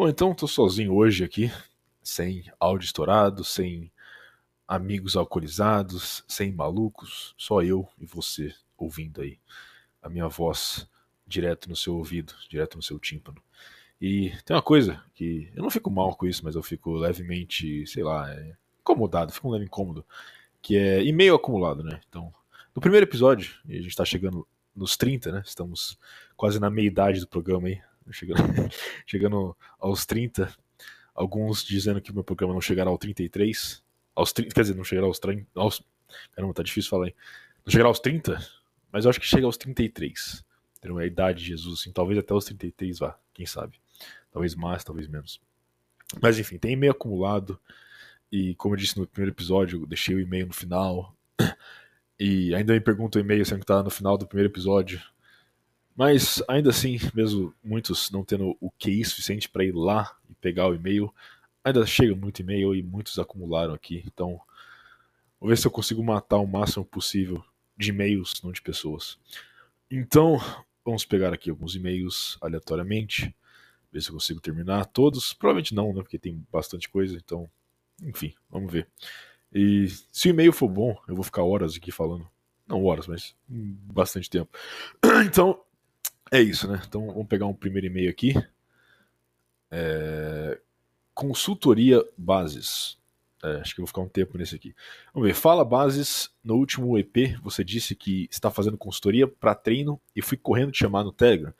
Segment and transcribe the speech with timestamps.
[0.00, 1.52] Bom, então tô sozinho hoje aqui,
[2.02, 3.92] sem áudio estourado, sem
[4.66, 9.38] amigos alcoolizados, sem malucos, só eu e você ouvindo aí
[10.02, 10.88] a minha voz
[11.26, 13.42] direto no seu ouvido, direto no seu tímpano.
[14.00, 17.86] E tem uma coisa que eu não fico mal com isso, mas eu fico levemente,
[17.86, 20.02] sei lá, é, incomodado, fico um leve incômodo,
[20.62, 22.00] que é e-mail acumulado, né?
[22.08, 22.32] Então,
[22.74, 25.42] no primeiro episódio, e a gente tá chegando nos 30, né?
[25.44, 25.98] Estamos
[26.38, 27.82] quase na meia idade do programa aí,
[28.12, 28.40] chegando,
[29.06, 30.52] chegando aos 30.
[31.14, 33.82] Alguns dizendo que o meu programa não chegará aos 33.
[34.14, 35.46] Aos 30, quer dizer, não chegará aos 30.
[35.54, 35.82] Aos,
[36.32, 37.14] caramba, tá difícil falar, hein?
[37.64, 38.38] Não chegará aos 30,
[38.92, 40.44] mas eu acho que chega aos 33.
[40.80, 43.78] Ter uma idade de Jesus, assim, talvez até os 33 vá, quem sabe.
[44.32, 45.40] Talvez mais, talvez menos.
[46.20, 47.60] Mas enfim, tem e-mail acumulado.
[48.32, 51.14] E como eu disse no primeiro episódio, eu deixei o e-mail no final.
[52.22, 55.00] E ainda me perguntam o e-mail sendo que tá no final do primeiro episódio.
[55.96, 60.68] Mas ainda assim, mesmo muitos não tendo o QI suficiente para ir lá e pegar
[60.68, 61.12] o e-mail,
[61.64, 64.02] ainda chega muito e-mail e muitos acumularam aqui.
[64.06, 64.40] Então,
[65.38, 67.44] vou ver se eu consigo matar o máximo possível
[67.76, 69.18] de e-mails, não de pessoas.
[69.90, 70.38] Então,
[70.84, 73.34] vamos pegar aqui alguns e-mails aleatoriamente,
[73.92, 75.32] ver se eu consigo terminar todos.
[75.32, 76.02] Provavelmente não, né?
[76.02, 77.50] Porque tem bastante coisa, então,
[78.02, 78.88] enfim, vamos ver.
[79.52, 82.26] E se o e-mail for bom, eu vou ficar horas aqui falando.
[82.66, 84.50] Não horas, mas bastante tempo.
[85.26, 85.60] Então,
[86.30, 86.80] é isso, né?
[86.86, 88.34] Então, vamos pegar um primeiro e-mail aqui.
[89.70, 90.60] É...
[91.14, 92.98] Consultoria Bases.
[93.42, 94.74] É, acho que vou ficar um tempo nesse aqui.
[95.14, 95.34] Vamos ver.
[95.34, 96.30] Fala Bases.
[96.44, 100.78] No último EP, você disse que está fazendo consultoria para treino e fui correndo te
[100.78, 101.52] chamar no Telegram.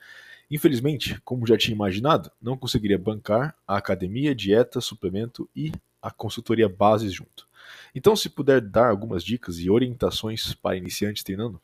[0.49, 5.71] Infelizmente, como já tinha imaginado, não conseguiria bancar a academia, dieta, suplemento e
[6.01, 7.47] a consultoria Bases junto.
[7.95, 11.61] Então, se puder dar algumas dicas e orientações para iniciantes treinando.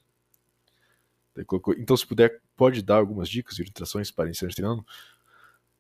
[1.78, 4.86] Então, se puder, pode dar algumas dicas e orientações para iniciantes treinando.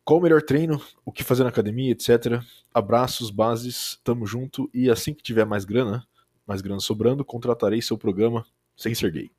[0.03, 2.41] Qual o melhor treino, o que fazer na academia, etc.
[2.73, 6.07] Abraços, bases, tamo junto e assim que tiver mais grana,
[6.46, 9.29] mais grana sobrando, contratarei seu programa sem ser gay.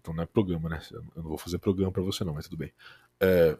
[0.00, 0.80] Então não é programa, né?
[0.92, 2.72] Eu não vou fazer programa para você não, mas tudo bem.
[3.18, 3.58] É...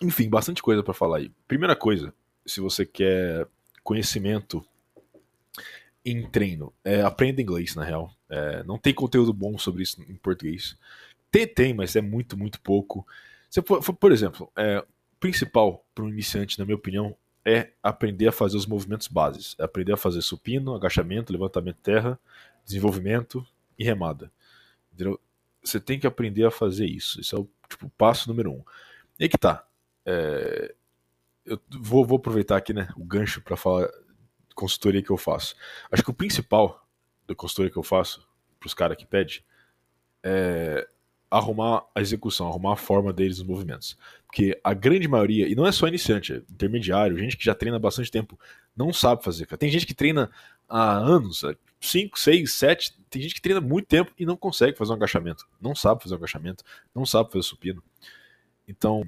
[0.00, 1.32] Enfim, bastante coisa para falar aí.
[1.48, 2.14] Primeira coisa,
[2.46, 3.48] se você quer
[3.82, 4.64] conhecimento
[6.04, 6.72] em treino.
[6.84, 8.14] É, aprenda inglês, na real.
[8.30, 10.76] É, não tem conteúdo bom sobre isso em português.
[11.30, 13.06] Tem, tem, mas é muito, muito pouco.
[13.50, 14.84] Você, por, por exemplo, é,
[15.18, 19.56] principal para um iniciante, na minha opinião, é aprender a fazer os movimentos bases.
[19.58, 22.18] É aprender a fazer supino, agachamento, levantamento de terra,
[22.64, 23.44] desenvolvimento
[23.78, 24.30] e remada.
[24.92, 25.20] Entendeu?
[25.62, 27.20] Você tem que aprender a fazer isso.
[27.20, 28.62] Isso é o tipo, passo número um.
[29.18, 29.66] E aí que tá.
[30.06, 30.74] É,
[31.44, 33.88] eu vou, vou aproveitar aqui né, o gancho para falar
[34.54, 35.56] consultoria que eu faço.
[35.90, 36.86] Acho que o principal
[37.30, 38.26] da consultoria que eu faço
[38.58, 39.40] para os caras que pedem
[40.22, 40.86] é
[41.30, 43.96] arrumar a execução, arrumar a forma deles nos movimentos.
[44.26, 47.78] Porque a grande maioria, e não é só iniciante, é intermediário, gente que já treina
[47.78, 48.38] bastante tempo,
[48.76, 49.46] não sabe fazer.
[49.46, 50.28] Tem gente que treina
[50.68, 51.44] há anos,
[51.80, 55.48] 5, 6, 7, tem gente que treina muito tempo e não consegue fazer um agachamento.
[55.60, 57.82] Não sabe fazer um agachamento, não sabe fazer supino.
[58.66, 59.04] Então,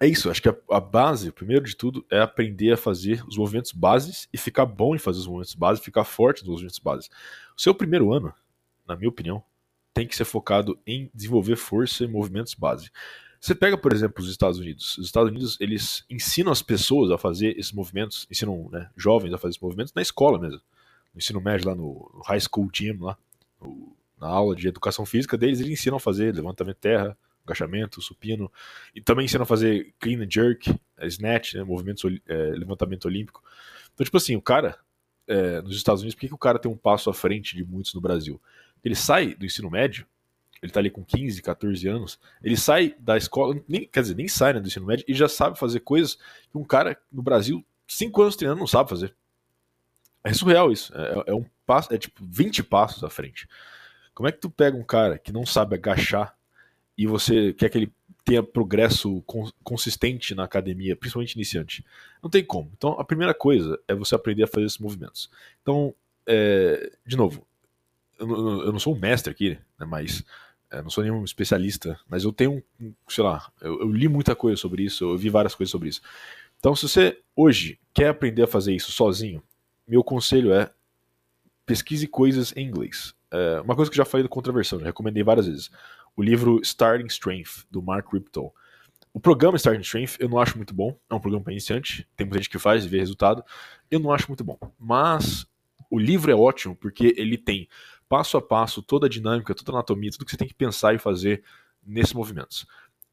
[0.00, 3.36] é isso, acho que a, a, base, primeiro de tudo, é aprender a fazer os
[3.36, 7.08] movimentos bases e ficar bom em fazer os movimentos bases, ficar forte nos movimentos bases.
[7.56, 8.34] O seu primeiro ano,
[8.86, 9.42] na minha opinião,
[9.92, 12.90] tem que ser focado em desenvolver força e movimentos base.
[13.40, 14.98] Você pega, por exemplo, os Estados Unidos.
[14.98, 19.38] Os Estados Unidos, eles ensinam as pessoas a fazer esses movimentos, ensinam né, jovens a
[19.38, 20.60] fazer esses movimentos na escola mesmo.
[21.14, 23.16] No ensino médio, lá no High School Gym, lá,
[23.60, 28.00] no, na aula de educação física deles, eles ensinam a fazer levantamento de terra, agachamento,
[28.00, 28.50] supino,
[28.94, 33.42] e também ensina a fazer clean and jerk, é, snatch, né, movimentos, é, levantamento olímpico.
[33.92, 34.78] Então, tipo assim, o cara,
[35.26, 37.64] é, nos Estados Unidos, por que, que o cara tem um passo à frente de
[37.64, 38.40] muitos no Brasil?
[38.82, 40.06] Ele sai do ensino médio,
[40.62, 44.28] ele tá ali com 15, 14 anos, ele sai da escola, nem, quer dizer, nem
[44.28, 46.16] sai né, do ensino médio e já sabe fazer coisas
[46.50, 49.14] que um cara no Brasil, 5 anos treinando, não sabe fazer.
[50.22, 50.90] É surreal isso.
[50.96, 53.46] É, é, um passo, é tipo 20 passos à frente.
[54.14, 56.33] Como é que tu pega um cara que não sabe agachar
[56.96, 57.92] e você quer que ele
[58.24, 59.22] tenha progresso
[59.62, 61.84] consistente na academia, principalmente iniciante.
[62.22, 62.70] Não tem como.
[62.76, 65.30] Então, a primeira coisa é você aprender a fazer esses movimentos.
[65.60, 65.94] Então,
[66.26, 67.46] é, de novo,
[68.18, 70.24] eu eu não, sou um mestre aqui, né, mas
[70.70, 72.62] é, não sou nenhum especialista, mas eu tenho,
[73.08, 76.00] sei lá, eu, eu, li muita coisa sobre isso, eu vi várias coisas sobre isso.
[76.58, 79.42] Então, se você hoje quer aprender a fazer isso sozinho,
[79.86, 80.70] meu conselho é
[81.66, 83.14] pesquise coisas em inglês.
[83.30, 85.70] É, uma coisa que eu já falei do Contraversão, já recomendei várias vezes
[86.16, 88.52] o livro Starting Strength, do Mark Ripton.
[89.12, 92.26] O programa Starting Strength eu não acho muito bom, é um programa para iniciante, tem
[92.26, 93.44] muita gente que faz e vê resultado,
[93.90, 94.58] eu não acho muito bom.
[94.78, 95.46] Mas
[95.90, 97.68] o livro é ótimo porque ele tem
[98.08, 100.94] passo a passo toda a dinâmica, toda a anatomia, tudo que você tem que pensar
[100.94, 101.42] e fazer
[101.84, 102.66] nesses movimentos.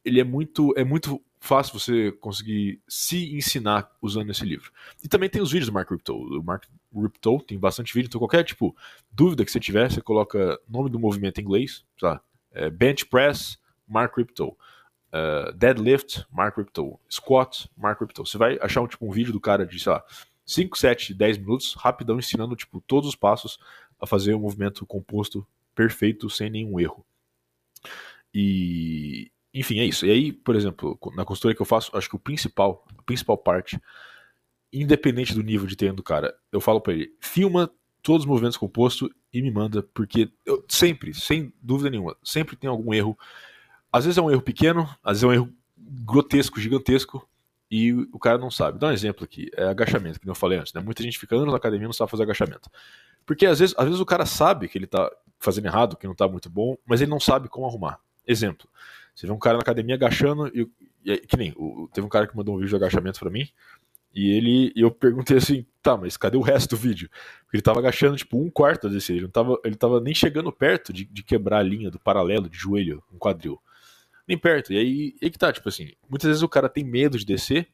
[0.03, 4.71] ele é muito, é muito fácil você conseguir se ensinar usando esse livro.
[5.03, 6.15] E também tem os vídeos do Mark Ripto.
[6.15, 8.75] O Mark Ripto tem bastante vídeo, então qualquer tipo
[9.12, 12.21] dúvida que você tiver, você coloca nome do movimento em inglês, tá?
[12.51, 13.57] É bench press,
[13.88, 14.57] Mark Ripto.
[15.13, 17.00] Uh, deadlift, Mark Ripto.
[17.09, 18.25] Squat, Mark Ripto.
[18.25, 20.03] Você vai achar um, tipo, um vídeo do cara de, sei lá,
[20.45, 23.57] 5, 7, 10 minutos, rapidão, ensinando tipo, todos os passos
[24.00, 25.45] a fazer um movimento composto
[25.75, 27.06] perfeito, sem nenhum erro.
[28.33, 30.06] E, enfim, é isso.
[30.06, 33.38] E aí, por exemplo, na consultoria que eu faço, acho que o principal, a principal
[33.38, 33.80] parte,
[34.71, 37.71] independente do nível de treino do cara, eu falo para ele, filma
[38.01, 42.69] todos os movimentos compostos e me manda, porque eu sempre, sem dúvida nenhuma, sempre tem
[42.69, 43.18] algum erro.
[43.92, 47.27] Às vezes é um erro pequeno, às vezes é um erro grotesco, gigantesco,
[47.69, 48.80] e o cara não sabe.
[48.80, 50.81] Dá um exemplo aqui, é agachamento, que eu falei antes, né?
[50.81, 52.69] Muita gente fica anos na academia e não sabe fazer agachamento.
[53.25, 55.09] Porque às vezes, às vezes o cara sabe que ele tá
[55.39, 58.00] fazendo errado, que não tá muito bom, mas ele não sabe como arrumar.
[58.27, 58.68] Exemplo,
[59.15, 60.69] você vê um cara na academia agachando e,
[61.06, 63.48] e que nem, o, teve um cara que mandou um vídeo de agachamento para mim
[64.13, 67.10] e ele eu perguntei assim, tá, mas cadê o resto do vídeo?
[67.44, 70.52] Porque ele tava agachando tipo um quarto desse, ele não tava, ele tava nem chegando
[70.52, 73.62] perto de, de quebrar a linha do paralelo de joelho, um quadril.
[74.28, 74.74] Nem perto.
[74.74, 77.68] E aí, aí que tá, tipo assim, muitas vezes o cara tem medo de descer,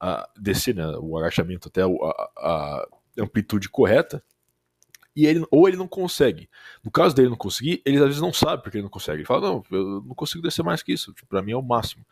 [0.00, 2.88] a, descer né, o agachamento até a, a
[3.18, 4.22] amplitude correta,
[5.16, 6.48] e ele, ou ele não consegue.
[6.84, 9.20] No caso dele não conseguir, ele às vezes não sabe porque ele não consegue.
[9.20, 11.14] Ele fala, não, eu não consigo descer mais que isso.
[11.14, 12.04] Tipo, pra mim é o máximo.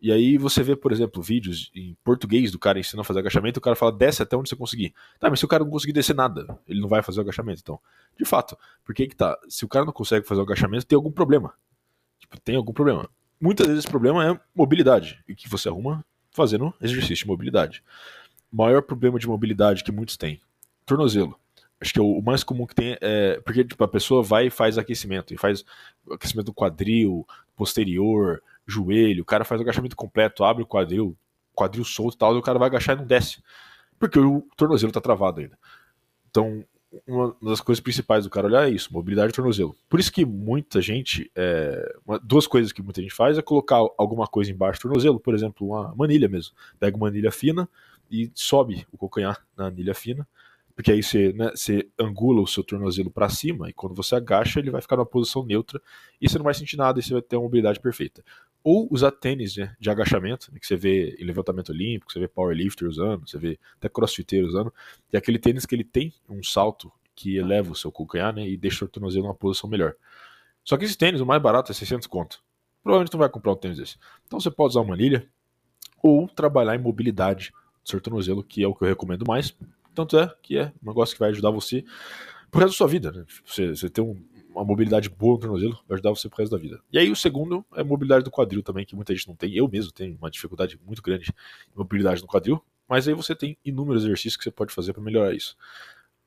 [0.00, 3.58] E aí você vê, por exemplo, vídeos em português do cara ensinando a fazer agachamento,
[3.58, 4.94] o cara fala, desce até onde você conseguir.
[5.18, 7.60] Tá, mas se o cara não conseguir descer nada, ele não vai fazer o agachamento,
[7.62, 7.78] então.
[8.18, 11.12] De fato, porque que tá, se o cara não consegue fazer o agachamento, tem algum
[11.12, 11.52] problema.
[12.18, 13.08] Tipo, tem algum problema.
[13.38, 17.82] Muitas vezes esse problema é mobilidade, e que você arruma fazendo exercício de mobilidade.
[18.50, 20.40] Maior problema de mobilidade que muitos têm,
[20.86, 21.38] tornozelo.
[21.80, 23.40] Acho que é o mais comum que tem é.
[23.40, 25.32] Porque tipo, a pessoa vai e faz aquecimento.
[25.32, 25.64] E faz
[26.10, 27.26] aquecimento do quadril,
[27.56, 29.22] posterior, joelho.
[29.22, 31.16] O cara faz o agachamento completo, abre o quadril,
[31.54, 33.42] quadril solto e tal, e o cara vai agachar e não desce.
[33.98, 35.58] Porque o tornozelo tá travado ainda.
[36.30, 36.64] Então,
[37.06, 39.76] uma das coisas principais do cara olhar é isso, mobilidade de tornozelo.
[39.88, 43.76] Por isso que muita gente, é, uma, duas coisas que muita gente faz é colocar
[43.98, 46.54] alguma coisa embaixo do tornozelo, por exemplo, uma manilha mesmo.
[46.78, 47.68] Pega uma anilha fina
[48.10, 50.26] e sobe o calcanhar na anilha fina
[50.80, 54.58] porque aí você, né, você angula o seu tornozelo para cima e quando você agacha
[54.58, 55.78] ele vai ficar numa posição neutra
[56.18, 58.24] e você não vai sentir nada e você vai ter uma mobilidade perfeita.
[58.62, 62.28] Ou usar tênis né, de agachamento, né, que você vê em levantamento olímpico, você vê
[62.28, 64.72] powerlifter usando, você vê até crossfiteiro usando,
[65.12, 68.56] e aquele tênis que ele tem um salto que eleva o seu calcanhar né, e
[68.56, 69.94] deixa o tornozelo numa posição melhor.
[70.64, 72.42] Só que esse tênis, o mais barato é 600 conto.
[72.82, 73.96] Provavelmente não vai comprar um tênis desse.
[74.26, 75.26] Então você pode usar uma anilha
[76.02, 77.52] ou trabalhar em mobilidade
[77.82, 79.54] do seu tornozelo, que é o que eu recomendo mais,
[79.94, 81.84] tanto é que é um negócio que vai ajudar você
[82.50, 83.12] pro resto da sua vida.
[83.12, 83.24] Né?
[83.44, 86.58] Você, você ter um, uma mobilidade boa no tornozelo vai ajudar você pro resto da
[86.58, 86.80] vida.
[86.92, 89.54] E aí o segundo é a mobilidade do quadril também, que muita gente não tem.
[89.54, 91.34] Eu mesmo tenho uma dificuldade muito grande de
[91.74, 95.34] mobilidade no quadril, mas aí você tem inúmeros exercícios que você pode fazer para melhorar
[95.34, 95.56] isso.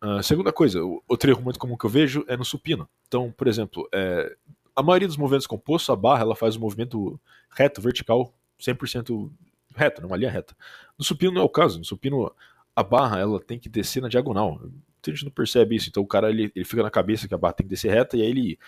[0.01, 2.87] Uh, segunda coisa, outro erro muito comum que eu vejo é no supino.
[3.07, 4.35] Então, por exemplo, é,
[4.75, 7.19] a maioria dos movimentos compostos, a barra ela faz um movimento
[7.50, 9.31] reto, vertical, 100%
[9.75, 10.55] reto, numa linha reta.
[10.98, 11.77] No supino não é o caso.
[11.77, 12.31] No supino
[12.75, 14.59] a barra ela tem que descer na diagonal.
[15.05, 17.38] A gente não percebe isso, então o cara ele, ele fica na cabeça que a
[17.38, 18.60] barra tem que descer reta e aí ele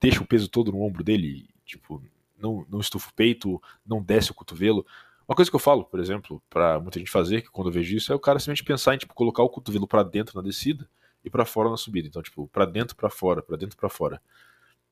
[0.00, 2.02] deixa o peso todo no ombro dele, tipo,
[2.38, 4.86] não, não estufa o peito, não desce o cotovelo.
[5.26, 7.96] Uma coisa que eu falo, por exemplo, para muita gente fazer, que quando eu vejo
[7.96, 10.88] isso, é o cara simplesmente pensar em tipo, colocar o cotovelo para dentro na descida
[11.24, 12.06] e para fora na subida.
[12.06, 14.20] Então, tipo, para dentro, para fora, para dentro, para fora.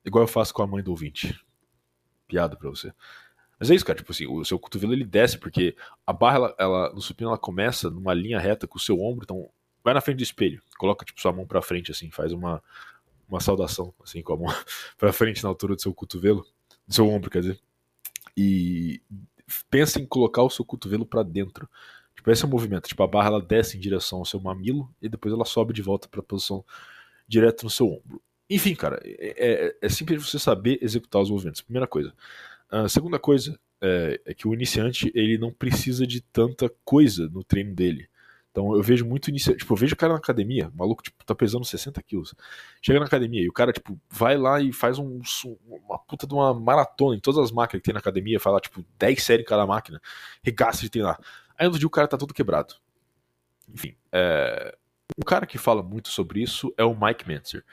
[0.05, 1.39] Igual eu faço com a mãe do ouvinte.
[2.27, 2.93] Piada para você.
[3.61, 3.99] Mas é isso, cara.
[3.99, 7.39] Tipo assim, o seu cotovelo ele desce, porque a barra, ela, ela, no supino, ela
[7.39, 9.25] começa numa linha reta com o seu ombro.
[9.25, 9.51] Então,
[9.85, 10.61] vai na frente do espelho.
[10.79, 12.11] Coloca, tipo, sua mão pra frente, assim.
[12.11, 12.63] Faz uma,
[13.29, 14.47] uma saudação, assim, com a mão
[14.97, 16.47] pra frente na altura do seu cotovelo.
[16.87, 17.61] Do seu ombro, quer dizer.
[18.37, 19.01] E
[19.71, 21.69] pensa em colocar o seu cotovelo para dentro.
[22.15, 22.89] Tipo, esse é o movimento.
[22.89, 25.83] Tipo, a barra ela desce em direção ao seu mamilo e depois ela sobe de
[25.83, 26.65] volta para a posição
[27.27, 28.23] direto no seu ombro.
[28.49, 31.63] Enfim, cara, é, é, é simples você saber executar os movimentos.
[31.63, 32.13] Primeira coisa.
[32.71, 37.43] A segunda coisa é, é, que o iniciante ele não precisa de tanta coisa no
[37.43, 38.09] treino dele.
[38.53, 41.25] Então eu vejo muito iniciante, tipo, eu vejo o cara na academia, o maluco tipo,
[41.25, 42.35] tá pesando 60 quilos.
[42.83, 45.21] Chega na academia e o cara, tipo, vai lá e faz um,
[45.67, 48.61] uma puta de uma maratona em todas as máquinas que tem na academia, faz lá,
[48.61, 50.01] tipo, 10 séries em cada máquina,
[50.45, 51.19] regaça de treinar.
[51.59, 52.75] Aí no dia o cara tá todo quebrado.
[53.73, 54.77] Enfim, é...
[55.19, 57.65] um cara que fala muito sobre isso é o Mike Mentzer.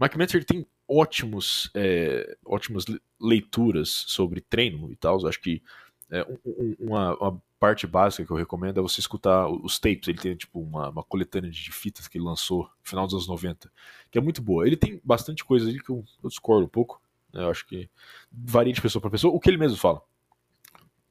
[0.00, 2.84] Mike Mentzer tem ótimos, é, ótimas
[3.20, 5.26] leituras sobre treino e tal.
[5.26, 5.62] Acho que
[6.10, 10.08] é, um, uma, uma, parte básica que eu recomendo é você escutar os tapes.
[10.08, 13.26] Ele tem tipo uma, uma, coletânea de fitas que ele lançou no final dos anos
[13.26, 13.72] 90,
[14.10, 14.66] que é muito boa.
[14.66, 17.00] Ele tem bastante coisa ali que eu, eu discordo um pouco,
[17.32, 17.42] Né?
[17.42, 17.88] Eu acho que
[18.30, 19.34] varia de pessoa para pessoa.
[19.34, 20.02] O que ele mesmo fala.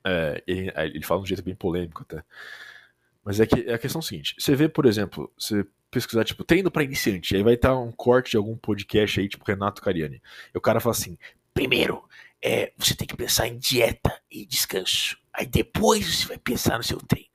[0.06, 2.24] É, ele, ele fala de um jeito bem polêmico até.
[3.26, 6.44] Mas é que é a questão é seguinte: você vê, por exemplo, você pesquisar, tipo,
[6.44, 10.22] treino para iniciante, aí vai estar um corte de algum podcast aí, tipo Renato Cariani.
[10.54, 11.18] E o cara fala assim:
[11.52, 12.08] primeiro,
[12.44, 15.23] é, você tem que pensar em dieta e descanso.
[15.34, 17.28] Aí depois você vai pensar no seu treino.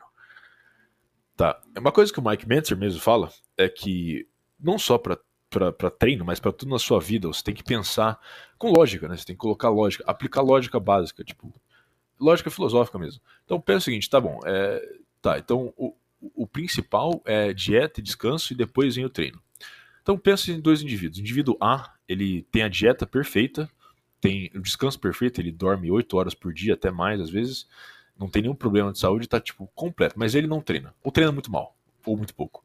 [1.37, 1.61] Tá.
[1.77, 4.29] Uma coisa que o Mike Mentzer mesmo fala é que
[4.59, 5.19] não só para
[5.51, 8.21] para treino, mas para tudo na sua vida, você tem que pensar
[8.59, 9.17] com lógica, né?
[9.17, 11.53] Você tem que colocar lógica, aplicar lógica básica, tipo,
[12.21, 13.23] lógica filosófica mesmo.
[13.45, 15.95] Então pensa o seguinte, tá bom, é, tá, então o,
[16.35, 19.41] o principal é dieta e descanso e depois vem o treino.
[20.03, 21.19] Então pensa em dois indivíduos.
[21.19, 23.71] O indivíduo A, ele tem a dieta perfeita,
[24.21, 27.67] tem o descanso perfeito, ele dorme 8 horas por dia, até mais às vezes,
[28.19, 31.33] não tem nenhum problema de saúde, tá tipo completo, mas ele não treina, ou treina
[31.33, 32.65] muito mal, ou muito pouco.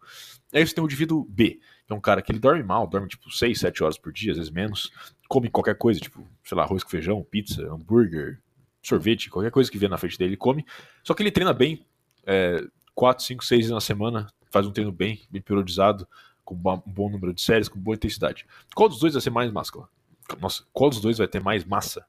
[0.52, 3.08] Aí você tem o indivíduo B, que é um cara que ele dorme mal, dorme
[3.08, 4.92] tipo 6, 7 horas por dia, às vezes menos,
[5.28, 8.40] come qualquer coisa, tipo, sei lá, arroz com feijão, pizza, hambúrguer,
[8.82, 10.66] sorvete, qualquer coisa que vier na frente dele, ele come.
[11.04, 11.86] Só que ele treina bem,
[12.26, 16.08] é, 4, 5, 6 vezes na semana, faz um treino bem, bem periodizado,
[16.44, 18.46] com um bom número de séries, com boa intensidade.
[18.76, 19.90] Qual dos dois vai ser mais máscula?
[20.40, 22.06] Nossa, qual dos dois vai ter mais massa?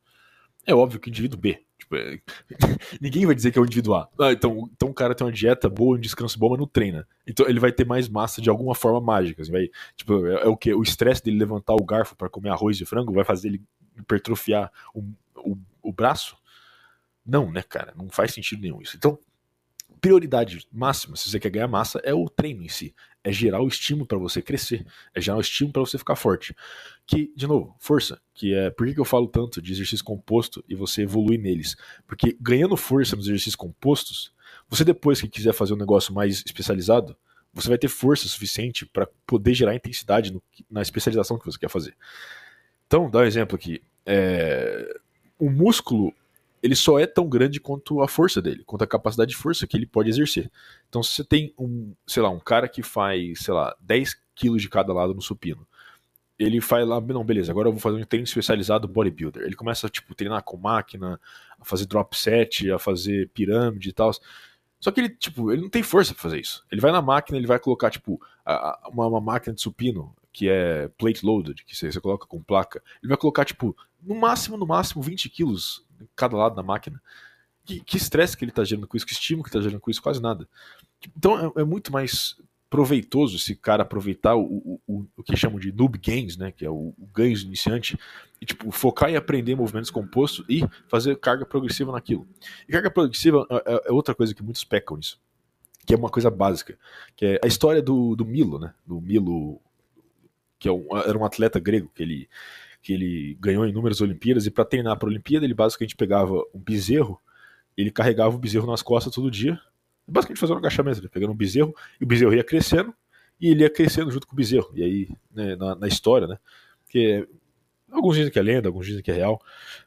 [0.67, 1.63] É óbvio que o indivíduo B.
[1.79, 2.19] Tipo, é...
[3.01, 4.09] ninguém vai dizer que é o indivíduo A.
[4.19, 7.07] Ah, então, então o cara tem uma dieta boa, um descanso bom, mas não treina.
[7.27, 9.43] Então ele vai ter mais massa de alguma forma mágica.
[9.43, 10.73] Assim, vai, tipo, é, é o que?
[10.73, 13.63] O estresse dele levantar o garfo para comer arroz e frango vai fazer ele
[13.97, 15.01] hipertrofiar o,
[15.37, 16.37] o, o braço?
[17.25, 17.93] Não, né, cara?
[17.97, 18.97] Não faz sentido nenhum isso.
[18.97, 19.19] Então,
[20.05, 22.95] prioridade máxima, se você quer ganhar massa, é o treino em si.
[23.25, 24.85] É gerar o estímulo para você crescer.
[25.15, 26.55] É gerar o estímulo para você ficar forte.
[27.07, 28.21] Que, de novo, força.
[28.35, 31.75] Que é por que eu falo tanto de exercício composto e você evolui neles?
[32.07, 34.31] Porque ganhando força nos exercícios compostos,
[34.69, 37.17] você depois que quiser fazer um negócio mais especializado,
[37.51, 41.71] você vai ter força suficiente para poder gerar intensidade no, na especialização que você quer
[41.71, 41.97] fazer.
[42.87, 43.81] Então, dá um exemplo aqui.
[44.05, 44.87] É,
[45.39, 46.13] o músculo
[46.65, 49.77] ele só é tão grande quanto a força dele, quanto a capacidade de força que
[49.77, 50.51] ele pode exercer.
[50.89, 54.63] Então, se você tem um, sei lá, um cara que faz, sei lá, 10 quilos
[54.63, 55.69] de cada lado no supino,
[56.39, 59.43] ele faz lá, não, beleza, agora eu vou fazer um treino especializado bodybuilder.
[59.43, 61.21] Ele começa, tipo, treinar com máquina,
[61.61, 64.11] a fazer drop set, a fazer pirâmide e tal.
[64.81, 66.65] Só que ele, tipo, ele não tem força pra fazer isso.
[66.73, 68.19] Ele vai na máquina, ele vai colocar, tipo,
[68.91, 72.83] uma, uma máquina de supino, que é plate loaded, que você, você coloca com placa.
[73.03, 75.85] Ele vai colocar, tipo, no máximo, no máximo, 20 quilos
[76.15, 77.01] cada lado da máquina.
[77.65, 80.03] Que estresse que ele está gerando com isso, que estímulo que está gerando com isso,
[80.03, 80.47] quase nada.
[81.17, 82.37] Então é, é, muito mais
[82.69, 86.71] proveitoso esse cara aproveitar o, o, o que chamam de noob gains, né, que é
[86.71, 87.97] o, o ganho iniciante,
[88.41, 92.27] e tipo, focar em aprender movimentos compostos e fazer carga progressiva naquilo.
[92.69, 95.21] E carga progressiva é, é, é outra coisa que muitos pecam nisso,
[95.87, 96.77] que é uma coisa básica,
[97.15, 99.61] que é a história do, do Milo, né, do Milo,
[100.59, 102.29] que é um, era um atleta grego, que ele
[102.85, 106.61] que ele ganhou inúmeras Olimpíadas, e para treinar para a Olimpíada, ele basicamente pegava um
[106.61, 107.19] bezerro,
[107.75, 109.59] ele carregava o bezerro nas costas todo dia,
[110.07, 112.95] basicamente fazendo um agachamento, ele pegando um bezerro, e o bezerro ia crescendo,
[113.41, 114.71] e ele ia crescendo junto com o bezerro.
[114.75, 116.39] E aí, né, na, na, história, né,
[116.87, 117.27] que
[117.91, 119.41] alguns dizem que é lenda, alguns dizem que é real,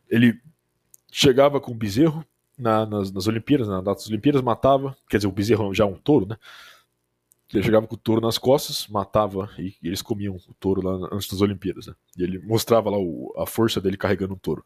[0.10, 0.36] ele
[1.12, 2.26] chegava com o bezerro
[2.58, 5.88] na, nas, nas Olimpíadas, nas datas das Olimpíadas, matava, quer dizer, o bezerro já é
[5.88, 6.36] um touro, né,
[7.54, 11.30] ele chegava com o touro nas costas, matava e, eles comiam o touro lá antes
[11.30, 11.88] das Olimpíadas.
[11.88, 11.94] Né?
[12.18, 14.66] E ele mostrava lá o, a força dele carregando o touro.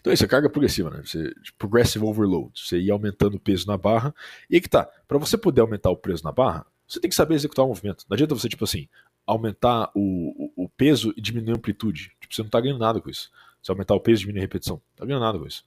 [0.00, 1.02] Então isso é carga progressiva, né?
[1.02, 2.50] Você, progressive overload.
[2.54, 4.14] Você ia aumentando o peso na barra.
[4.50, 4.86] E aí que tá.
[5.08, 8.04] Para você poder aumentar o peso na barra, você tem que saber executar o movimento.
[8.08, 8.86] Não adianta você, tipo assim,
[9.26, 12.12] aumentar o, o, o peso e diminuir a amplitude.
[12.20, 13.30] Tipo, você não tá ganhando nada com isso.
[13.62, 14.76] Se aumentar o peso e diminuir a repetição.
[14.76, 15.64] Não tá ganhando nada com isso.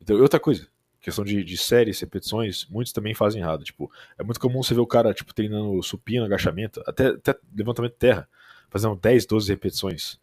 [0.00, 0.66] Então, outra coisa,
[1.06, 3.62] questão de, de séries, repetições, muitos também fazem errado.
[3.62, 7.92] Tipo, é muito comum você ver o cara tipo, treinando supino, agachamento, até, até levantamento
[7.92, 8.28] de terra,
[8.68, 10.18] fazendo 10, 12 repetições.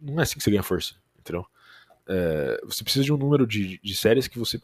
[0.00, 1.44] Não é assim que você ganha força, entendeu?
[2.06, 4.62] É, você precisa de um número de, de séries que você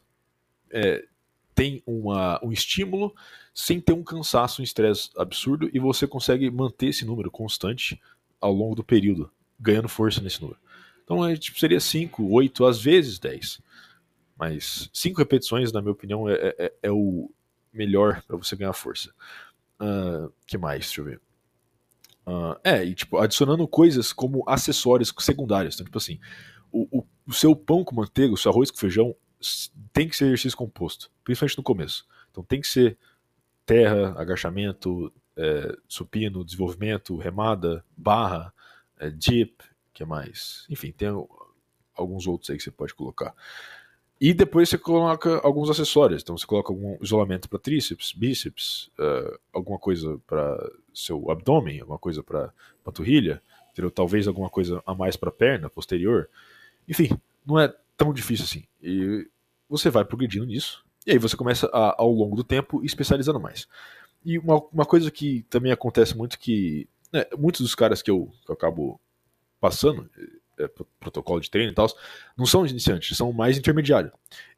[0.71, 1.04] é,
[1.52, 3.12] tem uma, um estímulo
[3.52, 8.00] sem ter um cansaço, um estresse absurdo, e você consegue manter esse número constante
[8.40, 9.28] ao longo do período,
[9.59, 10.61] ganhando força nesse número.
[11.02, 13.61] Então é, tipo, seria 5, 8, às vezes 10.
[14.40, 17.30] Mas cinco repetições, na minha opinião, é, é, é o
[17.70, 19.12] melhor para você ganhar força.
[19.78, 20.87] Uh, que mais?
[20.87, 21.20] Deixa eu ver.
[22.26, 25.75] Uh, é, e tipo, adicionando coisas como acessórios secundários.
[25.75, 26.18] Então, tipo assim,
[26.73, 29.14] o, o, o, seu pão com manteiga, o seu arroz com feijão
[29.92, 32.06] tem que ser exercício composto, principalmente no começo.
[32.30, 32.97] Então tem que ser
[33.66, 38.54] terra, agachamento, é, supino, desenvolvimento, remada, barra,
[38.99, 40.64] é, dip, que mais?
[40.70, 41.09] Enfim, tem
[41.94, 43.35] alguns outros aí que você pode colocar.
[44.20, 46.22] E depois você coloca alguns acessórios.
[46.22, 51.98] Então você coloca algum isolamento para tríceps, bíceps, uh, alguma coisa para seu abdômen, alguma
[51.98, 52.52] coisa para
[52.84, 53.90] panturrilha, entendeu?
[53.90, 56.28] talvez alguma coisa a mais para perna posterior.
[56.86, 57.08] Enfim,
[57.46, 58.64] não é tão difícil assim.
[58.82, 59.26] E
[59.68, 63.66] você vai progredindo nisso, e aí você começa a, ao longo do tempo especializando mais.
[64.22, 68.30] E uma, uma coisa que também acontece muito que né, muitos dos caras que eu,
[68.44, 69.00] que eu acabo
[69.58, 70.10] passando,
[70.64, 71.88] é, protocolo de treino e tal,
[72.36, 74.12] não são iniciantes, são mais intermediários.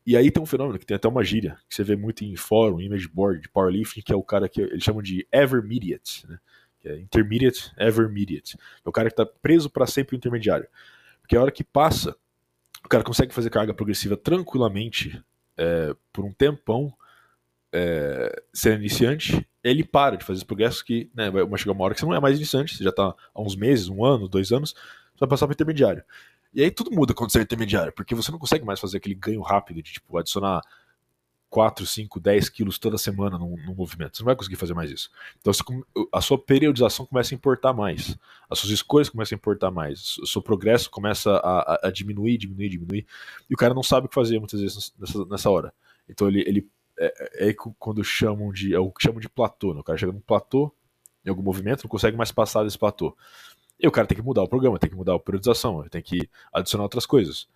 [0.04, 2.34] E aí tem um fenômeno que tem até uma gíria, que você vê muito em
[2.36, 6.38] fórum, image board, powerlifting, que é o cara que eles chamam de evermediate, né?
[6.80, 8.56] Que é intermediate, evermediate.
[8.84, 10.66] É o cara que está preso para sempre no intermediário.
[11.20, 12.16] Porque a hora que passa,
[12.84, 15.22] o cara consegue fazer carga progressiva tranquilamente
[15.56, 16.92] é, por um tempão,
[17.72, 21.94] é, sendo iniciante, ele para de fazer os progressos que né, vai chegar uma hora
[21.94, 24.52] que você não é mais iniciante, você já está há uns meses, um ano, dois
[24.52, 24.74] anos,
[25.22, 26.02] vai passar para intermediário.
[26.52, 29.14] E aí tudo muda quando você é intermediário, porque você não consegue mais fazer aquele
[29.14, 30.60] ganho rápido de tipo adicionar
[31.48, 34.16] 4, 5, 10 quilos toda semana no, no movimento.
[34.16, 35.10] Você não vai conseguir fazer mais isso.
[35.38, 35.62] Então você,
[36.10, 38.16] a sua periodização começa a importar mais.
[38.48, 40.16] As suas escolhas começam a importar mais.
[40.18, 43.06] O seu progresso começa a, a, a diminuir, diminuir, diminuir.
[43.50, 45.74] E o cara não sabe o que fazer muitas vezes nessa, nessa hora.
[46.08, 48.74] Então ele, ele é, é, é quando chamam de.
[48.74, 49.74] É o que chamam de platô.
[49.74, 49.80] Né?
[49.80, 50.74] O cara chega num platô
[51.24, 53.16] em algum movimento, não consegue mais passar desse platô.
[53.82, 56.28] E o cara tem que mudar o programa, tem que mudar a periodização, tem que
[56.52, 57.48] adicionar outras coisas.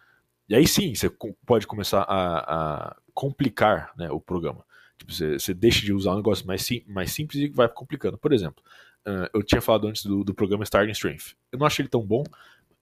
[0.48, 1.08] E aí sim, você
[1.46, 4.64] pode começar a, a complicar né, o programa.
[4.98, 8.18] Tipo, você, você, deixa de usar um negócio mais, sim, mais simples e vai complicando.
[8.18, 8.62] Por exemplo,
[9.06, 11.36] uh, eu tinha falado antes do, do, programa Starting Strength.
[11.52, 12.24] Eu não achei ele tão bom.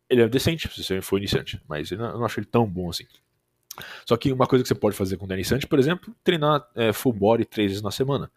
[0.08, 2.66] Ele é decente se você for iniciante, mas eu não, eu não achei ele tão
[2.66, 3.06] bom assim.
[4.06, 6.92] Só que uma coisa que você pode fazer com o iniciante, por exemplo, treinar é,
[6.92, 8.30] full body três vezes na semana.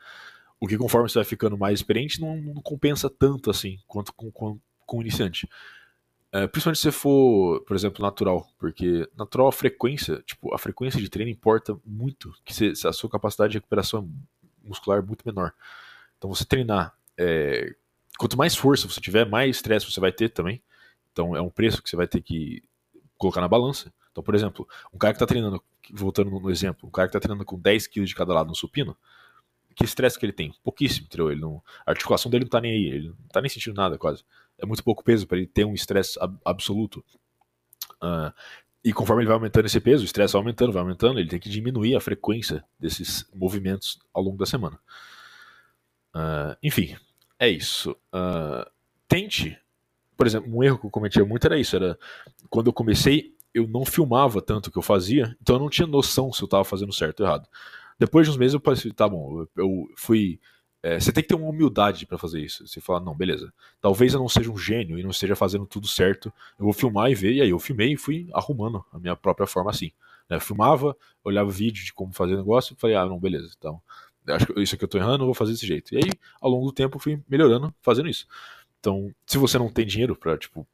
[0.60, 4.32] O que conforme você vai ficando mais experiente não, não compensa tanto assim quanto com,
[4.32, 5.48] com, com iniciante.
[6.32, 11.00] É, principalmente se você for, por exemplo, natural, porque natural a frequência, tipo, a frequência
[11.00, 14.10] de treino importa muito, que você, a sua capacidade de recuperação
[14.64, 15.54] muscular é muito menor.
[16.18, 17.74] Então você treinar, é,
[18.18, 20.62] quanto mais força você tiver, mais estresse você vai ter também.
[21.12, 22.62] Então é um preço que você vai ter que
[23.18, 23.94] colocar na balança.
[24.12, 27.20] Então, por exemplo, um cara que está treinando, voltando no exemplo, um cara que está
[27.20, 28.98] treinando com 10 kg de cada lado no supino,
[29.76, 30.54] que estresse que ele tem?
[30.64, 31.32] Pouquíssimo, entendeu?
[31.32, 33.98] Ele não, a articulação dele não está nem aí, ele não está nem sentindo nada
[33.98, 34.24] quase
[34.60, 37.04] é muito pouco peso para ele ter um estresse ab absoluto.
[38.02, 38.32] Uh,
[38.84, 41.40] e conforme ele vai aumentando esse peso, o estresse vai aumentando, vai aumentando, ele tem
[41.40, 44.80] que diminuir a frequência desses movimentos ao longo da semana.
[46.16, 46.96] Uh, enfim,
[47.40, 47.92] é isso.
[48.14, 48.70] Uh,
[49.08, 49.60] tente,
[50.16, 51.98] por exemplo, um erro que eu cometia muito era isso, era
[52.50, 55.88] quando eu comecei, eu não filmava tanto o que eu fazia, então eu não tinha
[55.88, 57.48] noção se eu estava fazendo certo ou errado.
[58.00, 60.40] Depois de uns meses eu pensei, tá bom, eu fui
[60.84, 62.68] é, você tem que ter uma humildade para fazer isso.
[62.68, 63.52] Você fala, não, beleza.
[63.82, 66.32] Talvez eu não seja um gênio e não esteja fazendo tudo certo.
[66.58, 67.34] Eu vou filmar e ver.
[67.34, 69.92] E aí eu filmei e fui arrumando a minha própria forma assim.
[70.30, 70.38] Né?
[70.38, 73.54] Eu filmava, olhava vídeo de como fazer o negócio e falei, ah, não, beleza.
[73.58, 73.82] Então,
[74.28, 75.94] acho que isso aqui eu tô errando, eu vou fazer desse jeito.
[75.94, 78.28] E aí, ao longo do tempo, fui melhorando fazendo isso.
[78.80, 80.68] Então, se você não tem dinheiro para tipo,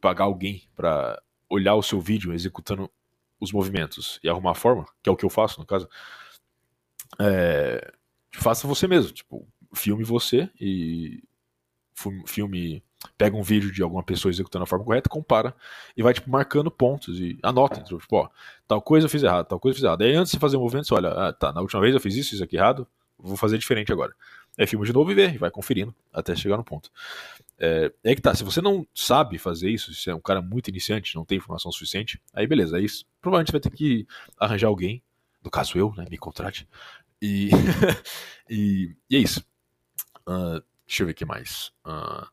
[0.00, 2.90] pagar alguém para olhar o seu vídeo executando
[3.38, 5.88] os movimentos e arrumar a forma, que é o que eu faço no caso,
[7.18, 7.92] é,
[8.32, 9.12] faça você mesmo.
[9.12, 11.22] Tipo, filme você e
[12.26, 12.82] filme
[13.16, 15.54] pega um vídeo de alguma pessoa executando a forma correta, compara
[15.96, 18.28] e vai tipo marcando pontos e anota, tipo, ó,
[18.66, 20.02] tal coisa eu fiz errado, tal coisa eu fiz errado.
[20.02, 22.14] Aí antes de fazer o movimento, você olha, ah, tá, na última vez eu fiz
[22.16, 22.86] isso, isso aqui errado,
[23.18, 24.14] vou fazer diferente agora.
[24.58, 26.90] Aí filma de novo e vê, e vai conferindo até chegar no ponto.
[27.58, 30.68] É, é que tá, se você não sabe fazer isso, se é um cara muito
[30.68, 32.86] iniciante, não tem informação suficiente, aí beleza, aí
[33.20, 34.06] provavelmente vai ter que
[34.38, 35.02] arranjar alguém,
[35.42, 36.68] no caso eu, né, me contrate,
[37.20, 37.50] e,
[38.48, 39.44] e, e é isso.
[40.26, 41.72] Uh, deixa eu ver o que mais.
[41.84, 42.26] Uh,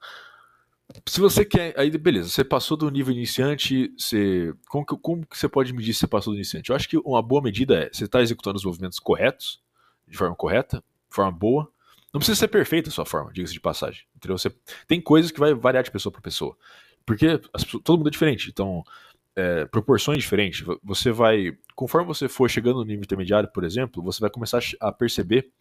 [1.06, 1.78] se você quer.
[1.78, 3.94] Aí, beleza, você passou do nível iniciante.
[3.98, 6.70] Você, como, que, como que você pode medir se você passou do iniciante?
[6.70, 9.62] Eu acho que uma boa medida é você está executando os movimentos corretos,
[10.08, 10.78] de forma correta,
[11.10, 11.70] de forma boa.
[12.14, 14.06] Não precisa ser perfeita a sua forma, diga-se de passagem.
[14.16, 14.38] Entendeu?
[14.38, 14.50] Você,
[14.88, 16.58] tem coisas que vai variar de pessoa para pessoa.
[17.06, 18.50] Porque as, todo mundo é diferente.
[18.50, 18.84] Então,
[19.36, 20.66] é, proporções diferentes.
[20.84, 24.92] Você vai, conforme você for chegando no nível intermediário, por exemplo, você vai começar a
[24.92, 25.52] perceber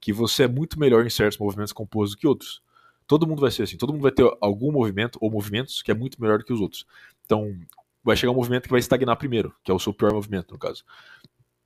[0.00, 2.62] que você é muito melhor em certos movimentos compostos que outros.
[3.06, 5.94] Todo mundo vai ser assim, todo mundo vai ter algum movimento ou movimentos que é
[5.94, 6.86] muito melhor do que os outros.
[7.26, 7.54] Então,
[8.02, 10.58] vai chegar um movimento que vai estagnar primeiro, que é o seu pior movimento, no
[10.58, 10.82] caso.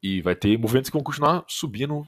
[0.03, 2.05] E vai ter movimentos que vão continuar subindo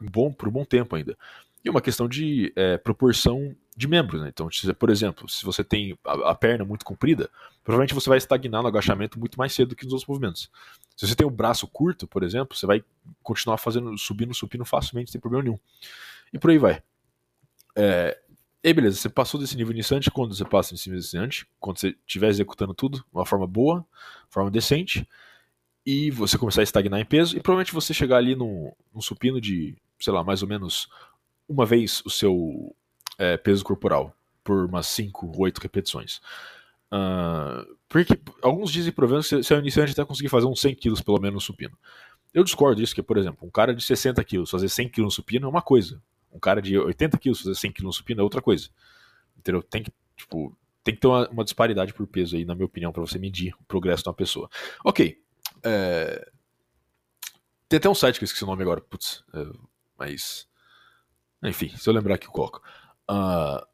[0.00, 1.18] bom, por um bom tempo ainda.
[1.64, 4.22] E uma questão de é, proporção de membros.
[4.22, 4.28] Né?
[4.28, 7.28] Então, por exemplo, se você tem a, a, perna muito comprida,
[7.62, 10.50] provavelmente você vai estagnar no agachamento muito mais cedo que nos outros movimentos.
[10.96, 12.82] Se você tem o braço curto, por exemplo, você vai
[13.22, 15.58] continuar fazendo subindo, subindo facilmente, sem problema nenhum.
[16.32, 16.82] E por aí vai.
[17.76, 18.18] É,
[18.64, 21.94] e beleza, você passou desse nível iniciante, quando você passa nesse nível iniciante, quando você
[22.06, 23.86] estiver executando tudo de uma forma boa,
[24.30, 25.06] forma decente,
[25.84, 29.40] e você começar a estagnar em peso, e provavelmente você chegar ali num, num supino
[29.40, 30.88] de, sei lá, mais ou menos
[31.48, 32.74] uma vez o seu
[33.18, 34.14] é, peso corporal.
[34.44, 36.20] por umas 5, 8 repetições.
[36.92, 40.74] Uh, porque alguns dizem, exemplo, que se é um iniciante até conseguir fazer uns 100
[40.76, 41.76] quilos pelo menos no supino.
[42.32, 45.10] Eu discordo disso, que, por exemplo, um cara de 60 quilos fazer 100 quilos no
[45.10, 46.00] supino é uma coisa.
[46.32, 48.68] Um cara de 80 quilos fazer 100 quilos no supino é outra coisa.
[49.38, 49.62] Entendeu?
[49.62, 52.92] Tem que, tipo, tem que ter uma, uma disparidade por peso aí, na minha opinião,
[52.92, 54.48] para você medir o progresso de uma pessoa.
[54.84, 55.20] Ok.
[55.64, 56.30] É...
[57.68, 59.46] Tem até um site que eu esqueci o nome agora, putz, é...
[59.98, 60.46] mas.
[61.42, 62.62] Enfim, se eu lembrar aqui eu coloco.
[63.10, 63.64] Uh...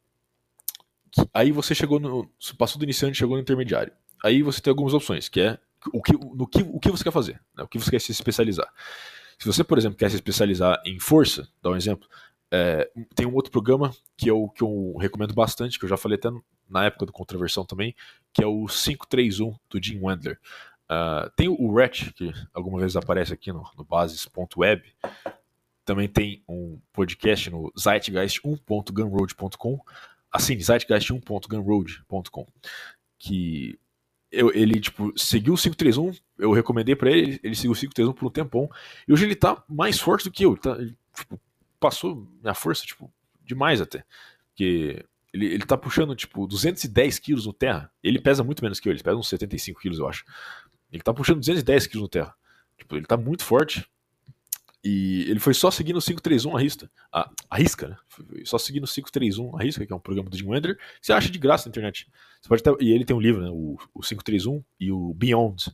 [1.33, 2.29] Aí você chegou no.
[2.57, 3.93] Passou do iniciante chegou no intermediário.
[4.23, 5.59] Aí você tem algumas opções, que é
[5.91, 7.63] o que, no que, o que você quer fazer, né?
[7.63, 8.71] o que você quer se especializar.
[9.37, 12.07] Se você, por exemplo, quer se especializar em força, dá um exemplo,
[12.49, 16.17] é, tem um outro programa que eu, que eu recomendo bastante, que eu já falei
[16.17, 16.29] até
[16.69, 17.95] na época do Contraversão também,
[18.31, 20.39] que é o 531 do Jim Wendler.
[20.83, 24.83] Uh, tem o RET, que alguma vez aparece aqui no, no bases.web.
[25.85, 29.79] Também tem um podcast no zeitgeist1.gunroad.com.
[30.31, 32.47] Assim, zeitgeist1.gunroad.com.
[33.19, 33.77] Que
[34.33, 38.25] eu, ele, tipo, seguiu o 531, eu recomendei para ele, ele seguiu o 531 por
[38.25, 38.69] um tempão.
[39.07, 40.53] E hoje ele tá mais forte do que eu.
[40.53, 40.75] Ele tá,
[41.15, 41.39] tipo,
[41.79, 43.13] passou minha força, tipo,
[43.45, 44.03] demais até.
[44.49, 47.91] Porque ele, ele tá puxando, tipo, 210 quilos no terra.
[48.01, 50.25] Ele pesa muito menos que eu, ele pesa uns 75 quilos, eu acho.
[50.91, 52.33] Ele tá puxando 210 quilos no terra.
[52.77, 53.87] Tipo, ele tá muito forte.
[54.83, 56.91] E ele foi só seguindo o 531 a risca.
[57.11, 57.97] A, a risca, né?
[58.07, 60.83] Foi só seguindo o 531 a risca, que é um programa do Jim Wender, que
[61.01, 62.07] você acha de graça na internet.
[62.41, 63.49] Você pode ter, e ele tem um livro, né?
[63.49, 65.69] O, o 531 e o Beyond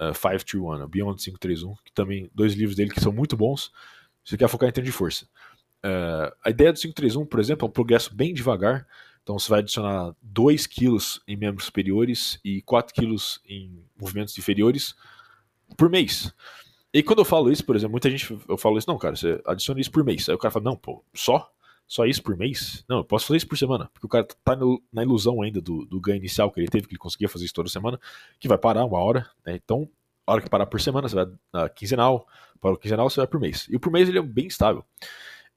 [0.00, 3.72] uh, 531, o Beyond 531, que também, dois livros dele que são muito bons
[4.24, 5.26] você quer focar em treino de força.
[5.84, 8.86] Uh, a ideia do 531, por exemplo, é um progresso bem devagar.
[9.22, 14.94] Então você vai adicionar 2 quilos em membros superiores e 4 quilos em movimentos inferiores
[15.76, 16.32] por mês.
[16.94, 19.42] E quando eu falo isso, por exemplo, muita gente eu falo isso, não, cara, você
[19.44, 20.28] adiciona isso por mês.
[20.28, 21.50] Aí o cara fala, não, pô, só?
[21.88, 22.84] Só isso por mês?
[22.88, 23.90] Não, eu posso fazer isso por semana.
[23.92, 26.86] Porque o cara tá no, na ilusão ainda do, do ganho inicial que ele teve,
[26.86, 28.00] que ele conseguia fazer isso toda semana,
[28.38, 29.56] que vai parar uma hora, né?
[29.56, 29.90] Então
[30.24, 32.26] a hora que parar por semana, você vai na quinzenal,
[32.60, 33.66] para o quinzenal você vai por mês.
[33.68, 34.84] E o por mês ele é bem estável.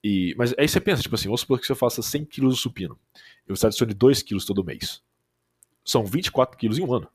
[0.03, 2.57] E, mas aí você pensa, tipo assim, vamos supor que você faça 100 kg de
[2.57, 2.99] supino.
[3.47, 5.01] E você adicione 2 kg todo mês.
[5.85, 7.07] São 24 kg em um ano.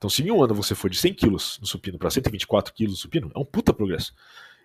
[0.00, 2.84] Então, se em um ano você for de 100 kg no supino para 124 kg
[2.88, 4.14] no supino, é um puta progresso.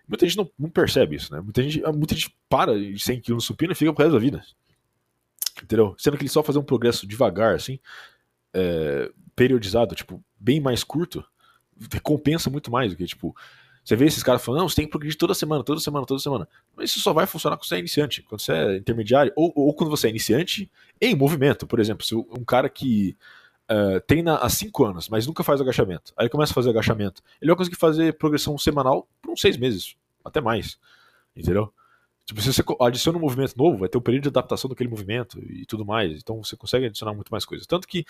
[0.08, 1.42] Muita gente não, não, percebe isso, né?
[1.42, 4.18] Muita gente, muita gente para de 100 kg no supino e fica pro resto da
[4.18, 4.42] vida.
[5.62, 5.94] Entendeu?
[5.98, 7.78] Sendo que ele só fazer um progresso devagar, assim,
[8.54, 11.22] é, periodizado, tipo, bem mais curto,
[11.92, 13.36] recompensa muito mais do que, tipo,
[13.84, 16.18] você vê esses caras falando, não, você tem que progredir toda semana, toda semana, toda
[16.18, 16.48] semana.
[16.74, 19.74] Mas isso só vai funcionar quando você é iniciante, quando você é intermediário, ou, ou
[19.74, 21.66] quando você é iniciante em movimento.
[21.66, 23.14] Por exemplo, se um cara que
[23.70, 27.50] uh, treina há 5 anos, mas nunca faz agachamento, aí começa a fazer agachamento, ele
[27.50, 30.78] vai conseguir fazer progressão semanal por uns 6 meses, até mais.
[31.36, 31.72] Entendeu?
[32.24, 35.38] Tipo, se você adiciona um movimento novo, vai ter um período de adaptação daquele movimento
[35.38, 36.18] e tudo mais.
[36.18, 37.66] Então você consegue adicionar muito mais coisas.
[37.66, 38.04] Tanto que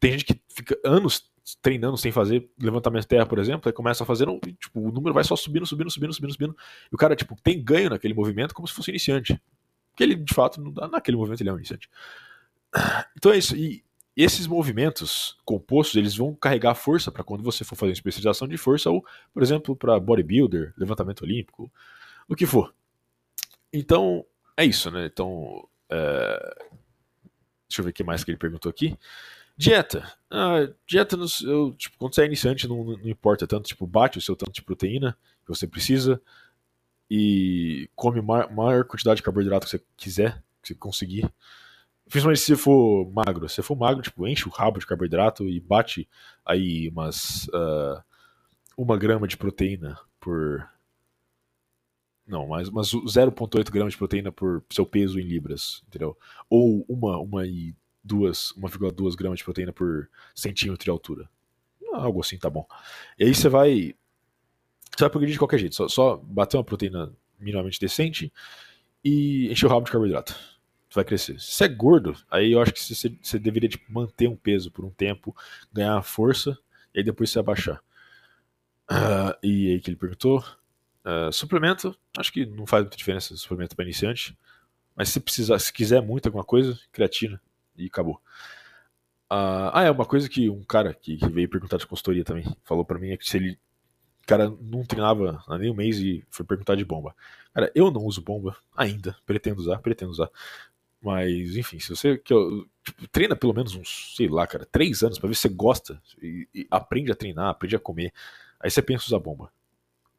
[0.00, 1.30] tem gente que fica anos
[1.62, 4.26] treinando sem fazer levantamento de terra, por exemplo, aí começa a fazer,
[4.58, 6.56] tipo, o número vai só subindo, subindo, subindo, subindo, subindo.
[6.90, 9.40] E o cara, tipo, tem ganho naquele movimento como se fosse iniciante.
[9.90, 11.88] Porque ele, de fato, naquele movimento ele é um iniciante.
[13.16, 13.54] Então é isso.
[13.54, 13.83] E
[14.16, 18.56] esses movimentos compostos, eles vão carregar força para quando você for fazer uma especialização de
[18.56, 21.70] força, ou, por exemplo, para bodybuilder, levantamento olímpico,
[22.28, 22.72] o que for.
[23.72, 24.24] Então,
[24.56, 25.06] é isso, né?
[25.06, 26.54] Então, é...
[27.68, 28.96] deixa eu ver o que mais que ele perguntou aqui.
[29.56, 30.12] Dieta.
[30.30, 33.66] Ah, dieta, no, eu, tipo, quando você é iniciante, não, não, importa tanto.
[33.66, 36.20] Tipo, bate o seu tanto de proteína que você precisa
[37.10, 41.32] e come ma maior quantidade de carboidrato que você quiser, que você conseguir.
[42.08, 43.48] Principalmente se for magro.
[43.48, 46.08] Se for magro, tipo, enche o rabo de carboidrato e bate
[46.44, 47.46] aí umas.
[47.48, 48.02] Uh,
[48.76, 50.68] uma grama de proteína por.
[52.26, 56.16] Não, mas, mas 0,8 gramas de proteína por seu peso em libras, entendeu?
[56.48, 57.74] Ou uma, uma e
[58.06, 61.28] 1,2 gramas de proteína por centímetro de altura.
[61.92, 62.66] Algo assim tá bom.
[63.18, 63.94] E aí você vai.
[64.90, 65.74] Você vai progredir de qualquer jeito.
[65.74, 68.32] Só, só bater uma proteína minimamente decente
[69.04, 70.34] e encher o rabo de carboidrato.
[70.94, 71.40] Você vai crescer.
[71.40, 74.70] Se você é gordo, aí eu acho que você, você deveria tipo, manter um peso
[74.70, 75.34] por um tempo,
[75.72, 76.56] ganhar força,
[76.94, 77.82] e aí depois você abaixar.
[78.88, 80.44] Uh, e aí que ele perguntou.
[81.04, 84.38] Uh, suplemento, acho que não faz muita diferença suplemento para iniciante.
[84.94, 87.40] Mas se precisar, se quiser muito alguma coisa, creatina,
[87.76, 88.22] e acabou.
[89.32, 92.44] Uh, ah, é uma coisa que um cara que, que veio perguntar de consultoria também
[92.62, 93.58] falou para mim é que se ele
[94.24, 97.14] cara não treinava há nem um mês e foi perguntar de bomba.
[97.52, 100.30] Cara, eu não uso bomba ainda, pretendo usar, pretendo usar.
[101.04, 102.34] Mas, enfim, se você que
[102.82, 106.00] tipo, treina pelo menos uns, sei lá, cara, três anos para ver se você gosta
[106.22, 108.10] e, e, aprende a treinar, aprende a comer,
[108.58, 109.52] aí você pensa usar bomba.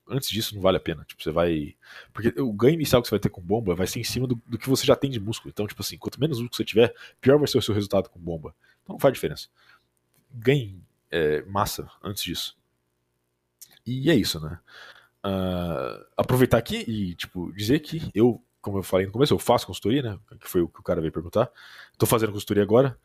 [0.07, 1.03] antes disso não vale a pena.
[1.05, 1.75] Tipo, você vai.
[2.13, 4.39] Porque o ganho inicial que você vai ter com bomba vai ser em cima do,
[4.45, 5.49] do que você já tem de músculo.
[5.49, 8.19] Então, tipo assim, quanto menos músculo você tiver, pior vai ser o seu resultado com
[8.19, 8.55] bomba.
[8.83, 9.47] Então não faz diferença.
[10.31, 12.55] Ganhe é, massa antes disso.
[13.85, 14.59] E é isso, né?
[15.25, 19.67] Uh, aproveitar aqui e, tipo, dizer que eu, como eu falei no começo, eu faço
[19.67, 20.19] consultoria, né?
[20.39, 21.51] Que foi o que o cara veio perguntar.
[21.99, 22.97] Tô fazendo consultoria agora.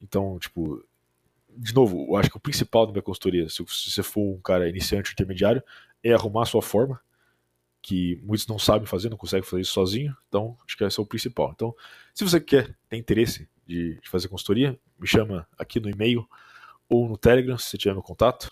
[0.00, 0.82] Então, tipo,
[1.50, 4.66] de novo, eu acho que o principal da minha consultoria, se, você for um cara
[4.70, 5.62] iniciante intermediário,
[6.02, 6.98] é arrumar a sua forma,
[7.82, 10.16] que muitos não sabem fazer, não conseguem fazer isso sozinho.
[10.28, 11.52] Então, acho que esse é o principal.
[11.54, 11.76] Então,
[12.14, 16.26] se você quer, tem interesse de, de fazer consultoria, me chama aqui no e-mail
[16.88, 18.48] ou no Telegram, se você tiver meu contato.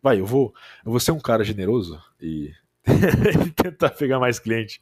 [0.00, 2.54] Vai, eu vou, eu vou ser um cara generoso e
[3.56, 4.80] tentar pegar mais cliente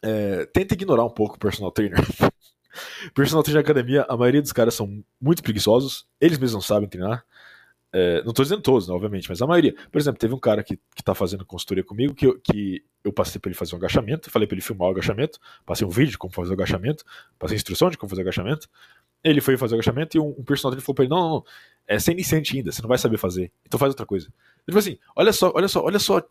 [0.03, 1.99] É, tenta ignorar um pouco o personal trainer.
[3.15, 6.88] Personal trainer de academia, a maioria dos caras são muito preguiçosos, eles mesmos não sabem
[6.88, 7.25] treinar.
[7.91, 9.73] É, não estou dizendo todos, né, obviamente, mas a maioria.
[9.91, 13.13] Por exemplo, teve um cara que, que tá fazendo consultoria comigo que eu, que eu
[13.13, 16.12] passei para ele fazer um agachamento, falei para ele filmar o agachamento, passei um vídeo
[16.12, 17.03] de como fazer o agachamento,
[17.39, 18.69] passei instrução de como fazer o agachamento.
[19.23, 21.29] Ele foi fazer o agachamento e um, um personal trainer falou para ele: não, não,
[21.29, 21.43] não,
[21.88, 24.27] é sem iniciante ainda, você não vai saber fazer, então faz outra coisa.
[24.27, 26.21] Ele falou assim: olha só, olha só, olha só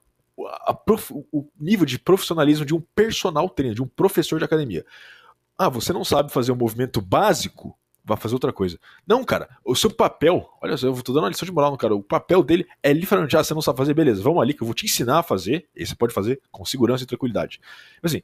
[0.84, 4.84] prof, o nível de profissionalismo de um personal trainer, de um professor de academia.
[5.58, 7.76] Ah, você não sabe fazer um movimento básico?
[8.04, 8.78] Vai fazer outra coisa.
[9.06, 11.78] Não, cara, o seu papel, olha só, eu tô dando uma lição de moral no
[11.78, 11.94] cara.
[11.94, 14.66] O papel dele é literalmente, ah, você não sabe fazer, beleza, vamos ali que eu
[14.66, 15.66] vou te ensinar a fazer.
[15.74, 17.60] E você pode fazer com segurança e tranquilidade.
[18.02, 18.22] Mas assim,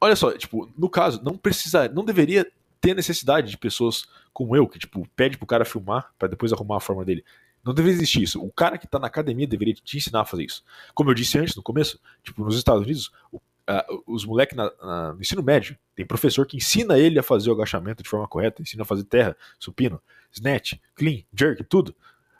[0.00, 4.66] olha só, tipo, no caso, não precisa, não deveria ter necessidade de pessoas como eu,
[4.66, 7.24] que, tipo, pede pro cara filmar para depois arrumar a forma dele.
[7.64, 8.42] Não deveria existir isso.
[8.42, 10.64] O cara que tá na academia deveria te ensinar a fazer isso.
[10.94, 15.20] Como eu disse antes, no começo, tipo, nos Estados Unidos, o uh, os moleques no
[15.20, 18.82] ensino médio, tem professor que ensina ele a fazer o agachamento de forma correta, ensina
[18.82, 20.00] a fazer terra, supino,
[20.32, 21.94] snatch, clean, jerk, tudo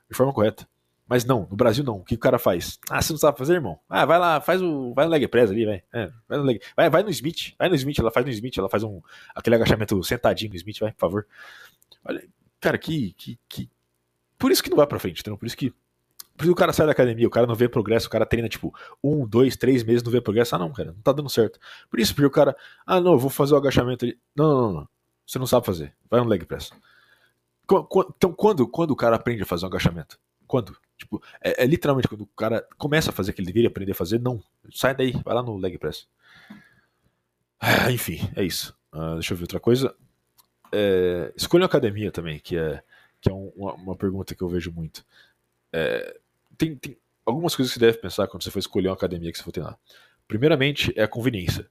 [0.09, 0.69] de forma correta.
[1.09, 1.97] Mas não, no Brasil não.
[1.97, 2.79] O que o cara faz?
[2.89, 3.81] Ah, você não sabe fazer, irmão?
[3.89, 4.95] Ah, vai lá, faz o.
[4.95, 5.83] Vai no leg press ali, vai.
[5.93, 7.53] É, vai, no leg, vai, vai no Smith.
[7.59, 9.03] Vai no Smith, ela faz no Smith, ela faz um.
[9.35, 11.27] aquele agachamento sentadinho no Smith, vai, por favor.
[12.05, 12.25] Olha,
[12.61, 13.13] cara, que.
[13.15, 13.69] que, que...
[14.41, 15.39] Por isso que não vai pra frente, entendeu?
[15.39, 15.73] Por isso que
[16.41, 18.75] porque o cara sai da academia, o cara não vê progresso, o cara treina tipo
[19.05, 20.57] um, dois, três meses, não vê progresso.
[20.57, 21.61] Ah, não, cara, não tá dando certo.
[21.91, 24.19] Por isso, porque o cara, ah, não, eu vou fazer o agachamento ali.
[24.35, 24.89] Não, não, não, não.
[25.27, 25.95] Você não sabe fazer.
[26.09, 26.71] Vai no leg press.
[27.63, 30.19] Então, quando, quando o cara aprende a fazer um agachamento?
[30.47, 30.75] Quando?
[30.97, 33.93] Tipo, é, é literalmente quando o cara começa a fazer o que ele deveria aprender
[33.93, 34.19] a fazer?
[34.19, 34.43] Não.
[34.73, 36.09] Sai daí, vai lá no leg press.
[37.61, 38.75] Ah, enfim, é isso.
[38.95, 39.95] Uh, deixa eu ver outra coisa.
[40.73, 42.83] É, escolha uma academia também, que é,
[43.21, 45.05] que é um, uma, uma pergunta que eu vejo muito.
[45.73, 46.19] É,
[46.57, 49.39] tem, tem algumas coisas que você deve pensar quando você for escolher uma academia que
[49.39, 49.79] você for treinar.
[50.27, 51.69] Primeiramente é a conveniência.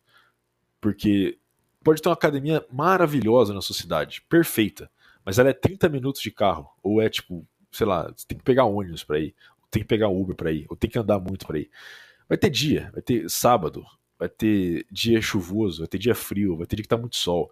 [0.82, 1.38] Porque
[1.84, 4.90] pode ter uma academia maravilhosa na sua cidade, perfeita,
[5.26, 8.44] mas ela é 30 minutos de carro, ou é tipo, sei lá, você tem que
[8.44, 11.20] pegar ônibus para ir, ou tem que pegar Uber para ir, ou tem que andar
[11.20, 11.70] muito para ir.
[12.28, 13.86] Vai ter dia, vai ter sábado,
[14.18, 17.52] vai ter dia chuvoso, vai ter dia frio, vai ter dia que tá muito sol.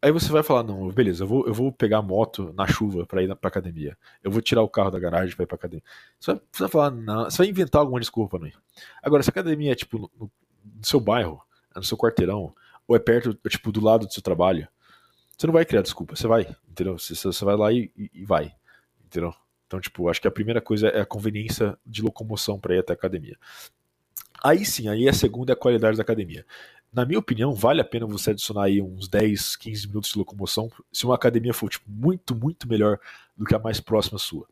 [0.00, 3.04] Aí você vai falar, não, beleza, eu vou, eu vou pegar a moto na chuva
[3.04, 3.98] para ir pra academia.
[4.22, 5.82] Eu vou tirar o carro da garagem para ir pra academia.
[6.20, 8.48] Você vai, você vai falar, não, você vai inventar alguma desculpa não.
[9.02, 10.30] Agora, se a academia é tipo no, no
[10.84, 11.42] seu bairro,
[11.74, 12.54] é no seu quarteirão,
[12.86, 14.68] ou é perto, tipo, do lado do seu trabalho,
[15.36, 16.96] você não vai criar desculpa, você vai, entendeu?
[16.96, 18.52] Você, você vai lá e, e, e vai,
[19.04, 19.34] entendeu?
[19.66, 22.92] Então, tipo, acho que a primeira coisa é a conveniência de locomoção para ir até
[22.92, 23.36] a academia.
[24.42, 26.46] Aí sim, aí a segunda é a qualidade da academia
[26.92, 30.70] na minha opinião, vale a pena você adicionar aí uns 10, 15 minutos de locomoção
[30.92, 32.98] se uma academia for tipo, muito, muito melhor
[33.36, 34.46] do que a mais próxima sua.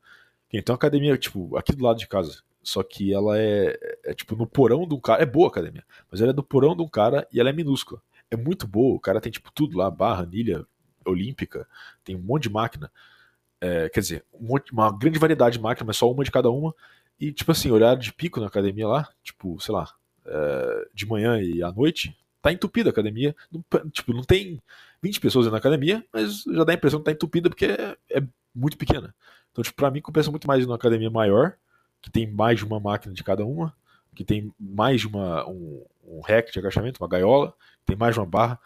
[0.53, 4.37] Então a academia, tipo, aqui do lado de casa, só que ela é, é, tipo
[4.37, 6.83] no porão de um cara, é boa a academia, mas ela é do porão de
[6.83, 8.01] um cara e ela é minúscula.
[8.31, 10.67] É muito boa, o cara tem tipo tudo lá, barra, anilha,
[11.05, 11.67] olímpica,
[12.05, 12.91] tem um monte de máquina.
[13.61, 16.51] É, quer dizer, um monte, uma grande variedade de máquinas, mas só uma de cada
[16.51, 16.75] uma.
[17.19, 19.89] E, tipo assim, horário de pico na academia lá, tipo, sei lá,
[20.27, 23.35] é, de manhã e à noite, tá entupida a academia.
[23.51, 24.63] Não, tipo, não tem
[25.03, 28.23] 20 pessoas na academia, mas já dá a impressão que tá entupida porque é, é
[28.55, 29.15] muito pequena.
[29.51, 31.57] Então, tipo, pra mim compensa muito mais numa academia maior,
[32.01, 33.75] que tem mais de uma máquina de cada uma,
[34.15, 37.53] que tem mais de uma, um, um rack de agachamento, uma gaiola,
[37.85, 38.61] tem mais de uma barra,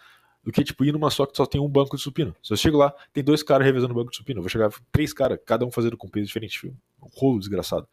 [0.45, 2.35] do que tipo ir numa só que só tem um banco de supino.
[2.43, 4.71] Se eu chego lá, tem dois caras revezando o banco de supino, eu vou chegar
[4.93, 7.89] três caras, cada um fazendo com peso diferente, um rolo desgraçado.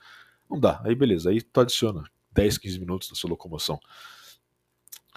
[0.50, 0.82] Não dá.
[0.84, 3.80] Aí beleza, aí tu adiciona 10, 15 minutos na sua locomoção.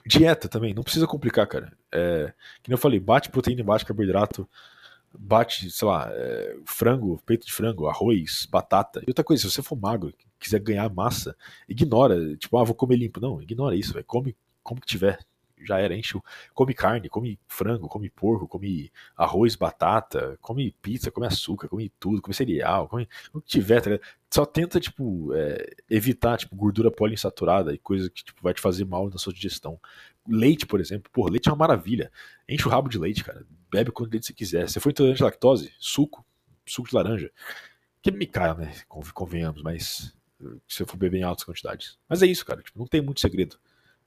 [0.07, 1.73] Dieta também, não precisa complicar, cara.
[1.93, 2.33] É,
[2.63, 4.49] que eu falei, bate proteína, bate carboidrato,
[5.19, 9.01] bate, sei lá, é, frango, peito de frango, arroz, batata.
[9.01, 11.37] E outra coisa, se você for magro, quiser ganhar massa,
[11.69, 13.21] ignora, tipo, ah, vou comer limpo.
[13.21, 14.05] Não, ignora isso, véio.
[14.05, 15.19] come como que tiver.
[15.65, 16.19] Já era, enche.
[16.55, 22.21] Come carne, come frango, come porco, come arroz, batata, come pizza, come açúcar, come tudo,
[22.21, 23.91] come cereal, come o que tiver, tá
[24.31, 28.85] Só tenta, tipo, é, evitar, tipo, gordura poliinsaturada e coisa que, tipo, vai te fazer
[28.85, 29.79] mal na sua digestão.
[30.29, 32.11] Leite, por exemplo, pô, leite é uma maravilha.
[32.49, 33.47] Enche o rabo de leite, cara.
[33.71, 34.69] Bebe quanto leite você quiser.
[34.69, 36.25] Se for intolerante à lactose, suco,
[36.67, 37.31] suco de laranja.
[38.03, 38.75] Que me caia, né?
[38.89, 40.15] Convenhamos, mas
[40.67, 41.99] se eu for beber em altas quantidades.
[42.09, 42.63] Mas é isso, cara.
[42.63, 43.59] Tipo, não tem muito segredo.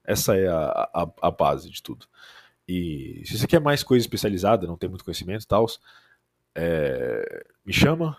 [0.04, 2.06] Essa é a, a, a, base de tudo.
[2.68, 5.66] E se você quer mais coisa especializada, não tem muito conhecimento e tal,
[6.56, 8.18] é, me chama.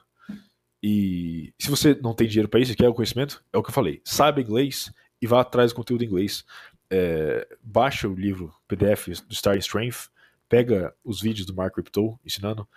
[0.82, 3.70] E se você não tem dinheiro para isso e quer o conhecimento, é o que
[3.70, 4.02] eu falei.
[4.04, 6.44] Saiba inglês e vá atrás do conteúdo em inglês.
[6.90, 10.10] É, baixa o livro PDF do Star Strength,
[10.48, 12.68] pega os vídeos do Mark Riptow ensinando.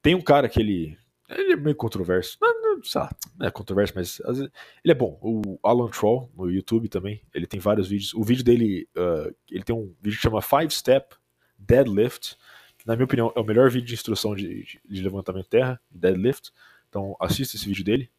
[0.00, 0.98] Tem um cara que ele
[1.28, 2.36] ele é meio controverso.
[2.40, 3.02] Não, sei
[3.40, 4.50] é controverso, mas vezes,
[4.84, 5.18] ele é bom.
[5.22, 8.14] O Alan Troll, no YouTube também, ele tem vários vídeos.
[8.14, 11.14] O vídeo dele, uh, ele tem um vídeo que chama Five Step
[11.58, 12.36] Deadlift,
[12.78, 15.50] que na minha opinião é o melhor vídeo de instrução de, de, de levantamento de
[15.50, 16.50] terra, de deadlift.
[16.88, 18.10] Então assista esse vídeo dele.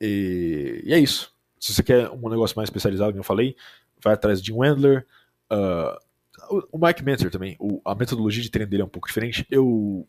[0.00, 1.32] E, e, é isso.
[1.58, 3.56] Se você quer um negócio mais especializado, como eu falei,
[4.02, 5.06] vai atrás de Wendler.
[5.50, 9.46] Uh, o Mike Mentor também, o, a metodologia de treino dele é um pouco diferente.
[9.50, 10.06] Eu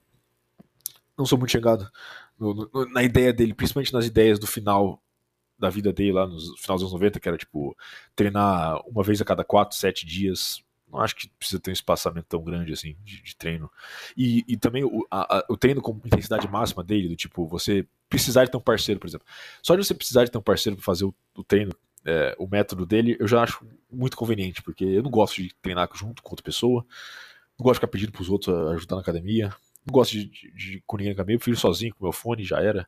[1.17, 1.89] não sou muito chegado
[2.39, 5.01] no, no, na ideia dele, principalmente nas ideias do final
[5.57, 7.75] da vida dele lá nos final dos anos 90, que era tipo
[8.15, 10.63] treinar uma vez a cada 4, 7 dias.
[10.91, 13.69] Não acho que precisa ter um espaçamento tão grande assim de, de treino.
[14.15, 17.87] E, e também o, a, a, o treino com intensidade máxima dele, do tipo, você
[18.09, 19.25] precisar de ter um parceiro, por exemplo.
[19.61, 21.73] Só de você precisar de ter um parceiro para fazer o, o treino,
[22.05, 25.89] é, o método dele, eu já acho muito conveniente, porque eu não gosto de treinar
[25.95, 26.85] junto com outra pessoa,
[27.57, 29.55] não gosto de ficar pedindo pros outros ajudar na academia.
[29.85, 32.43] Não gosto de, de, de com ninguém na caminho, eu prefiro sozinho com meu fone,
[32.43, 32.87] já era.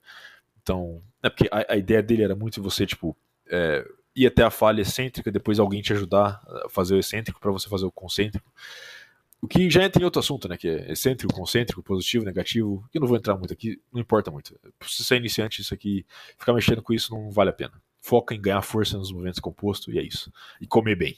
[0.61, 3.15] Então, é porque a, a ideia dele era muito você, tipo,
[3.47, 7.51] é, ir até a falha excêntrica, depois alguém te ajudar a fazer o excêntrico para
[7.51, 8.51] você fazer o concêntrico.
[9.41, 10.57] O que já entra em outro assunto, né?
[10.57, 12.87] Que é excêntrico, concêntrico, positivo, negativo.
[12.91, 14.57] Que eu não vou entrar muito aqui, não importa muito.
[14.87, 16.05] Se você é iniciante, isso aqui,
[16.37, 17.73] ficar mexendo com isso não vale a pena.
[18.01, 20.31] Foca em ganhar força nos movimentos compostos e é isso.
[20.59, 21.17] E comer bem.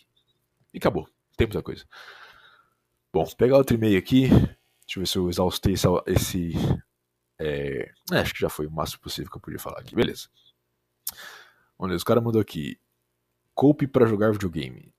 [0.73, 1.07] E acabou.
[1.37, 1.85] Tem muita coisa.
[3.13, 4.29] Bom, pegar outro e-mail aqui.
[4.87, 5.87] Deixa eu ver se eu exaustei esse.
[6.07, 6.53] esse
[7.39, 9.93] é, é, acho que já foi o máximo possível que eu podia falar aqui.
[9.93, 10.29] Beleza.
[11.77, 12.79] Vamos ver, os caras mandou aqui.
[13.53, 14.93] Coupe para jogar videogame.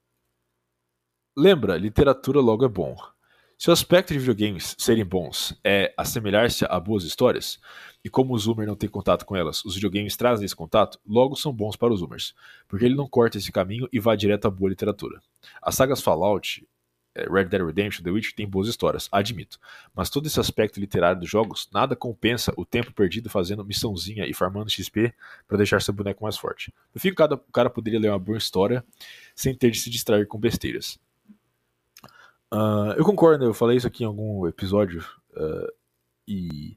[1.36, 2.96] Lembra, literatura logo é bom.
[3.56, 7.58] Se o aspecto de videogames serem bons é assemelhar-se a boas histórias,
[8.04, 11.34] e como o Zoomer não tem contato com elas, os videogames trazem esse contato, logo
[11.34, 12.34] são bons para os Zoomers,
[12.68, 15.20] porque ele não corta esse caminho e vai direto à boa literatura.
[15.60, 16.64] As sagas Fallout
[17.30, 19.58] Red Dead Redemption, The Witcher tem boas histórias, admito.
[19.94, 24.34] Mas todo esse aspecto literário dos jogos nada compensa o tempo perdido fazendo missãozinha e
[24.34, 25.12] farmando XP
[25.46, 26.72] para deixar seu boneco mais forte.
[26.94, 28.84] No fim, cada, o cara poderia ler uma boa história
[29.34, 30.98] sem ter de se distrair com besteiras.
[32.52, 35.04] Uh, eu concordo, eu falei isso aqui em algum episódio
[35.36, 35.72] uh,
[36.26, 36.76] e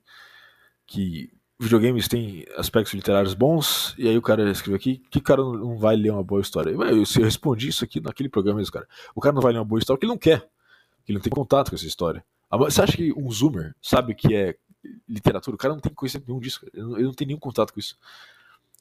[0.86, 5.78] que videogames têm aspectos literários bons, e aí o cara escreveu aqui, que cara não
[5.78, 6.71] vai ler uma boa história?
[6.71, 8.88] Eu, eu respondi isso aqui naquele programa mesmo, cara.
[9.13, 10.39] O cara não vai ler uma boa história porque ele não quer,
[10.97, 12.24] porque ele não tem contato com essa história.
[12.52, 14.56] Você acha que um zoomer sabe que é
[15.08, 15.56] literatura?
[15.56, 17.80] O cara não tem conhecimento nenhum disso, ele não, ele não tem nenhum contato com
[17.80, 17.97] isso.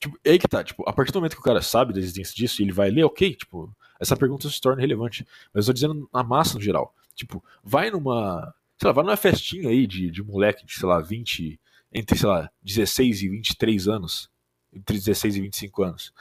[0.01, 1.99] Tipo, é aí que tá, tipo, a partir do momento que o cara sabe da
[1.99, 5.27] existência disso e ele vai ler, ok, tipo, essa pergunta se torna relevante.
[5.53, 6.95] Mas eu tô dizendo na massa no geral.
[7.15, 8.55] Tipo, vai numa.
[8.79, 11.61] Sei lá, vai numa festinha aí de, de moleque de, sei lá, 20,
[11.93, 14.31] entre, sei lá, 16 e 23 anos,
[14.73, 16.13] entre 16 e 25 anos.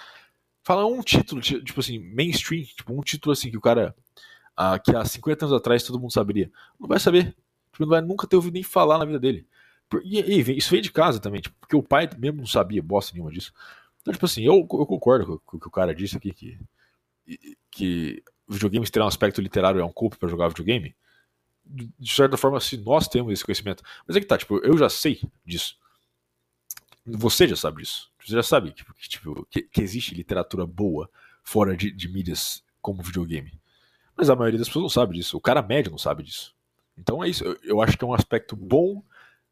[0.64, 3.96] Fala um título, tipo assim, mainstream, tipo um título assim que o cara,
[4.56, 6.52] ah, que há 50 anos atrás todo mundo saberia.
[6.80, 7.36] Não vai saber.
[7.72, 9.48] Tipo, não vai nunca ter ouvido nem falar na vida dele.
[10.04, 13.14] E, e isso veio de casa também, tipo, porque o pai mesmo não sabia bosta
[13.14, 13.52] nenhuma disso.
[14.02, 16.60] Então, tipo assim, eu, eu concordo com o que o cara disse aqui, que,
[17.72, 20.96] que videogames ter um aspecto literário é um culpa para jogar videogame
[21.70, 23.84] de certa forma, se nós temos esse conhecimento.
[24.08, 25.78] Mas é que tá, tipo, eu já sei disso.
[27.06, 28.12] Você já sabe disso.
[28.24, 31.10] Você já sabe tipo, que, tipo, que, que existe literatura boa
[31.44, 33.60] fora de, de, mídias como videogame.
[34.16, 35.38] Mas a maioria das pessoas não sabe disso.
[35.38, 36.56] O cara médio não sabe disso.
[36.98, 37.44] Então é isso.
[37.44, 39.04] Eu, eu acho que é um aspecto bom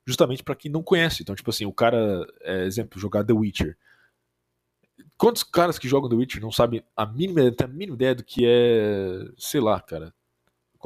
[0.05, 1.21] justamente para quem não conhece.
[1.21, 3.77] Então, tipo assim, o cara, é, exemplo, jogar The Witcher.
[5.17, 8.45] Quantos caras que jogam The Witcher não sabem a mínima, a mínima ideia do que
[8.45, 10.13] é, sei lá, cara,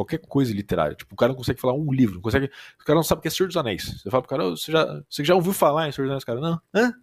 [0.02, 0.96] qualquer coisa literária.
[0.96, 2.48] Tipo, o cara não consegue falar um livro, não consegue.
[2.80, 4.02] O cara não sabe o que é Senhor dos Anéis.
[4.02, 6.24] Você fala pro cara, oh, você, já, você já ouviu falar em Senhor dos Anéis?
[6.24, 6.62] Cara, não.
[6.74, 6.94] Hã?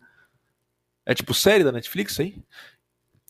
[1.06, 2.42] É tipo série da Netflix aí?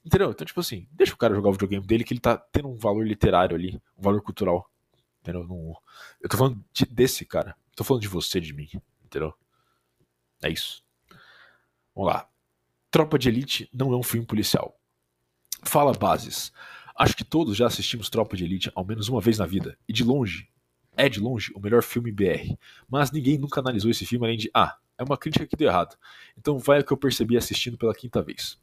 [0.05, 0.31] Entendeu?
[0.31, 2.77] Então, tipo assim, deixa o cara jogar o videogame dele que ele tá tendo um
[2.77, 4.71] valor literário ali, um valor cultural.
[5.21, 5.47] Entendeu?
[5.47, 5.75] Não,
[6.21, 7.55] eu tô falando de, desse cara.
[7.77, 8.69] Tô falando de você, de mim.
[9.05, 9.35] Entendeu?
[10.43, 10.83] É isso.
[11.95, 12.29] Vamos lá.
[12.91, 14.79] Tropa de Elite não é um filme policial.
[15.63, 16.53] Fala bases.
[16.99, 19.79] Acho que todos já assistimos Tropa de Elite ao menos uma vez na vida.
[19.89, 20.49] E de longe,
[20.97, 22.57] é de longe o melhor filme BR.
[22.91, 25.97] Mas ninguém nunca analisou esse filme além de, ah, é uma crítica que deu errado.
[26.37, 28.59] Então vai o que eu percebi assistindo pela quinta vez.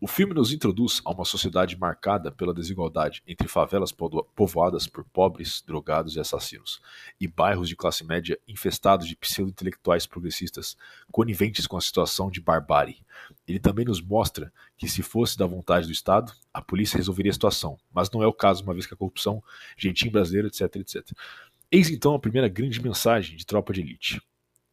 [0.00, 5.60] O filme nos introduz a uma sociedade marcada pela desigualdade entre favelas povoadas por pobres,
[5.66, 6.80] drogados e assassinos,
[7.20, 10.76] e bairros de classe média infestados de pseudo-intelectuais progressistas
[11.10, 13.02] coniventes com a situação de barbárie.
[13.44, 17.34] Ele também nos mostra que, se fosse da vontade do Estado, a polícia resolveria a
[17.34, 19.42] situação, mas não é o caso, uma vez que a corrupção,
[19.76, 21.10] jeitinho brasileiro, etc, etc.
[21.72, 24.22] Eis então a primeira grande mensagem de Tropa de Elite.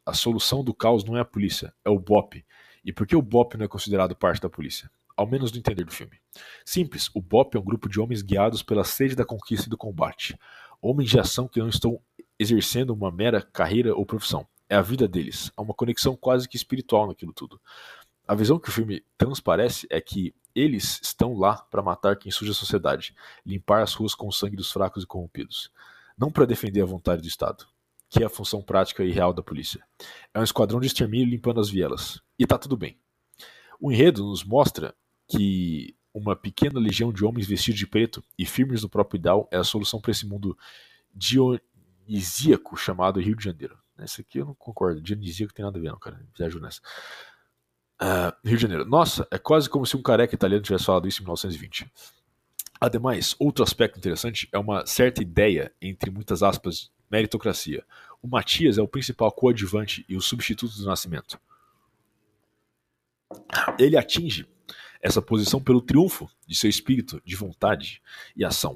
[0.06, 2.46] A solução do caos não é a polícia, é o BOP.
[2.86, 4.88] E por que o BOP não é considerado parte da polícia?
[5.16, 6.20] Ao menos no entender do filme.
[6.66, 9.78] Simples, o BOP é um grupo de homens guiados pela sede da conquista e do
[9.78, 10.38] combate.
[10.82, 12.00] Homens de ação que não estão
[12.38, 14.48] exercendo uma mera carreira ou profissão.
[14.70, 15.52] É a vida deles.
[15.56, 17.60] Há uma conexão quase que espiritual naquilo tudo.
[18.28, 22.52] A visão que o filme transparece é que eles estão lá para matar quem suja
[22.52, 23.14] a sociedade,
[23.46, 25.70] limpar as ruas com o sangue dos fracos e corrompidos.
[26.18, 27.68] Não para defender a vontade do Estado,
[28.10, 29.84] que é a função prática e real da polícia.
[30.34, 32.22] É um esquadrão de extermínio limpando as vielas.
[32.40, 32.98] E tá tudo bem.
[33.80, 34.96] O enredo nos mostra
[35.28, 39.58] que uma pequena legião de homens vestidos de preto e firmes no próprio ideal é
[39.58, 40.58] a solução para esse mundo
[41.14, 43.78] dionisíaco chamado Rio de Janeiro.
[44.00, 45.02] Esse aqui eu não concordo.
[45.02, 46.26] Dionisíaco tem nada a ver, não, cara.
[46.38, 46.82] Viajo nessa.
[48.02, 48.86] Uh, Rio de Janeiro.
[48.86, 51.92] Nossa, é quase como se um careca italiano tivesse falado isso em 1920.
[52.80, 57.86] Ademais, outro aspecto interessante é uma certa ideia, entre muitas aspas, meritocracia.
[58.22, 61.40] O Matias é o principal coadjuvante e o substituto do nascimento.
[63.80, 64.48] Ele atinge
[65.06, 68.02] essa posição pelo triunfo de seu espírito de vontade
[68.36, 68.76] e ação,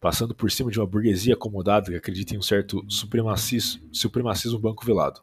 [0.00, 4.82] passando por cima de uma burguesia acomodada que acredita em um certo supremacismo, supremacismo banco
[4.82, 5.20] velado.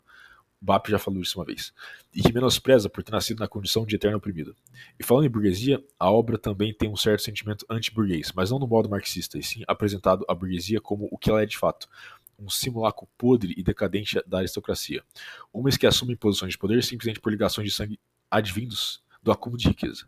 [0.61, 1.73] O BAP já falou isso uma vez.
[2.13, 4.55] E que menospreza por ter nascido na condição de eterno oprimido.
[4.99, 8.67] E falando em burguesia, a obra também tem um certo sentimento anti-burguês, mas não no
[8.67, 11.89] modo marxista, e sim apresentado a burguesia como o que ela é de fato,
[12.37, 15.03] um simulacro podre e decadente da aristocracia.
[15.51, 19.69] Homens que assumem posições de poder simplesmente por ligações de sangue advindos do acúmulo de
[19.69, 20.07] riqueza.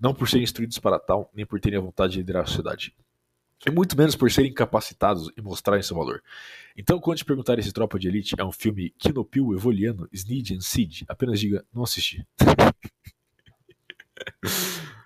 [0.00, 2.94] Não por serem instruídos para tal, nem por terem a vontade de liderar a sociedade.
[3.64, 6.22] E muito menos por serem incapacitados e mostrarem seu valor.
[6.76, 10.60] Então, quando te perguntarem se Tropa de Elite é um filme Kinopil, Evoliano, Sneed and
[10.60, 12.26] Seed, apenas diga, não assisti.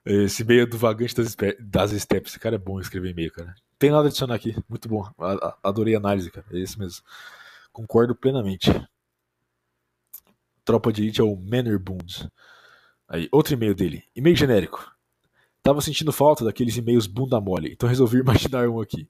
[0.04, 2.30] Esse meio do vagante das, das steps.
[2.30, 3.54] Esse cara é bom escrever e-mail, cara.
[3.78, 4.57] Tem nada a adicionar aqui.
[4.68, 5.04] Muito bom.
[5.62, 6.46] Adorei a análise, cara.
[6.52, 7.04] É isso mesmo.
[7.72, 8.70] Concordo plenamente.
[10.64, 12.28] Tropa de Elite é o Manor Boons.
[13.09, 14.04] Aí, outro e-mail dele.
[14.14, 14.92] E-mail genérico.
[15.62, 19.09] Tava sentindo falta daqueles e-mails bunda mole, então resolvi imaginar um aqui.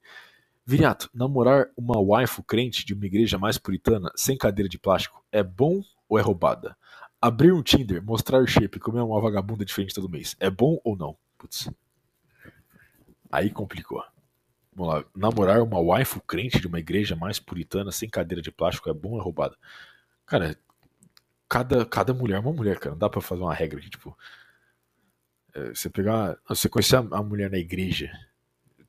[0.65, 5.41] Viriato, namorar uma waifu crente de uma igreja mais puritana, sem cadeira de plástico, é
[5.41, 6.75] bom ou é roubada?
[7.21, 10.97] Abrir um Tinder, mostrar o shape comer uma vagabunda diferente todo mês, é bom ou
[10.97, 11.17] não?
[11.37, 11.69] Putz.
[13.31, 14.03] Aí complicou.
[14.73, 15.05] Vamos lá.
[15.15, 19.11] Namorar uma waifu crente de uma igreja mais puritana, sem cadeira de plástico, é bom
[19.11, 19.55] ou é roubada?
[20.25, 20.57] Cara,
[21.47, 22.91] cada, cada mulher é uma mulher, cara.
[22.91, 24.17] Não dá pra fazer uma regra aqui, tipo.
[25.53, 26.37] É, você pegar.
[26.47, 28.11] Você conhecer a, mulher na igreja,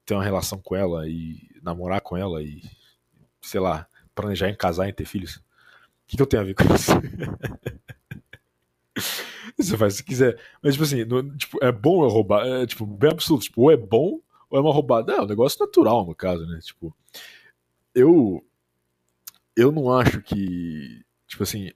[0.05, 2.63] ter uma relação com ela e namorar com ela e,
[3.41, 5.37] sei lá, planejar em casar e ter filhos.
[5.37, 5.43] O
[6.07, 6.93] que, que eu tenho a ver com isso?
[9.57, 10.41] você faz se quiser.
[10.63, 12.47] Mas, tipo assim, no, tipo, é bom é roubar?
[12.47, 13.45] É, tipo, bem absoluto.
[13.45, 15.13] Tipo, ou é bom ou é uma roubada.
[15.13, 16.59] É um negócio natural, no caso, né?
[16.63, 16.95] Tipo,
[17.95, 18.45] eu.
[19.57, 21.05] Eu não acho que.
[21.27, 21.71] Tipo assim,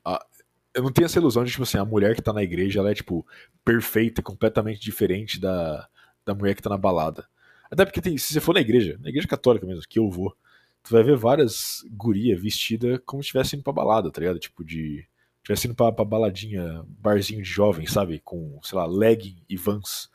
[0.74, 2.90] eu não tenho essa ilusão de, tipo assim, a mulher que tá na igreja, ela
[2.90, 3.26] é, tipo,
[3.64, 5.88] perfeita, completamente diferente da,
[6.24, 7.26] da mulher que tá na balada.
[7.70, 10.34] Até porque tem, se você for na igreja, na igreja católica mesmo, que eu vou,
[10.82, 14.38] tu vai ver várias gurias vestidas como se estivesse indo pra balada, tá ligado?
[14.38, 15.06] Tipo, de.
[15.38, 18.20] Estivesse indo pra, pra baladinha, barzinho de jovem, sabe?
[18.20, 20.08] Com, sei lá, legging e vans.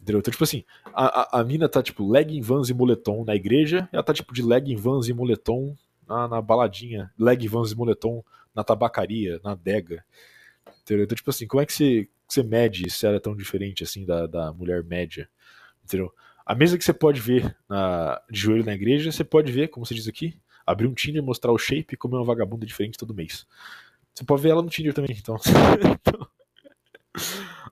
[0.00, 0.20] Entendeu?
[0.20, 0.64] Então, tipo assim,
[0.94, 4.32] a, a, a mina tá, tipo, legging, vans e moletom na igreja, ela tá, tipo,
[4.32, 5.76] de legging, vans e moletom
[6.08, 8.24] na, na baladinha, legging, vans e moletom
[8.54, 10.04] na tabacaria, na adega.
[10.82, 11.04] Entendeu?
[11.04, 14.04] Então, tipo assim, como é que você, você mede se ela é tão diferente assim
[14.04, 15.28] da, da mulher média?
[15.84, 16.12] Entendeu?
[16.44, 19.86] A mesa que você pode ver na, de joelho na igreja, você pode ver, como
[19.86, 23.14] você diz aqui, abrir um Tinder, mostrar o shape e comer uma vagabunda diferente todo
[23.14, 23.46] mês.
[24.14, 25.36] Você pode ver ela no Tinder também, então.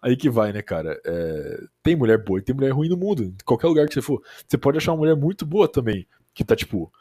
[0.00, 1.00] Aí que vai, né, cara?
[1.04, 1.64] É...
[1.82, 3.24] tem mulher boa e tem mulher ruim no mundo.
[3.24, 4.22] Em qualquer lugar que você for.
[4.46, 6.92] Você pode achar uma mulher muito boa também, que tá, tipo,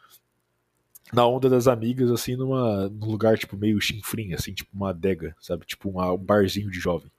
[1.12, 5.34] na onda das amigas, assim, numa, num lugar, tipo, meio chinfrim, assim, tipo uma adega,
[5.40, 5.64] sabe?
[5.66, 7.10] Tipo uma, um barzinho de jovem.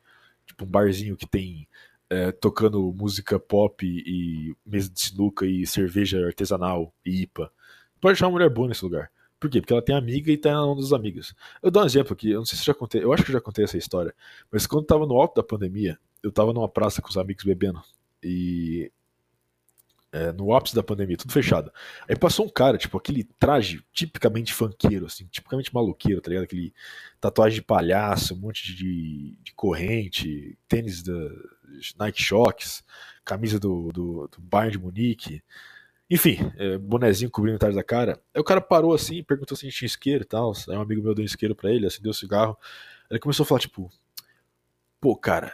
[0.45, 1.67] Tipo um barzinho que tem
[2.09, 7.51] é, tocando música pop e mesa de sinuca e cerveja artesanal e IPA.
[8.01, 9.11] Pode achar uma mulher boa nesse lugar.
[9.39, 9.61] Por quê?
[9.61, 11.33] Porque ela tem amiga e tá na onda dos amigos.
[11.61, 13.39] Eu dou um exemplo aqui, eu não sei se já contei, eu acho que já
[13.39, 14.13] contei essa história,
[14.51, 17.81] mas quando tava no alto da pandemia, eu tava numa praça com os amigos bebendo
[18.21, 18.91] e
[20.12, 21.72] é, no ápice da pandemia, tudo fechado.
[22.07, 26.45] Aí passou um cara, tipo, aquele traje tipicamente funkeiro, assim, tipicamente maluqueiro, tá ligado?
[26.45, 26.74] Aquele
[27.20, 31.14] tatuagem de palhaço, um monte de, de corrente, tênis da
[31.99, 32.84] Nike Shocks,
[33.24, 35.43] camisa do, do, do Bayern de Munique,
[36.10, 38.20] enfim, é, bonezinho cobrindo metade da cara.
[38.34, 40.51] Aí o cara parou assim, perguntou se a gente tinha isqueiro e tal.
[40.68, 42.57] Aí um amigo meu deu um isqueiro pra ele, acendeu o cigarro.
[43.03, 43.91] Aí ele começou a falar, tipo,
[44.99, 45.53] pô, cara,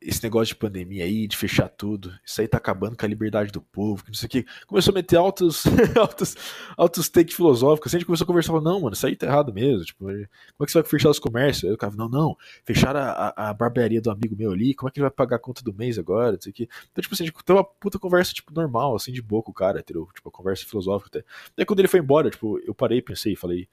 [0.00, 3.52] esse negócio de pandemia aí, de fechar tudo, isso aí tá acabando com a liberdade
[3.52, 4.46] do povo, que não sei o que.
[4.66, 6.36] Começou a meter altos, altos,
[6.74, 7.90] altos take filosóficos.
[7.90, 9.84] Assim, a gente começou a conversar, falou, não, mano, isso aí tá errado mesmo.
[9.84, 11.64] Tipo, como é que você vai fechar os comércios?
[11.64, 14.92] Aí o cara, não, não, fechar a, a barbearia do amigo meu ali, como é
[14.92, 16.32] que ele vai pagar a conta do mês agora?
[16.32, 16.68] Não sei o que.
[16.90, 19.54] Então, tipo assim, a gente teve uma puta conversa, tipo, normal, assim, de boca, o
[19.54, 20.08] cara, entendeu?
[20.14, 21.26] Tipo, conversa filosófica até.
[21.54, 23.68] Daí quando ele foi embora, tipo, eu parei, pensei, falei,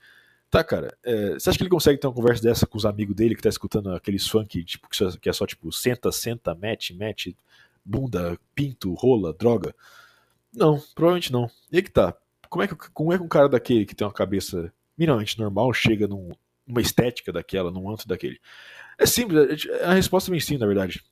[0.50, 3.16] Tá, cara, é, você acha que ele consegue ter uma conversa dessa com os amigos
[3.16, 4.88] dele que tá escutando aqueles funk, tipo,
[5.20, 7.36] que é só tipo, senta, senta, mete, mete,
[7.84, 9.76] bunda, pinto, rola, droga?
[10.54, 11.50] Não, provavelmente não.
[11.72, 12.16] E aí que tá.
[12.50, 15.74] Como é que, como é que um cara daquele que tem uma cabeça minimamente normal
[15.74, 16.32] chega num,
[16.66, 18.40] numa estética daquela, num antro daquele?
[18.98, 21.04] É simples, é, a resposta é bem simples, na verdade.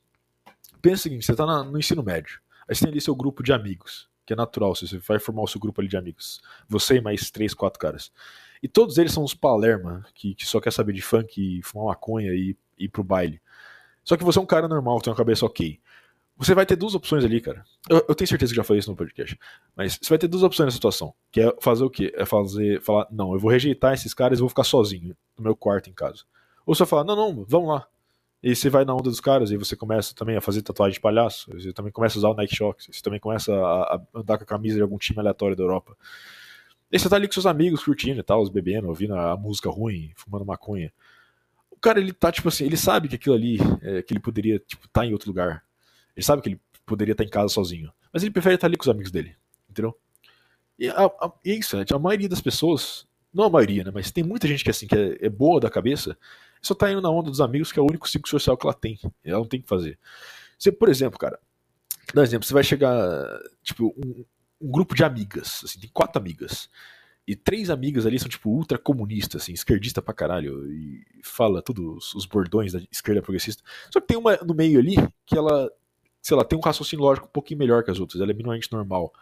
[0.80, 3.42] Pensa o seguinte, você tá na, no ensino médio, aí você tem ali seu grupo
[3.42, 6.40] de amigos, que é natural, você vai formar o seu grupo ali de amigos.
[6.68, 8.10] Você e mais três, quatro caras.
[8.62, 12.32] E todos eles são os Palerma, que, que só quer saber de funk, fumar maconha
[12.32, 13.40] e ir pro baile.
[14.04, 15.80] Só que você é um cara normal, tem uma cabeça ok.
[16.38, 17.64] Você vai ter duas opções ali, cara.
[17.88, 19.38] Eu, eu, tenho certeza que já falei isso no podcast.
[19.74, 21.14] Mas você vai ter duas opções nessa situação.
[21.32, 22.12] Que é fazer o quê?
[22.14, 22.80] É fazer.
[22.82, 25.94] Falar, não, eu vou rejeitar esses caras e vou ficar sozinho no meu quarto em
[25.94, 26.24] casa.
[26.66, 27.86] Ou você vai falar, não, não, vamos lá.
[28.42, 31.00] E você vai na onda dos caras e você começa também a fazer tatuagem de
[31.00, 31.50] palhaço.
[31.52, 32.86] Você também começa a usar o Nike Shox.
[32.92, 35.96] Você também começa a, a andar com a camisa de algum time aleatório da Europa.
[36.90, 39.68] E você tá ali com seus amigos curtindo e tal, os bebendo, ouvindo a música
[39.68, 40.92] ruim, fumando maconha.
[41.70, 44.58] O cara, ele tá, tipo assim, ele sabe que aquilo ali, é, que ele poderia,
[44.58, 45.64] tipo, tá em outro lugar.
[46.16, 47.92] Ele sabe que ele poderia estar tá em casa sozinho.
[48.12, 49.36] Mas ele prefere estar tá ali com os amigos dele.
[49.68, 49.96] Entendeu?
[50.78, 51.84] E, a, a, é isso, né?
[51.92, 53.90] A maioria das pessoas, não a maioria, né?
[53.92, 56.16] Mas tem muita gente que, assim, que é, é boa da cabeça,
[56.62, 58.74] só tá indo na onda dos amigos, que é o único ciclo social que ela
[58.74, 58.98] tem.
[59.24, 59.98] Ela não tem que fazer.
[60.58, 61.38] Você, por exemplo, cara,
[62.14, 62.94] dá um exemplo, você vai chegar,
[63.62, 64.24] tipo, um,
[64.60, 66.68] um grupo de amigas, assim, tem quatro amigas.
[67.26, 70.70] E três amigas ali são, tipo, ultra comunistas, assim, esquerdista pra caralho.
[70.70, 73.64] E fala todos os bordões da esquerda progressista.
[73.90, 74.94] Só que tem uma no meio ali
[75.24, 75.68] que ela,
[76.22, 78.20] sei lá, tem um raciocínio lógico um pouquinho melhor que as outras.
[78.20, 79.12] Ela é minimamente normal.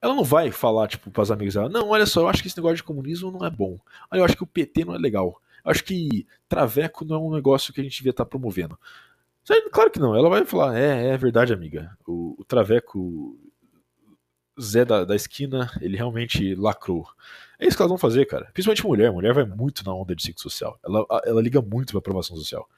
[0.00, 2.56] Ela não vai falar, tipo, pras amigas dela, não, olha só, eu acho que esse
[2.56, 3.78] negócio de comunismo não é bom.
[4.10, 5.40] Olha, eu acho que o PT não é legal.
[5.64, 8.78] Eu acho que traveco não é um negócio que a gente devia estar tá promovendo.
[9.72, 10.14] Claro que não.
[10.14, 11.96] Ela vai falar, é, é verdade, amiga.
[12.06, 13.38] O, o traveco
[14.60, 17.06] Zé da, da esquina, ele realmente lacrou.
[17.58, 18.50] É isso que elas vão fazer, cara.
[18.52, 19.12] Principalmente mulher.
[19.12, 20.78] Mulher vai muito na onda de ciclo social.
[20.84, 22.68] Ela, ela liga muito pra aprovação social.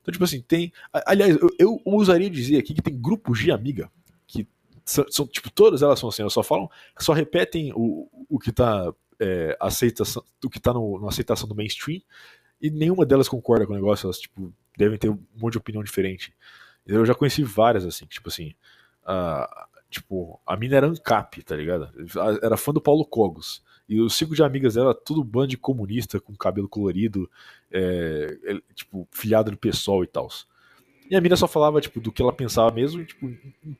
[0.00, 0.72] Então, tipo assim, tem.
[1.04, 3.90] Aliás, eu, eu ousaria dizer aqui que tem grupos de amiga
[4.26, 4.46] que
[4.84, 8.52] são, são, tipo, todas elas são assim, elas só falam, só repetem o, o que
[8.52, 12.00] tá é, aceitação, o que tá no, na aceitação do mainstream,
[12.60, 15.82] e nenhuma delas concorda com o negócio, elas, tipo, devem ter um monte de opinião
[15.82, 16.32] diferente.
[16.86, 18.54] Eu já conheci várias, assim, tipo assim,
[19.04, 21.90] a, Tipo, a mina era ANCAP, tá ligado?
[22.42, 23.62] Era fã do Paulo Cogos.
[23.88, 27.30] E os cinco de amigas dela, tudo bando de comunista, com cabelo colorido,
[27.72, 30.28] é, é, tipo, filiado do PSOL e tal.
[31.08, 33.76] E a mina só falava, tipo, do que ela pensava mesmo, tipo, em,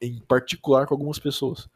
[0.00, 1.68] em particular com algumas pessoas.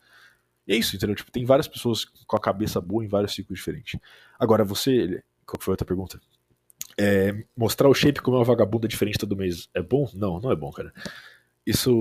[0.68, 1.16] E é isso, entendeu?
[1.16, 3.98] Tipo, tem várias pessoas com a cabeça boa em vários ciclos diferentes.
[4.38, 5.20] Agora, você.
[5.44, 6.20] Qual foi a outra pergunta?
[6.96, 10.08] É, mostrar o shape como uma vagabunda diferente todo mês é bom?
[10.14, 10.94] Não, não é bom, cara.
[11.66, 11.92] Isso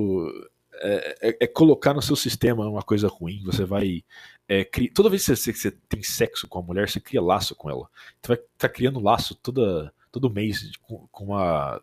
[0.82, 3.42] é, é, é, colocar no seu sistema uma coisa ruim.
[3.44, 4.04] Você vai.
[4.48, 4.90] É, cri...
[4.90, 7.90] Toda vez que você, você, tem sexo com a mulher, você cria laço com ela.
[8.22, 11.82] Você vai tá criando laço toda, todo mês com, com, uma,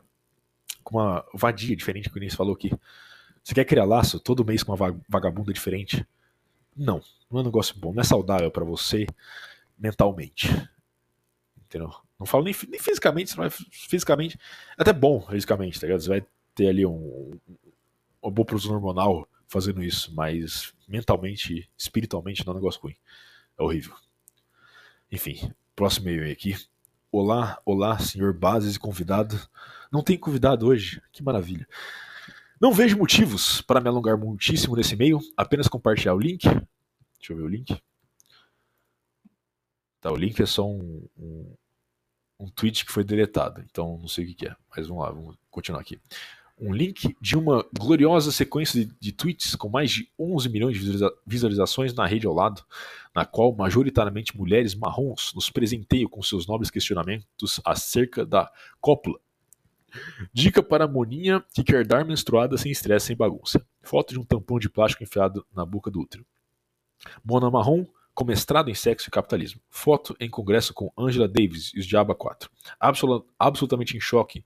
[0.83, 2.73] com uma vadia diferente que o Inês falou aqui.
[3.45, 6.07] Você quer criar laço todo mês com uma vagabunda diferente?
[6.77, 9.07] Não, não é um negócio bom, não é saudável para você
[9.79, 10.49] mentalmente.
[11.57, 11.93] Entendeu?
[12.19, 14.39] Não falo nem, nem fisicamente, mas fisicamente.
[14.77, 16.01] É até bom fisicamente, tá ligado?
[16.01, 17.39] Você vai ter ali um,
[18.27, 22.97] uma boa produção hormonal fazendo isso, mas mentalmente, espiritualmente, não é um negócio ruim.
[23.57, 23.95] É horrível.
[25.11, 26.57] Enfim, próximo e-mail aqui.
[27.13, 29.41] Olá, olá, senhor Bases e convidado.
[29.93, 31.69] Não tem convidado hoje, que maravilha.
[32.61, 36.43] Não vejo motivos para me alongar muitíssimo nesse e-mail, apenas compartilhar o link.
[37.19, 37.81] Deixa eu ver o link.
[40.01, 41.55] Tá, o link é só um, um,
[42.41, 45.11] um tweet que foi deletado, então não sei o que, que é, mas vamos lá,
[45.11, 46.01] vamos continuar aqui.
[46.59, 50.81] Um link de uma gloriosa sequência de, de, tweets com mais de 11 milhões de
[50.81, 52.65] visualiza visualizações na rede ao lado,
[53.15, 58.51] na qual majoritariamente mulheres marrons nos presenteiam com seus nobres questionamentos acerca da
[58.81, 59.19] cópula.
[60.33, 63.65] Dica para a moninha que quer dar menstruada sem estresse sem bagunça.
[63.83, 66.25] Foto de um tampão de plástico enfiado na boca do útero.
[67.25, 69.61] Mona marrom com mestrado em sexo e capitalismo.
[69.69, 72.51] Foto em congresso com Angela Davis e os Diaba 4.
[72.81, 74.43] Absolut, absolutamente em choque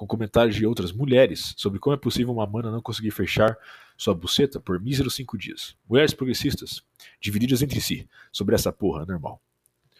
[0.00, 3.54] com comentários de outras mulheres sobre como é possível uma mana não conseguir fechar
[3.98, 5.76] sua buceta por míseros cinco dias.
[5.86, 6.82] Mulheres progressistas,
[7.20, 9.42] divididas entre si, sobre essa porra normal.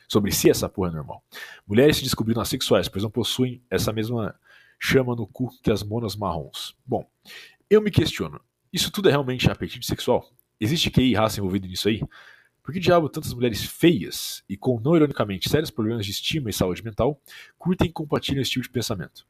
[0.09, 1.22] Sobre si essa porra normal.
[1.66, 4.34] Mulheres se descobriram assexuais, pois não possuem essa mesma
[4.78, 6.74] chama no cu que as monas marrons.
[6.86, 7.07] Bom,
[7.68, 8.40] eu me questiono,
[8.72, 10.26] isso tudo é realmente apetite sexual?
[10.59, 12.01] Existe QI e raça envolvido nisso aí?
[12.62, 16.55] Por que diabo tantas mulheres feias e com, não ironicamente, sérios problemas de estima e
[16.55, 17.20] saúde mental
[17.59, 19.28] curtem e compartilham esse tipo de pensamento?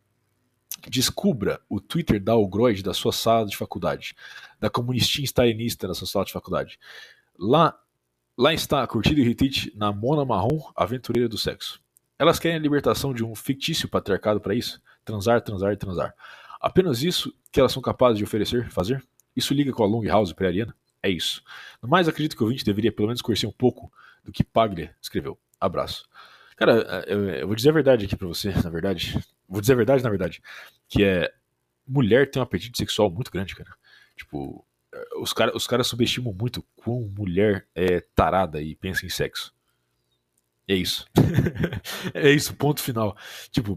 [0.89, 4.15] Descubra o Twitter da Algroid da sua sala de faculdade,
[4.59, 6.79] da comunistinha stalinista da sua sala de faculdade.
[7.39, 7.79] Lá,
[8.37, 11.81] lá está a curtida e retweet na Mona Marrom, aventureira do sexo.
[12.19, 14.81] Elas querem a libertação de um fictício patriarcado para isso?
[15.05, 16.15] Transar, transar transar.
[16.61, 19.03] Apenas isso que elas são capazes de oferecer, fazer?
[19.35, 20.77] Isso liga com a Long House pré-ariana?
[21.03, 21.43] É isso.
[21.83, 23.91] No mais, acredito que o ouvinte deveria pelo menos conhecer um pouco
[24.23, 25.39] do que Paglia escreveu.
[25.59, 26.07] Abraço.
[26.57, 29.19] Cara, eu, eu vou dizer a verdade aqui pra você, na verdade.
[29.51, 30.41] Vou dizer a verdade, na verdade.
[30.89, 31.31] Que é.
[31.87, 33.75] Mulher tem um apetite sexual muito grande, cara.
[34.17, 34.65] Tipo,
[35.21, 39.53] os caras os cara subestimam muito quão mulher é tarada e pensa em sexo.
[40.69, 41.05] É isso.
[42.15, 43.17] é isso, ponto final.
[43.51, 43.77] Tipo,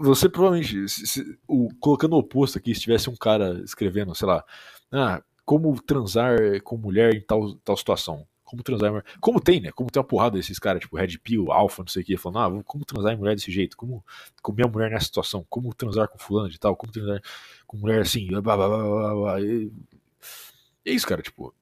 [0.00, 4.26] você provavelmente, se, se, o, colocando o oposto aqui, se tivesse um cara escrevendo, sei
[4.26, 4.44] lá,
[4.90, 8.26] ah, como transar com mulher em tal, tal situação.
[8.52, 9.72] Como transar Como tem, né?
[9.72, 12.58] Como tem uma porrada desses caras, tipo Red Pill, Alpha, não sei o que, falando,
[12.60, 13.78] ah, como transar em mulher desse jeito?
[13.78, 14.04] Como
[14.42, 15.42] comer a mulher nessa situação?
[15.48, 16.76] Como transar com fulano de tal?
[16.76, 17.22] Como transar
[17.66, 18.26] com mulher assim?
[18.26, 21.54] Blá, blá, blá, blá, é isso, cara, tipo.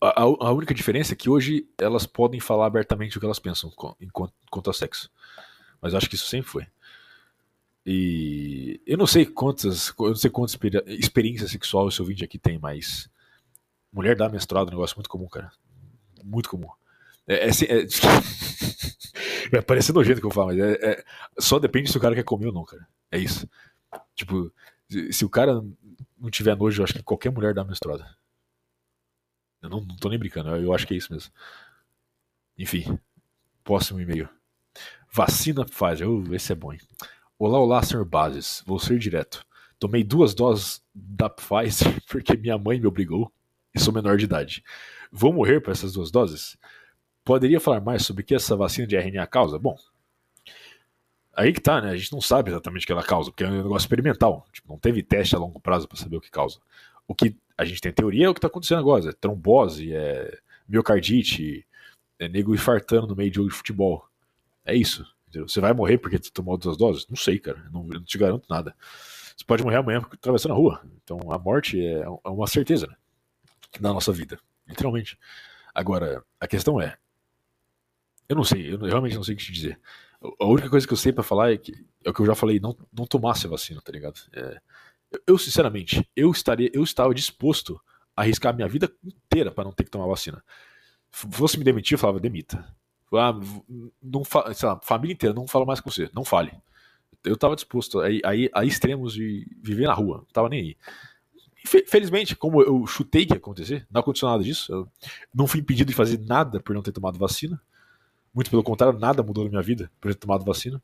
[0.00, 3.72] A, a, única diferença é que hoje elas podem falar abertamente o que elas pensam
[4.00, 5.10] enquanto, quanto ao sexo.
[5.82, 6.66] Mas acho que isso sempre foi.
[7.84, 12.56] E eu não sei quantas, eu não sei quantas experiência sexual esse ouvinte aqui tem,
[12.56, 13.10] mas
[13.92, 15.50] mulher dar menstruada é um negócio muito comum, cara.
[16.28, 16.68] Muito comum.
[17.26, 17.86] É, é, é,
[19.56, 21.04] é parece nojento que eu falo, mas é, é,
[21.38, 22.86] só depende se o cara quer comer ou não, cara.
[23.10, 23.48] É isso.
[24.14, 24.52] Tipo,
[24.88, 25.62] se, se o cara
[26.18, 28.06] não tiver nojo, eu acho que qualquer mulher dá menstruada.
[29.62, 31.32] Eu não, não tô nem brincando, eu, eu acho que é isso mesmo.
[32.56, 32.98] Enfim,
[33.64, 34.28] próximo e-mail.
[35.12, 36.08] Vacina Pfizer.
[36.08, 36.80] Uh, esse é bom, hein?
[37.38, 38.62] Olá, olá, senhor Bases.
[38.66, 39.44] Vou ser direto.
[39.78, 43.32] Tomei duas doses da Pfizer porque minha mãe me obrigou
[43.74, 44.64] e sou menor de idade.
[45.10, 46.56] Vou morrer para essas duas doses?
[47.24, 49.58] Poderia falar mais sobre o que essa vacina de RNA causa?
[49.58, 49.76] Bom,
[51.34, 51.90] aí que tá, né?
[51.90, 54.46] A gente não sabe exatamente o que ela causa, porque é um negócio experimental.
[54.52, 56.58] Tipo, não teve teste a longo prazo para saber o que causa.
[57.06, 60.38] O que a gente tem teoria é o que está acontecendo agora: é trombose, é
[60.68, 61.66] miocardite,
[62.18, 64.06] é nego infartando no meio de jogo de futebol.
[64.64, 65.06] É isso.
[65.32, 67.06] Você vai morrer porque você tomou duas doses?
[67.08, 67.62] Não sei, cara.
[67.72, 68.74] Não, não te garanto nada.
[69.36, 70.82] Você pode morrer amanhã atravessando a rua.
[71.04, 72.96] Então a morte é, é uma certeza, né?
[73.80, 74.38] Na nossa vida.
[74.68, 75.18] Literalmente.
[75.74, 76.96] Agora, a questão é.
[78.28, 79.80] Eu não sei, eu realmente não sei o que te dizer.
[80.40, 81.72] A única coisa que eu sei para falar é que
[82.04, 84.20] é o que eu já falei, não, não tomasse a vacina, tá ligado?
[84.32, 84.60] É,
[85.26, 87.80] eu, sinceramente, eu estaria, eu estava disposto
[88.16, 90.42] a arriscar a minha vida inteira para não ter que tomar vacina.
[91.10, 92.64] Se fosse me demitir, eu falava, demita.
[93.12, 93.32] Ah,
[94.02, 96.52] não sei lá, família inteira, não fala mais com você, não fale.
[97.24, 100.76] Eu estava disposto a, a, a, extremos de viver na rua, não tava nem aí.
[101.64, 104.72] Felizmente, como eu chutei que ia acontecer, não aconteceu nada disso.
[104.72, 104.88] Eu
[105.34, 107.60] não fui impedido de fazer nada por não ter tomado vacina.
[108.32, 110.80] Muito pelo contrário, nada mudou na minha vida por ter tomado vacina.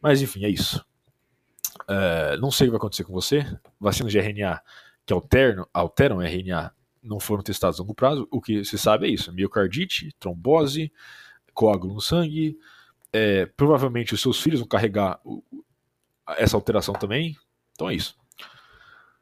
[0.00, 0.84] Mas enfim, é isso.
[1.88, 3.44] É, não sei o que vai acontecer com você.
[3.80, 4.62] Vacinas de RNA
[5.04, 6.72] que alteram, alteram RNA
[7.02, 8.28] não foram testadas a longo prazo.
[8.30, 10.92] O que se sabe é isso: miocardite, trombose,
[11.54, 12.58] coágulo no sangue.
[13.12, 15.18] É, provavelmente os seus filhos vão carregar
[16.36, 17.36] essa alteração também.
[17.72, 18.16] Então é isso.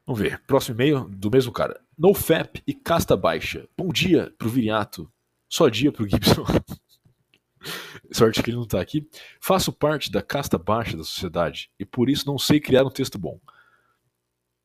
[0.07, 0.41] Vamos ver.
[0.47, 1.81] Próximo e-mail do mesmo cara.
[1.97, 3.67] NoFap e casta baixa.
[3.77, 5.11] Bom dia pro Viriato.
[5.49, 6.45] Só dia pro Gibson.
[8.09, 9.05] Sorte que ele não tá aqui.
[9.41, 13.19] Faço parte da casta baixa da sociedade e por isso não sei criar um texto
[13.19, 13.37] bom.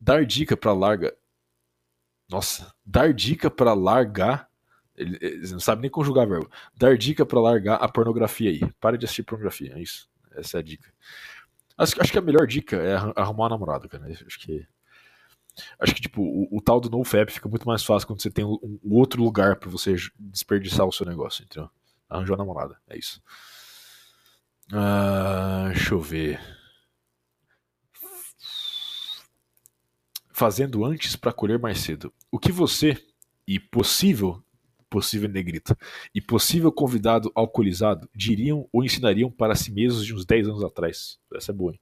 [0.01, 1.13] Dar dica para larga.
[2.31, 4.49] Nossa, dar dica para largar
[4.97, 6.49] ele, ele não sabe nem conjugar verbo.
[6.77, 8.61] Dar dica para largar a pornografia aí.
[8.81, 9.73] Pare de assistir pornografia.
[9.75, 10.09] É isso.
[10.33, 10.93] Essa é a dica.
[11.77, 14.07] Acho, acho que a melhor dica é arrumar uma namorada, cara.
[14.07, 14.67] Acho que.
[15.79, 18.45] Acho que, tipo, o, o tal do NoFap fica muito mais fácil quando você tem
[18.45, 21.71] um, um outro lugar para você desperdiçar o seu negócio, entendeu?
[22.09, 22.79] Arranjou a namorada.
[22.89, 23.23] É isso.
[24.69, 26.41] Uh, deixa eu ver.
[30.43, 32.13] fazendo antes para colher mais cedo.
[32.29, 33.01] O que você
[33.47, 34.43] e possível
[34.91, 35.75] possível negrito
[36.13, 41.19] e possível convidado alcoolizado diriam ou ensinariam para si mesmos de uns 10 anos atrás.
[41.35, 41.81] Essa é boa, hein?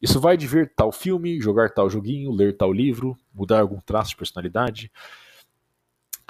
[0.00, 4.10] Isso vai de ver tal filme, jogar tal joguinho, ler tal livro, mudar algum traço
[4.10, 4.90] de personalidade,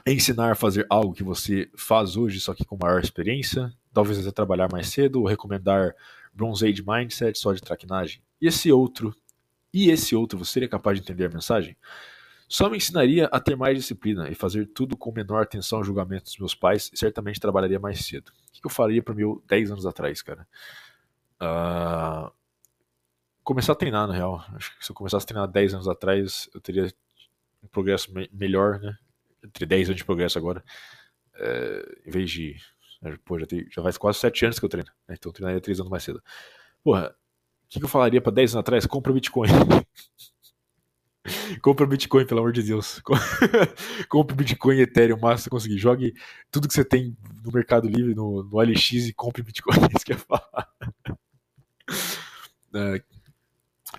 [0.06, 4.30] ensinar a fazer algo que você faz hoje, só que com maior experiência, talvez até
[4.32, 5.94] trabalhar mais cedo, ou recomendar
[6.32, 8.22] Bronze Age Mindset só de traquinagem.
[8.40, 9.14] E esse outro,
[9.72, 11.76] e esse outro, você seria capaz de entender a mensagem?
[12.48, 16.24] Só me ensinaria a ter mais disciplina e fazer tudo com menor atenção ao julgamento
[16.24, 18.32] dos meus pais e certamente trabalharia mais cedo.
[18.48, 20.46] O que eu faria para meu 10 anos atrás, cara?
[21.40, 22.39] Uh...
[23.50, 24.44] Começar a treinar, na real.
[24.54, 26.86] Acho que se eu começasse a treinar 10 anos atrás, eu teria
[27.60, 28.96] um progresso me melhor, né?
[29.44, 30.62] Entre 10 anos de progresso agora.
[31.34, 31.82] É...
[32.06, 32.54] em vez de.
[33.02, 33.66] Né, pô, já, tem...
[33.68, 34.88] já faz quase 7 anos que eu treino.
[35.08, 35.16] Né?
[35.18, 36.22] Então eu treinaria 3 anos mais cedo.
[36.84, 37.12] Porra,
[37.64, 38.86] o que eu falaria para 10 anos atrás?
[38.86, 39.50] Compra Bitcoin.
[41.60, 43.02] Compra Bitcoin, pelo amor de Deus.
[44.08, 45.76] compre Bitcoin, Ethereum, que você conseguir.
[45.76, 46.14] Jogue
[46.52, 49.74] tudo que você tem no Mercado Livre, no, no LX e compre Bitcoin.
[49.90, 50.68] É isso que eu ia falar.
[52.72, 53.02] É,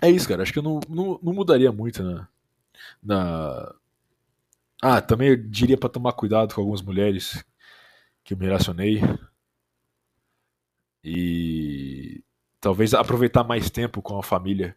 [0.02, 0.42] é isso, cara.
[0.42, 2.28] Acho que eu não, não, não mudaria muito na,
[3.02, 3.74] na.
[4.82, 7.44] Ah, também eu diria para tomar cuidado com algumas mulheres
[8.24, 9.00] que eu me relacionei.
[11.04, 12.22] E
[12.60, 14.76] talvez aproveitar mais tempo com a família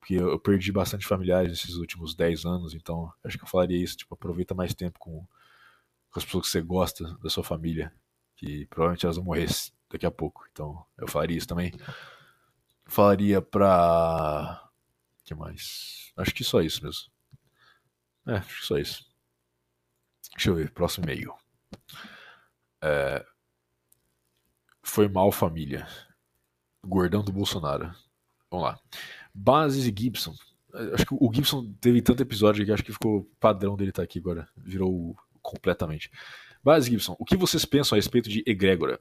[0.00, 3.98] porque eu perdi bastante familiares nesses últimos 10 anos, então acho que eu falaria isso,
[3.98, 5.24] tipo, aproveita mais tempo com,
[6.10, 7.92] com as pessoas que você gosta da sua família,
[8.34, 9.46] que provavelmente elas vão morrer
[9.90, 10.44] daqui a pouco.
[10.50, 11.72] Então, eu falaria isso também.
[12.90, 14.68] Falaria pra.
[15.24, 16.12] Que mais?
[16.16, 17.04] Acho que só isso mesmo.
[18.26, 19.08] É, acho que só isso.
[20.32, 21.32] Deixa eu ver, próximo e-mail.
[22.82, 23.24] É...
[24.82, 25.86] Foi mal família.
[26.84, 27.94] Gordão do Bolsonaro.
[28.50, 28.80] Vamos lá.
[29.32, 30.34] Bases e Gibson.
[30.92, 34.04] Acho que o Gibson teve tanto episódio que acho que ficou padrão dele estar tá
[34.04, 34.48] aqui agora.
[34.56, 36.10] Virou completamente.
[36.62, 39.00] Bases Gibson, o que vocês pensam a respeito de egrégora?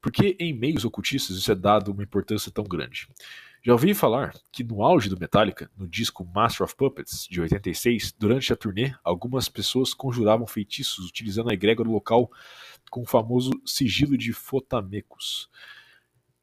[0.00, 3.08] Por que em meios ocultistas isso é dado uma importância tão grande?
[3.62, 8.12] Já ouvi falar que no auge do Metallica, no disco Master of Puppets, de 86,
[8.12, 12.30] durante a turnê, algumas pessoas conjuravam feitiços utilizando a egrégora local
[12.90, 15.48] com o famoso sigilo de Fotamecos.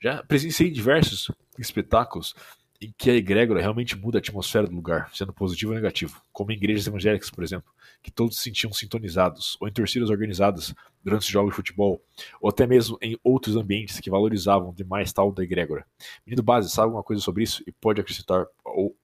[0.01, 2.35] Já presenciei diversos espetáculos
[2.81, 6.51] em que a egrégora realmente muda a atmosfera do lugar, sendo positivo ou negativo, como
[6.51, 7.71] em igrejas evangélicas, por exemplo,
[8.03, 10.73] que todos se sentiam sintonizados, ou em torcidas organizadas
[11.03, 12.01] durante os jogos de futebol,
[12.41, 15.85] ou até mesmo em outros ambientes que valorizavam demais tal da egrégora.
[16.25, 18.95] Menino Base, sabe alguma coisa sobre isso e pode acrescentar ou,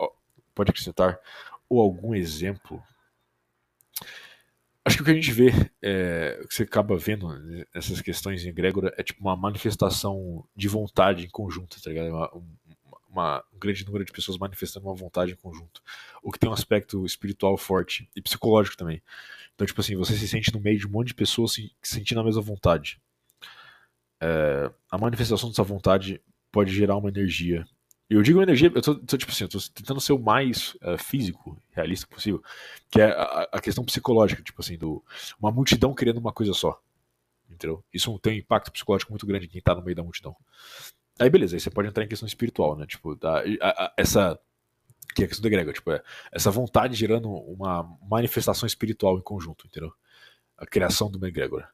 [0.54, 1.20] pode acrescentar
[1.70, 2.84] ou algum exemplo?
[4.84, 5.52] Acho que o que a gente vê,
[5.82, 7.28] é, o que você acaba vendo
[7.74, 12.10] nessas questões em egrégora é tipo uma manifestação de vontade em conjunto, tá ligado?
[12.10, 12.32] Uma,
[13.12, 15.82] uma, um grande número de pessoas manifestando uma vontade em conjunto.
[16.24, 19.02] O que tem um aspecto espiritual forte e psicológico também.
[19.54, 22.22] Então, tipo assim, você se sente no meio de um monte de pessoas se, sentindo
[22.22, 23.00] a mesma vontade.
[24.20, 27.66] É, a manifestação dessa vontade pode gerar uma energia.
[28.10, 30.98] Eu digo energia, eu tô, tô tipo assim, eu tô tentando ser o mais uh,
[30.98, 32.44] físico, realista possível,
[32.90, 35.02] que é a, a, questão psicológica, tipo assim, do
[35.40, 36.82] uma multidão querendo uma coisa só.
[37.50, 37.84] Entendeu?
[37.94, 40.36] Isso tem um impacto psicológico muito grande em quem tá no meio da multidão.
[41.22, 42.88] Aí beleza, aí você pode entrar em questão espiritual, né?
[42.88, 44.40] Tipo, da, a, a, essa.
[45.14, 46.02] Que é a questão da grega, tipo, é,
[46.32, 49.94] essa vontade gerando uma manifestação espiritual em conjunto, entendeu?
[50.58, 51.70] A criação do uma egrégora.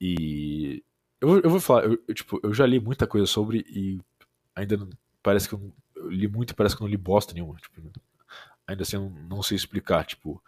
[0.00, 0.82] E.
[1.20, 4.00] Eu, eu vou falar, eu, eu, tipo, eu já li muita coisa sobre e
[4.56, 4.90] ainda não,
[5.22, 7.54] parece que eu, eu, li muito e parece que eu não li bosta nenhuma.
[7.56, 7.80] Tipo,
[8.66, 10.42] ainda assim eu não, não sei explicar, tipo,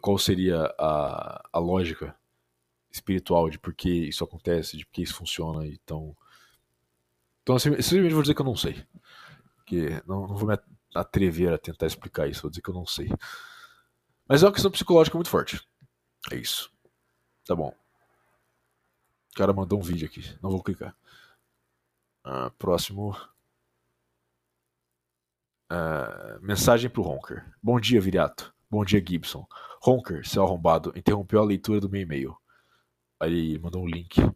[0.00, 2.16] qual seria a, a lógica
[2.90, 5.66] espiritual de por que isso acontece, de por que isso funciona.
[5.66, 6.16] Então,
[7.42, 8.84] então, assim, simplesmente vou dizer que eu não sei.
[9.66, 10.58] Que não, não vou me
[10.94, 13.08] atrever a tentar explicar isso, vou dizer que eu não sei.
[14.28, 15.60] Mas é uma questão psicológica muito forte.
[16.30, 16.72] É isso.
[17.44, 17.74] Tá bom.
[19.32, 20.22] O cara mandou um vídeo aqui.
[20.42, 20.96] Não vou clicar.
[22.24, 23.16] Uh, próximo.
[25.72, 27.50] Uh, mensagem pro Honker.
[27.62, 28.54] Bom dia, Viriato.
[28.70, 29.46] Bom dia, Gibson.
[29.84, 32.36] Honker, seu arrombado, interrompeu a leitura do meu e-mail.
[33.18, 34.16] Aí mandou um link.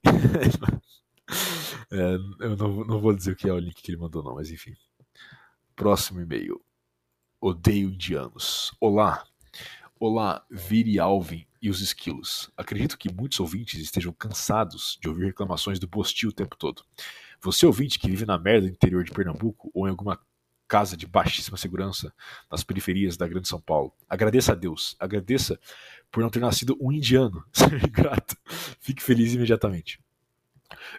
[1.91, 4.35] É, eu não, não vou dizer o que é o link que ele mandou, não,
[4.35, 4.75] mas enfim.
[5.75, 6.61] Próximo e-mail.
[7.41, 8.73] Odeio indianos.
[8.81, 9.25] Olá.
[9.99, 12.51] Olá, Viri Alvin e os esquilos.
[12.57, 16.85] Acredito que muitos ouvintes estejam cansados de ouvir reclamações do Bostil o tempo todo.
[17.41, 20.21] Você ouvinte que vive na merda do interior de Pernambuco ou em alguma
[20.69, 22.13] casa de baixíssima segurança
[22.51, 23.93] nas periferias da Grande São Paulo.
[24.09, 24.97] Agradeça a Deus.
[24.99, 25.59] Agradeça
[26.11, 27.45] por não ter nascido um indiano.
[27.53, 28.37] Seja grato.
[28.81, 30.01] Fique feliz imediatamente.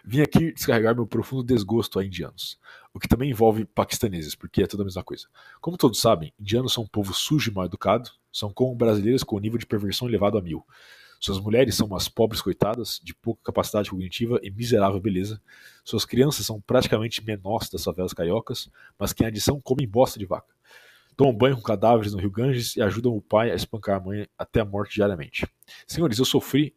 [0.04, 2.58] Vim aqui descarregar meu profundo desgosto a indianos,
[2.92, 5.26] o que também envolve paquistaneses, porque é tudo a mesma coisa.
[5.60, 9.36] Como todos sabem, indianos são um povo sujo e mal educado, são como brasileiros com
[9.36, 10.64] o nível de perversão elevado a mil.
[11.20, 15.42] Suas mulheres são umas pobres coitadas, de pouca capacidade cognitiva e miserável beleza.
[15.84, 20.26] Suas crianças são praticamente menores das favelas cariocas, mas que em adição comem bosta de
[20.26, 20.54] vaca.
[21.16, 24.28] Tomam banho com cadáveres no rio Ganges e ajudam o pai a espancar a mãe
[24.38, 25.44] até a morte diariamente.
[25.84, 26.76] Senhores, eu sofri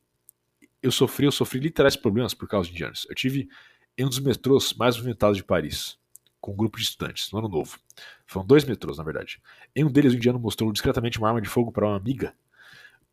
[0.82, 3.06] eu sofri, eu sofri literais problemas por causa de indianos.
[3.10, 3.50] Eu tive
[3.98, 5.98] em um dos metrôs mais movimentados de Paris,
[6.40, 7.78] com um grupo de estudantes, no ano novo.
[8.26, 9.42] Foram dois metrôs, na verdade.
[9.76, 12.34] Em um deles, o indiano mostrou discretamente uma arma de fogo para uma amiga.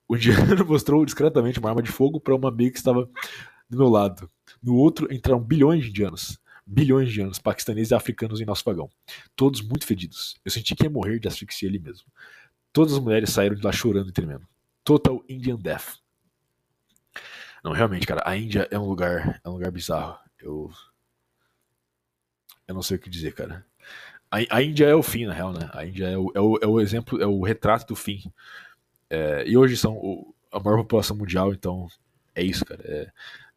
[0.08, 3.08] O indiano mostrou discretamente uma arma de fogo para uma amiga que estava
[3.68, 4.30] do meu lado.
[4.62, 6.38] No outro, entraram bilhões de indianos.
[6.66, 8.90] Bilhões de indianos, paquistaneses e africanos em nosso vagão.
[9.36, 10.36] Todos muito fedidos.
[10.44, 12.06] Eu senti que ia morrer de asfixia ali mesmo.
[12.72, 14.46] Todas as mulheres saíram de lá chorando e tremendo.
[14.84, 15.98] Total Indian Death.
[17.62, 20.18] Não, realmente, cara, a Índia é um lugar, é um lugar bizarro.
[20.40, 20.70] Eu
[22.66, 23.64] eu não sei o que dizer, cara.
[24.30, 25.70] A, a Índia é o fim, na real, né?
[25.72, 28.30] A Índia é o, é o, é o exemplo, é o retrato do fim.
[29.08, 31.88] É, e hoje são o, a maior população mundial, então
[32.34, 32.82] é isso, cara.
[32.84, 33.10] É,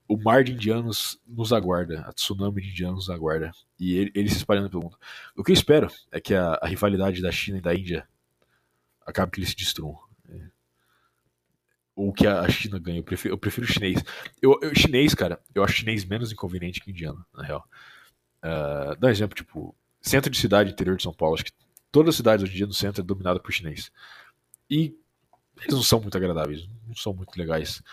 [0.08, 3.52] o mar de indianos nos aguarda, a tsunami de indianos nos aguarda.
[3.80, 4.98] E ele, ele se espalhando pelo mundo.
[5.36, 8.08] O que eu espero é que a, a rivalidade da China e da Índia
[9.06, 10.00] acabe que eles se destruam
[12.02, 13.00] ou que a China ganha.
[13.00, 14.04] Eu prefiro, eu prefiro chinês.
[14.42, 17.64] Eu, eu, chinês, cara, eu acho chinês menos inconveniente que indiano, na real.
[18.44, 21.36] Uh, dá um exemplo, tipo, centro de cidade, interior de São Paulo.
[21.36, 21.52] Acho que
[21.92, 23.92] todas as cidades hoje em dia no centro é dominada por chinês.
[24.68, 24.98] E
[25.60, 27.84] eles não são muito agradáveis, não são muito legais.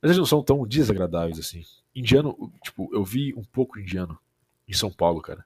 [0.00, 1.62] Mas eles não são tão desagradáveis assim.
[1.94, 4.18] Indiano, tipo, eu vi um pouco indiano
[4.66, 5.44] em São Paulo, cara.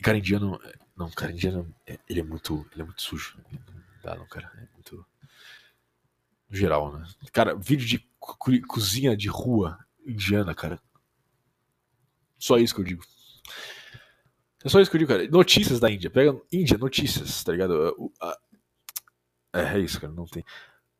[0.00, 0.60] Cara, indiano.
[0.96, 1.74] Não, cara, indiano,
[2.08, 2.64] ele é muito.
[2.72, 3.36] Ele é muito sujo.
[3.50, 4.52] Não dá, não, cara.
[4.56, 5.04] É muito
[6.48, 7.06] no geral, né?
[7.32, 8.36] Cara, vídeo de co
[8.66, 10.80] cozinha de rua indiana, cara.
[12.38, 13.04] Só isso que eu digo.
[14.64, 15.28] É só isso que eu digo, cara.
[15.28, 16.10] Notícias da Índia.
[16.10, 18.12] Pega Índia, notícias, tá ligado?
[19.52, 20.12] É, é isso, cara.
[20.12, 20.44] Não tem,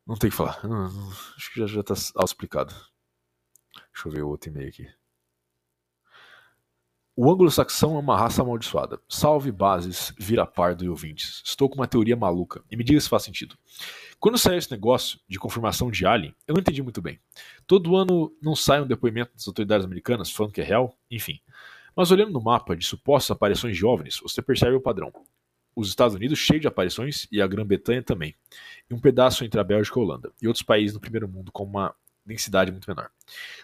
[0.07, 0.61] não tem que falar.
[1.37, 1.95] Acho que já, já tá
[2.25, 2.75] explicado.
[3.93, 4.89] Deixa eu ver o outro e-mail aqui.
[7.17, 9.01] O anglo-saxão é uma raça amaldiçoada.
[9.09, 11.43] Salve bases, vira pardo e ouvintes.
[11.45, 12.63] Estou com uma teoria maluca.
[12.71, 13.59] E me diga se faz sentido.
[14.21, 17.21] Quando saiu esse negócio de confirmação de Alien, eu não entendi muito bem.
[17.67, 21.41] Todo ano não sai um depoimento das autoridades americanas falando que é real, enfim.
[21.95, 25.13] Mas olhando no mapa de supostas aparições de OVNIs, você percebe o padrão.
[25.75, 28.35] Os Estados Unidos cheio de aparições e a Grã-Bretanha também.
[28.91, 30.33] E um pedaço entre a Bélgica e a Holanda.
[30.43, 31.95] E outros países no primeiro mundo com uma
[32.27, 33.11] densidade muito menor.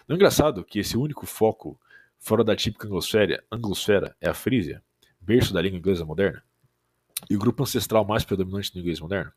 [0.07, 1.77] Não é engraçado que esse único foco
[2.17, 4.81] fora da típica anglosfera, anglosfera é a Frísia,
[5.19, 6.41] berço da língua inglesa moderna?
[7.29, 9.31] E o grupo ancestral mais predominante do inglês moderno?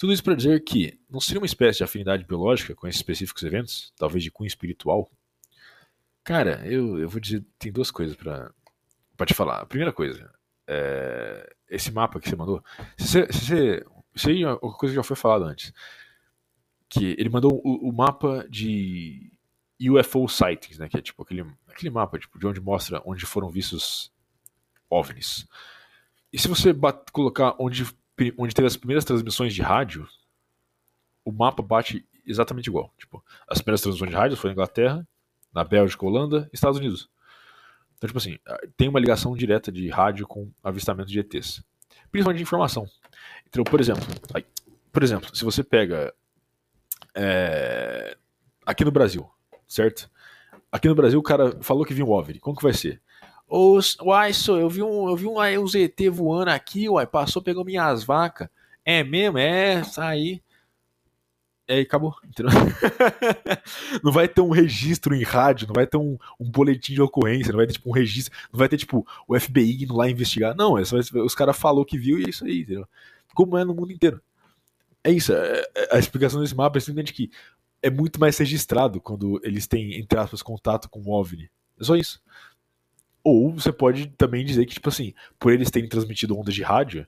[0.00, 3.42] Tudo isso para dizer que não seria uma espécie de afinidade biológica com esses específicos
[3.42, 5.12] eventos, talvez de cunho espiritual?
[6.24, 8.50] Cara, eu, eu vou dizer, tem duas coisas para
[9.26, 9.60] te falar.
[9.60, 10.32] A primeira coisa,
[10.66, 12.64] é, esse mapa que você mandou,
[12.96, 13.84] se você,
[14.14, 15.70] isso aí é uma coisa que já foi falada antes,
[16.88, 19.30] que ele mandou o, o, mapa de
[19.78, 23.50] UFO sightings, né, que é tipo aquele, aquele mapa tipo, de onde mostra onde foram
[23.50, 24.10] vistos
[24.88, 25.46] OVNIs.
[26.32, 26.74] E se você
[27.12, 27.84] colocar onde
[28.38, 30.06] onde teve as primeiras transmissões de rádio,
[31.24, 32.92] o mapa bate exatamente igual.
[32.98, 35.08] Tipo, as primeiras transmissões de rádio foram na Inglaterra,
[35.52, 37.08] na Bélgica, Holanda e Estados Unidos.
[37.96, 38.38] Então, tipo assim,
[38.76, 41.62] tem uma ligação direta de rádio com avistamento de ETs.
[42.10, 42.86] Principalmente de informação.
[43.46, 44.02] Então, por exemplo,
[44.34, 44.44] aí,
[44.92, 46.14] por exemplo, se você pega
[47.14, 48.16] é,
[48.64, 49.28] aqui no Brasil,
[49.68, 50.10] certo?
[50.72, 52.38] Aqui no Brasil o cara falou que viu um OVNI.
[52.40, 53.02] Como que vai ser?
[53.52, 57.42] Os, uai, só, eu vi um, eu vi um, um ZT voando aqui, uai, passou,
[57.42, 58.48] pegou minhas vacas.
[58.84, 59.38] É mesmo?
[59.38, 60.40] É, saí.
[61.66, 62.14] É, acabou.
[62.24, 62.52] Entendeu?
[64.04, 67.50] não vai ter um registro em rádio, não vai ter um, um, boletim de ocorrência,
[67.52, 70.54] não vai ter tipo um registro, não vai ter tipo o FBI indo lá investigar.
[70.56, 72.86] Não, é só, os caras falou que viu e é isso aí, entendeu?
[73.34, 74.20] Como é no mundo inteiro.
[75.02, 77.30] É isso, é, é, a explicação desse mapa é simplesmente que
[77.82, 81.50] é muito mais registrado quando eles têm, entre aspas, contato com o OVNI.
[81.80, 82.22] É só isso.
[83.22, 87.06] Ou você pode também dizer que, tipo assim, por eles terem transmitido ondas de rádio,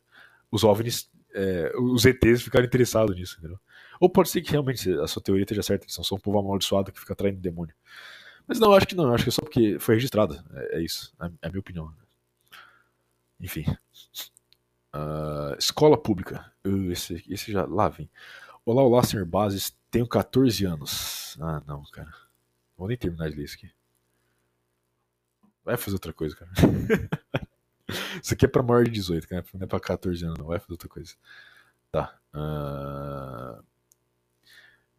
[0.51, 3.59] os OVNIs, é, os ETs ficaram interessados nisso, entendeu?
[3.99, 6.39] Ou pode ser que realmente a sua teoria esteja certa, eles são só um povo
[6.39, 7.75] amaldiçoado que fica atraindo demônio.
[8.47, 10.43] Mas não, acho que não, acho que é só porque foi registrado.
[10.53, 11.93] É, é isso, é, é, a minha opinião.
[13.41, 13.65] Enfim.
[14.95, 16.53] Uh, escola pública.
[16.65, 17.65] Uh, esse, esse já.
[17.65, 18.11] Lá vem.
[18.65, 19.77] Olá, olá, senhor Bases.
[19.91, 21.37] Tenho 14 anos.
[21.41, 22.13] Ah, não, cara.
[22.77, 23.71] Vou nem terminar de ler isso aqui.
[25.65, 26.51] Vai fazer outra coisa, cara.
[28.23, 29.45] Isso aqui é pra maior de 18, cara.
[29.55, 30.47] Não é pra 14 anos, não.
[30.47, 31.15] Vai fazer outra coisa.
[31.91, 32.19] Tá.
[32.35, 33.63] Uh...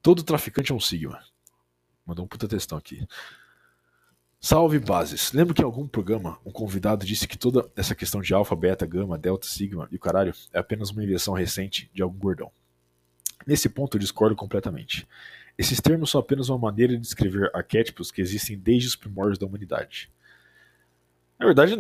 [0.02, 1.24] Todo traficante é um Sigma.
[2.06, 3.08] Mandou um puta textão aqui.
[4.46, 5.32] Salve bases!
[5.32, 8.86] Lembro que em algum programa um convidado disse que toda essa questão de alfa, beta,
[8.86, 12.52] gama, delta, sigma e o caralho é apenas uma invenção recente de algum gordão.
[13.48, 15.08] Nesse ponto eu discordo completamente.
[15.58, 19.46] Esses termos são apenas uma maneira de descrever arquétipos que existem desde os primórdios da
[19.46, 20.12] humanidade.
[21.44, 21.76] Na verdade,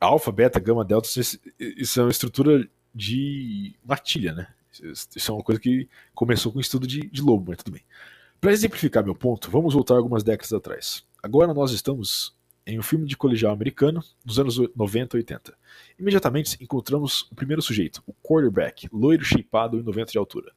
[0.00, 4.48] alfa, beta, gama, delta, isso é uma estrutura de matilha, né?
[4.82, 7.82] Isso é uma coisa que começou com o estudo de, de lobo, mas tudo bem.
[8.40, 11.04] Para exemplificar meu ponto, vamos voltar algumas décadas atrás.
[11.22, 12.36] Agora nós estamos
[12.66, 15.56] em um filme de colegial americano dos anos 90 e 80.
[15.96, 20.52] Imediatamente encontramos o primeiro sujeito, o quarterback, loiro, shapeado e 90 de altura.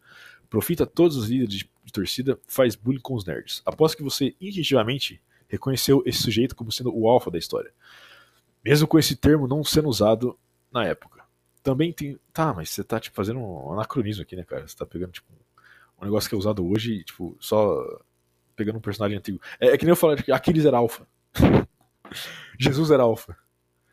[0.49, 3.61] Profita todos os líderes de, de torcida, faz bullying com os nerds.
[3.63, 7.71] Após que você instintivamente reconheceu esse sujeito como sendo o alfa da história.
[8.63, 10.37] Mesmo com esse termo não sendo usado
[10.71, 11.21] na época.
[11.63, 12.19] Também tem.
[12.33, 14.67] Tá, mas você tá tipo, fazendo um anacronismo aqui, né, cara?
[14.67, 15.27] Você tá pegando, tipo,
[15.99, 17.83] um negócio que é usado hoje, tipo, só
[18.55, 19.39] pegando um personagem antigo.
[19.59, 21.05] É, é que nem eu falar que Aquiles era alfa.
[22.59, 23.37] Jesus era alfa.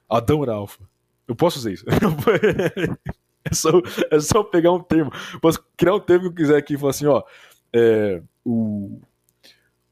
[0.08, 0.82] Adão era alfa.
[1.26, 1.84] Eu posso fazer isso.
[3.44, 3.70] é, só,
[4.10, 5.12] é só pegar um termo.
[5.40, 7.22] Posso criar um termo que eu quiser aqui e falar assim, ó.
[7.72, 8.98] É, o.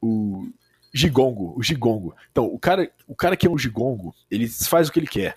[0.01, 0.49] O.
[0.97, 2.15] Gigongo, o Gigongo.
[2.31, 5.37] Então, o cara, o cara que é um Gigongo, ele faz o que ele quer.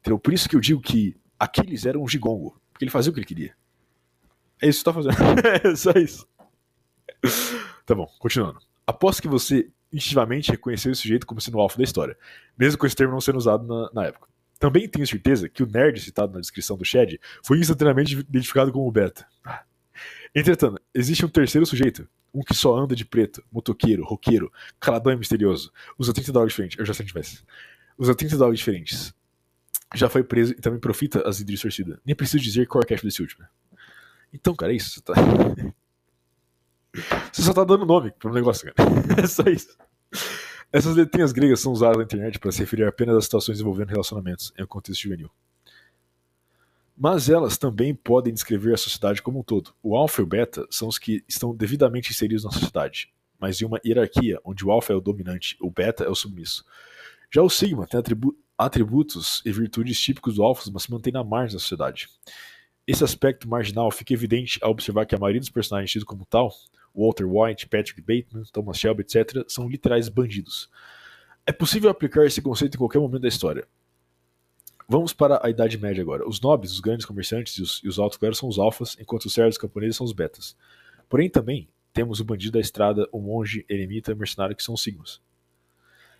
[0.00, 0.18] Entendeu?
[0.18, 2.58] Por isso que eu digo que Aquiles era um Gigongo.
[2.72, 3.54] Porque ele fazia o que ele queria.
[4.62, 5.40] É isso que você tá fazendo.
[5.62, 6.26] é só isso.
[7.84, 8.60] Tá bom, continuando.
[8.86, 12.16] Aposto que você instintivamente reconheceu esse sujeito como sendo o alfa da história,
[12.58, 14.26] mesmo com esse termo não sendo usado na, na época.
[14.58, 18.88] Também tenho certeza que o nerd citado na descrição do Shed foi instantaneamente identificado como
[18.88, 19.26] o beta.
[20.34, 25.16] Entretanto, existe um terceiro sujeito, um que só anda de preto, motoqueiro, roqueiro, caladão e
[25.16, 27.44] misterioso, usa 30 dólares diferentes, eu já sei tivesse.
[27.96, 29.14] Usa 30 dólares diferentes.
[29.94, 32.00] Já foi preso e também profita as idris torcida.
[32.04, 33.46] Nem preciso dizer qual é a cash desse último.
[34.32, 35.00] Então, cara, é isso.
[35.02, 35.14] Tá...
[37.32, 38.90] Você só tá dando nome pro negócio, cara.
[39.22, 39.78] É só isso.
[40.72, 44.52] Essas letrinhas gregas são usadas na internet para se referir apenas a situações envolvendo relacionamentos
[44.58, 45.30] em um contexto juvenil.
[46.96, 49.74] Mas elas também podem descrever a sociedade como um todo.
[49.82, 53.64] O alfa e o beta são os que estão devidamente inseridos na sociedade, mas em
[53.64, 56.64] uma hierarquia onde o alfa é o dominante, o beta é o submisso.
[57.32, 61.24] Já o sigma tem atribu atributos e virtudes típicos do alfa, mas se mantém na
[61.24, 62.08] margem da sociedade.
[62.86, 66.52] Esse aspecto marginal fica evidente ao observar que a maioria dos personagens tidos como tal,
[66.94, 70.70] Walter White, Patrick Bateman, Thomas Shelby, etc., são literais bandidos.
[71.44, 73.66] É possível aplicar esse conceito em qualquer momento da história.
[74.88, 76.28] Vamos para a Idade Média agora.
[76.28, 79.24] Os nobres, os grandes comerciantes e os, e os altos clérigos são os alfas, enquanto
[79.24, 80.56] os servos camponeses são os betas.
[81.08, 84.82] Porém, também temos o bandido da estrada, o monge, eremita e mercenário, que são os
[84.82, 85.20] sigmas.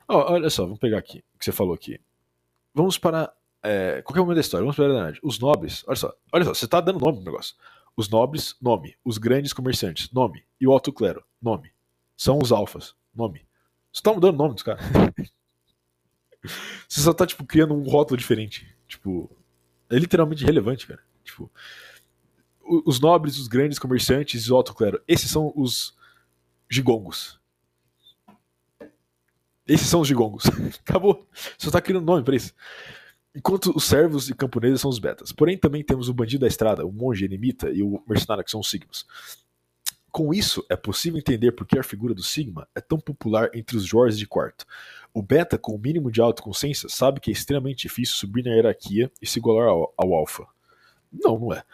[0.08, 2.00] Oh, olha só, vamos pegar aqui o que você falou aqui.
[2.74, 4.62] Vamos para é, qualquer momento da história.
[4.62, 5.20] Vamos para a verdade.
[5.22, 7.56] Os nobres, olha só, olha só, você está dando nome pro negócio.
[7.96, 8.96] Os nobres, nome.
[9.04, 10.44] Os grandes comerciantes, nome.
[10.60, 11.72] E o alto clero, nome.
[12.16, 13.46] São os alfas, nome.
[13.92, 14.84] Você tá mudando o nome dos caras.
[16.88, 18.66] você só tá, tipo, criando um rótulo diferente.
[18.86, 19.30] Tipo,
[19.90, 21.00] é literalmente relevante, cara.
[21.22, 21.50] Tipo,
[22.86, 25.02] os nobres, os grandes comerciantes e o alto clero.
[25.06, 25.96] Esses são os
[26.70, 27.40] gigongos.
[29.66, 30.44] Esses são os gigongos.
[30.86, 31.28] Acabou.
[31.58, 32.52] Só tá criando nome pra isso.
[33.34, 35.32] Enquanto os servos e camponeses são os betas.
[35.32, 38.60] Porém, também temos o bandido da estrada, o monge eremita e o mercenário, que são
[38.60, 39.04] os sigmas.
[40.14, 43.76] Com isso, é possível entender por que a figura do Sigma é tão popular entre
[43.76, 44.64] os Jorges de quarto.
[45.12, 49.10] O beta, com o mínimo de autoconsciência, sabe que é extremamente difícil subir na hierarquia
[49.20, 50.46] e se igualar ao, ao alfa.
[51.12, 51.64] Não, não é.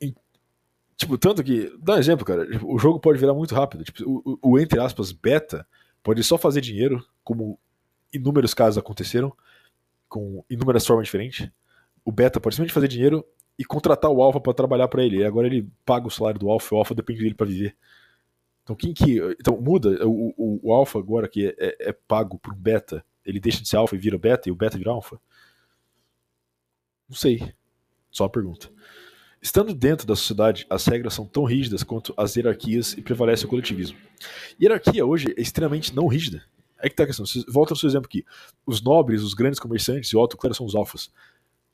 [0.00, 0.14] E,
[0.96, 1.70] tipo, tanto que.
[1.78, 2.48] Dá um exemplo, cara.
[2.64, 3.84] O jogo pode virar muito rápido.
[3.84, 5.66] Tipo, o, o entre aspas, beta
[6.02, 7.60] pode só fazer dinheiro, como
[8.14, 9.30] inúmeros casos aconteceram
[10.08, 11.50] com inúmeras formas diferentes.
[12.02, 13.22] O beta pode simplesmente fazer dinheiro
[13.58, 15.18] e contratar o alfa para trabalhar para ele.
[15.18, 17.76] E agora ele paga o salário do alfa, o alfa depende dele para viver.
[18.62, 19.18] Então quem que.
[19.40, 20.06] Então muda.
[20.06, 23.62] O, o, o alfa agora que é, é, é pago por um beta, ele deixa
[23.62, 25.20] de ser alfa e vira beta e o beta vira alfa?
[27.08, 27.52] Não sei.
[28.10, 28.70] Só uma pergunta.
[29.40, 33.48] Estando dentro da sociedade, as regras são tão rígidas quanto as hierarquias e prevalece o
[33.48, 33.98] coletivismo.
[34.60, 36.44] Hierarquia hoje é extremamente não rígida.
[36.78, 37.24] É que tá a questão.
[37.48, 38.24] Volta ao seu exemplo aqui.
[38.64, 41.10] Os nobres, os grandes comerciantes e o alto clero são os alfas.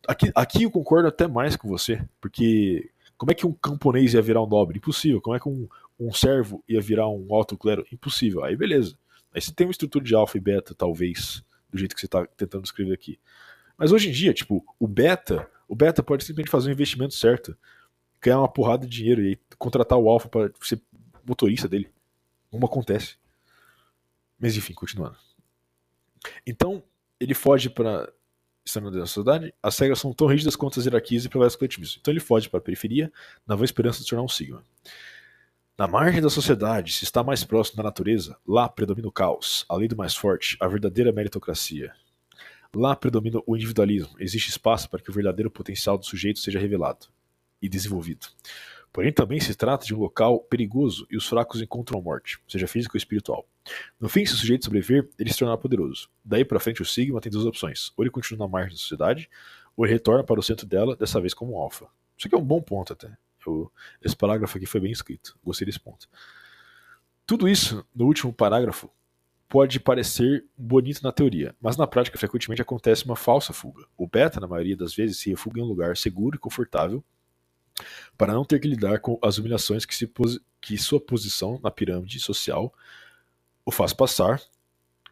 [0.06, 4.22] Aqui, aqui eu concordo até mais com você, porque como é que um camponês ia
[4.22, 4.78] virar um nobre?
[4.78, 5.20] Impossível.
[5.20, 5.68] Como é que um,
[5.98, 7.84] um servo ia virar um alto clero?
[7.92, 8.44] Impossível.
[8.44, 8.96] Aí beleza.
[9.34, 12.24] Aí você tem uma estrutura de alfa e beta, talvez, do jeito que você está
[12.26, 13.18] tentando descrever aqui.
[13.76, 17.56] Mas hoje em dia, tipo, o beta, o beta pode simplesmente fazer um investimento certo,
[18.20, 20.80] ganhar uma porrada de dinheiro e contratar o alfa para ser
[21.26, 21.90] motorista dele.
[22.50, 23.16] Como acontece.
[24.38, 25.16] Mas enfim, continuando.
[26.46, 26.82] Então,
[27.20, 28.10] ele foge para
[28.74, 31.98] dentro da sociedade, as regras são tão rígidas quanto as hierarquias e prevalece coletivismo.
[32.00, 33.12] Então ele foge para a periferia,
[33.46, 34.62] na boa esperança de se tornar um sigma.
[35.78, 39.76] Na margem da sociedade, se está mais próximo da natureza, lá predomina o caos, a
[39.76, 41.92] lei do mais forte, a verdadeira meritocracia.
[42.74, 47.06] Lá predomina o individualismo, existe espaço para que o verdadeiro potencial do sujeito seja revelado
[47.62, 48.26] e desenvolvido.
[48.98, 52.66] Porém, também se trata de um local perigoso e os fracos encontram a morte, seja
[52.66, 53.48] física ou espiritual.
[54.00, 56.10] No fim, se o sujeito sobreviver, ele se tornará poderoso.
[56.24, 59.30] Daí para frente, o Sigma tem duas opções: ou ele continua na margem da sociedade,
[59.76, 61.86] ou ele retorna para o centro dela, dessa vez como um alfa.
[62.16, 63.16] Isso aqui é um bom ponto até.
[63.46, 63.70] Eu,
[64.02, 65.38] esse parágrafo aqui foi bem escrito.
[65.44, 66.08] Gostei desse ponto.
[67.24, 68.90] Tudo isso, no último parágrafo,
[69.48, 73.86] pode parecer bonito na teoria, mas na prática frequentemente acontece uma falsa fuga.
[73.96, 77.04] O beta, na maioria das vezes, se refugia em um lugar seguro e confortável
[78.16, 79.94] para não ter que lidar com as humilhações que,
[80.60, 82.72] que sua posição na pirâmide social
[83.64, 84.40] o faz passar.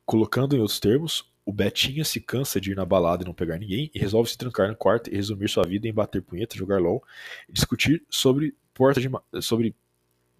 [0.04, 3.58] Colocando em outros termos, o Betinha se cansa de ir na balada e não pegar
[3.58, 6.80] ninguém e resolve se trancar no quarto e resumir sua vida em bater punheta, jogar
[6.80, 7.02] LOL
[7.48, 9.74] e discutir sobre portas de, sobre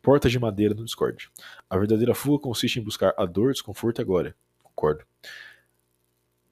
[0.02, 1.30] portas de madeira no Discord.
[1.68, 4.36] A verdadeira fuga consiste em buscar a dor, desconforto e a glória.
[4.62, 5.04] Concordo.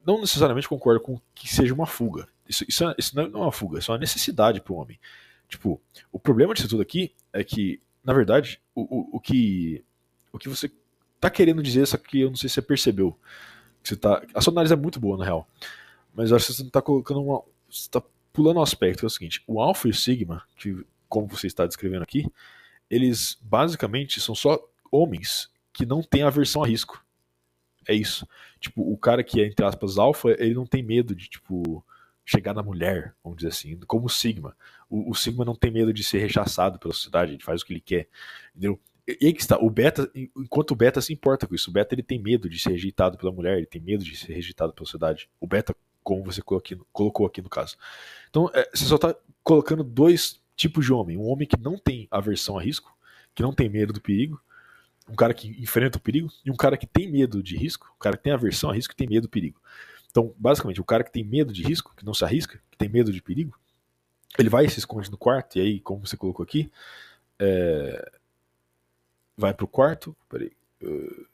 [0.07, 2.29] Não necessariamente concordo com que seja uma fuga.
[2.49, 4.99] Isso, isso, é, isso não é uma fuga, isso é uma necessidade para o homem.
[5.49, 5.81] Tipo,
[6.11, 9.85] o problema disso tudo aqui é que, na verdade, o, o, o que
[10.33, 10.71] o que você
[11.21, 13.17] tá querendo dizer, só que eu não sei se você percebeu
[13.85, 15.47] você tá, a sua análise é muito boa, na real.
[16.15, 17.43] Mas eu acho que você não está colocando uma.
[17.69, 21.27] Você está pulando um aspecto, é o seguinte: o Alpha e o Sigma, que, como
[21.27, 22.27] você está descrevendo aqui,
[22.89, 24.59] eles basicamente são só
[24.91, 27.05] homens que não têm aversão a risco.
[27.87, 28.27] É isso.
[28.59, 31.85] Tipo, o cara que é, entre aspas, alfa, ele não tem medo de, tipo,
[32.25, 34.57] chegar na mulher, vamos dizer assim, como o Sigma.
[34.89, 37.73] O, o Sigma não tem medo de ser rechaçado pela sociedade, ele faz o que
[37.73, 38.09] ele quer.
[38.51, 38.81] Entendeu?
[39.07, 41.95] E aí que está, o beta, enquanto o beta se importa com isso, o beta
[41.95, 44.87] ele tem medo de ser rejeitado pela mulher, ele tem medo de ser rejeitado pela
[44.87, 45.29] sociedade.
[45.39, 47.77] O beta, como você colocou aqui, no caso.
[48.31, 52.09] Então, é, você só está colocando dois tipos de homem: um homem que não tem
[52.11, 52.97] aversão a risco,
[53.35, 54.41] que não tem medo do perigo,
[55.09, 57.99] um cara que enfrenta o perigo, e um cara que tem medo de risco, um
[57.99, 59.61] cara que tem aversão a risco e tem medo do perigo.
[60.15, 62.89] Então, basicamente, o cara que tem medo de risco, que não se arrisca, que tem
[62.89, 63.59] medo de perigo,
[64.39, 66.71] ele vai e se esconde no quarto, e aí, como você colocou aqui,
[67.37, 68.13] é,
[69.37, 70.53] vai pro quarto, peraí,
[70.85, 71.27] uh,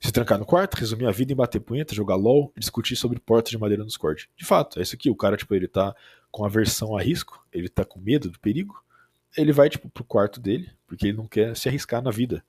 [0.00, 3.52] se trancar no quarto, resumir a vida em bater punheta, jogar LOL discutir sobre portas
[3.52, 4.28] de madeira no Discord.
[4.36, 5.08] De fato, é isso aqui.
[5.08, 5.94] O cara, tipo, ele tá
[6.28, 8.82] com aversão a risco, ele tá com medo do perigo,
[9.36, 12.44] ele vai, tipo, pro quarto dele, porque ele não quer se arriscar na vida.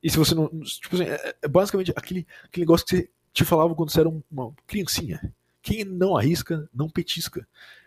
[0.00, 0.48] E se você não.
[0.60, 4.08] Tipo assim, é, é basicamente aquele, aquele negócio que você te falava quando você era
[4.08, 5.32] uma criancinha.
[5.62, 7.46] Quem não arrisca, não petisca.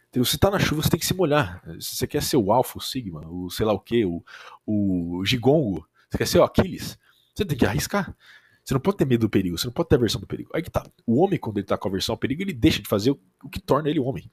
[0.09, 0.25] Entendeu?
[0.25, 1.63] Se tá na chuva, você tem que se molhar.
[1.79, 4.23] Se você quer ser o Alfa, o Sigma, o sei lá o que, o,
[4.65, 6.97] o Gigongo, você quer ser o Aquiles,
[7.33, 8.15] você tem que arriscar.
[8.63, 10.51] Você não pode ter medo do perigo, você não pode ter aversão do perigo.
[10.53, 10.85] Aí que tá.
[11.05, 13.59] O homem, quando ele tá com aversão ao perigo, ele deixa de fazer o, que
[13.59, 14.29] torna ele homem.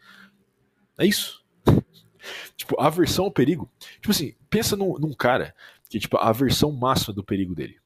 [0.99, 1.45] É isso.
[2.57, 3.71] tipo, aversão ao perigo.
[4.01, 5.55] Tipo assim, pensa num, num cara
[5.89, 7.79] que, tipo, a aversão máxima do perigo dele.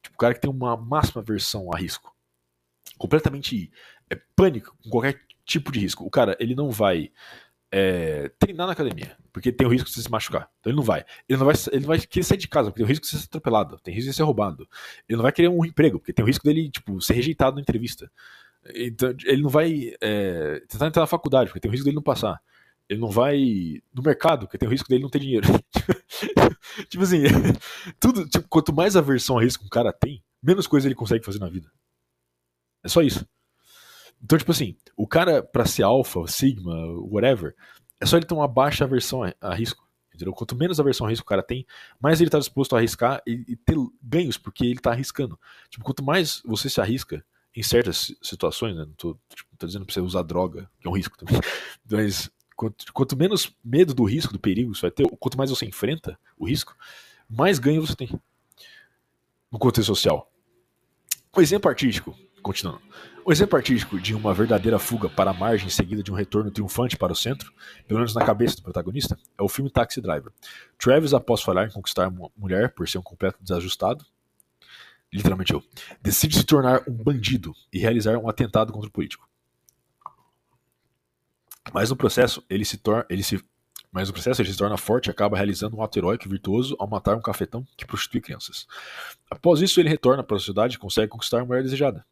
[0.00, 2.13] Tipo, o cara que tem uma máxima aversão a risco.
[2.98, 3.70] Completamente
[4.10, 6.04] é, pânico com qualquer tipo de risco.
[6.04, 7.10] O cara, ele não vai
[7.70, 10.48] é, treinar na academia, porque tem o risco de você se machucar.
[10.60, 11.04] Então ele não vai.
[11.28, 13.18] Ele não vai, ele vai querer sair de casa, porque tem o risco de você
[13.18, 14.68] ser atropelado, tem risco de ser roubado.
[15.08, 17.62] Ele não vai querer um emprego, porque tem o risco dele, tipo, ser rejeitado na
[17.62, 18.10] entrevista.
[18.76, 22.02] Então, ele não vai é, tentar entrar na faculdade, porque tem o risco dele não
[22.02, 22.40] passar.
[22.88, 25.46] Ele não vai no mercado, porque tem o risco dele não ter dinheiro.
[26.88, 27.22] tipo assim,
[27.98, 31.40] tudo, tipo, quanto mais aversão a risco um cara tem, menos coisa ele consegue fazer
[31.40, 31.68] na vida.
[32.84, 33.26] É só isso.
[34.22, 36.74] Então, tipo assim, o cara, pra ser alfa, sigma,
[37.10, 37.54] whatever,
[38.00, 39.84] é só ele ter uma baixa aversão a, risco.
[40.14, 40.32] Entendeu?
[40.32, 41.66] Quanto menos aversão a risco o cara tem,
[42.00, 45.38] mais ele tá disposto a arriscar e, e ter ganhos, porque ele tá arriscando.
[45.68, 47.24] Tipo, quanto mais você se arrisca
[47.54, 48.84] em certas situações, né?
[48.84, 51.40] Não tô, tipo, tô dizendo pra você usar droga, que é um risco também.
[51.90, 55.66] Mas quanto, quanto menos medo do risco, do perigo você vai ter, quanto mais você
[55.66, 56.76] enfrenta o risco,
[57.28, 58.08] mais ganho você tem
[59.50, 60.30] no contexto social.
[61.36, 62.82] Um exemplo artístico Continuando.
[63.24, 66.94] O exemplo artístico de uma verdadeira fuga para a margem seguida de um retorno triunfante
[66.94, 67.50] para o centro,
[67.88, 70.30] pelo menos na cabeça do protagonista, é o filme Taxi Driver.
[70.78, 74.04] Travis, após falhar em conquistar uma mulher por ser um completo desajustado,
[75.10, 75.64] literalmente eu,
[76.02, 79.26] decide se tornar um bandido e realizar um atentado contra o político.
[81.72, 83.42] Mas no processo, ele se torna, ele se
[83.90, 86.86] mas no processo ele se torna forte e acaba realizando um ato heróico virtuoso ao
[86.86, 88.66] matar um cafetão que prostitui crianças.
[89.30, 92.04] Após isso, ele retorna para a sociedade e consegue conquistar a mulher desejada.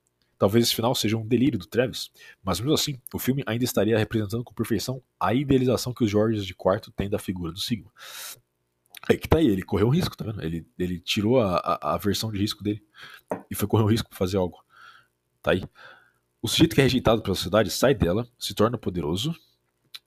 [0.43, 2.11] Talvez esse final seja um delírio do Travis,
[2.43, 6.45] mas mesmo assim, o filme ainda estaria representando com perfeição a idealização que os Georges
[6.45, 7.89] de quarto têm da figura do Sigma.
[9.09, 10.43] Aí que tá aí, ele correu um risco, tá vendo?
[10.43, 12.83] Ele, ele tirou a, a, a versão de risco dele
[13.49, 14.59] e foi correr um risco para fazer algo.
[15.41, 15.63] Tá aí.
[16.43, 19.33] O sujeito que é rejeitado pela sociedade sai dela, se torna poderoso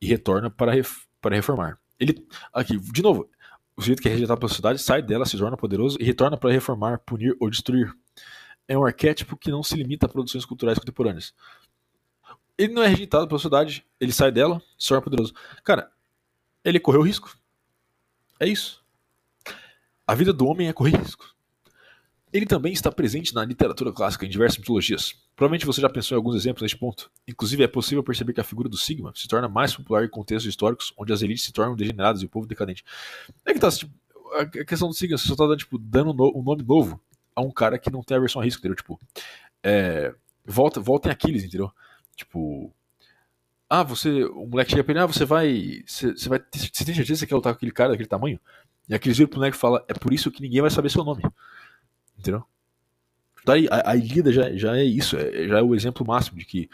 [0.02, 1.80] e retorna para, ref, para reformar.
[1.98, 3.30] Ele, aqui, de novo,
[3.78, 6.52] o sujeito que é rejeitado pela sociedade sai dela, se torna poderoso e retorna para
[6.52, 7.96] reformar, punir ou destruir.
[8.68, 11.34] É um arquétipo que não se limita a produções culturais contemporâneas.
[12.58, 15.34] Ele não é rejeitado pela sociedade, ele sai dela, se torna poderoso.
[15.64, 15.92] Cara,
[16.64, 17.38] ele correu risco.
[18.40, 18.84] É isso.
[20.08, 21.36] A vida do homem é correr risco.
[22.32, 25.16] Ele também está presente na literatura clássica em diversas mitologias.
[25.36, 27.10] Provavelmente você já pensou em alguns exemplos neste ponto.
[27.28, 30.50] Inclusive, é possível perceber que a figura do Sigma se torna mais popular em contextos
[30.50, 32.84] históricos onde as elites se tornam degeneradas e o povo decadente.
[33.46, 33.94] É que tá, tipo,
[34.34, 37.00] a questão do Sigma, você só tá tipo, dando um nome novo
[37.36, 38.76] a um cara que não tem a versão a risco, entendeu?
[38.76, 39.00] Tipo,
[39.64, 40.14] é,
[40.46, 41.72] volta, em Aquiles, entendeu?
[42.16, 42.74] Tipo,
[43.70, 46.96] ah, você, o moleque chega pra ele, ah, você vai, você, você vai, você tem
[46.96, 48.40] certeza que você quer lutar com aquele cara daquele tamanho?
[48.88, 51.04] E Aquiles vira pro moleque e fala, é por isso que ninguém vai saber seu
[51.04, 51.24] nome.
[52.18, 52.44] Entendeu?
[53.44, 56.46] Daí, a, a Ilíada já, já é isso, é, já é o exemplo máximo de
[56.46, 56.70] que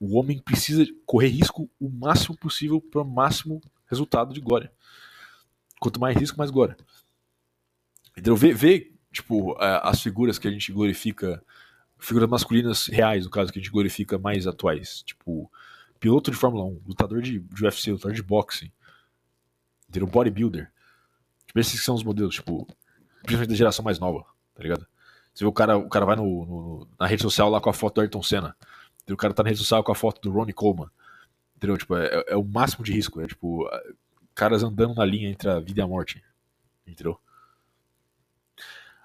[0.00, 4.72] o homem precisa correr risco o máximo possível para o máximo resultado de glória.
[5.80, 6.76] Quanto mais risco, mais glória.
[8.12, 8.36] Entendeu?
[8.36, 11.42] Vê, vê tipo, as figuras que a gente glorifica,
[11.98, 15.02] figuras masculinas reais, no caso, que a gente glorifica mais atuais.
[15.02, 15.50] Tipo,
[15.98, 18.70] piloto de Fórmula 1, lutador de, de UFC, lutador de boxing,
[19.88, 20.08] entendeu?
[20.08, 20.70] Bodybuilder.
[21.46, 22.66] Tipo, esses são os modelos, tipo,
[23.22, 24.24] principalmente da geração mais nova,
[24.54, 24.86] tá ligado?
[25.32, 27.74] Você vê o cara, o cara vai no, no, na rede social lá com a
[27.74, 28.56] foto do Ayrton Senna.
[29.08, 30.88] O cara tá na rede social com a foto do Ronnie Coleman.
[31.56, 31.76] Entendeu?
[31.76, 33.20] Tipo, é, é o máximo de risco.
[33.20, 33.68] É tipo,
[34.34, 36.24] caras andando na linha entre a vida e a morte.
[36.86, 37.20] Entendeu?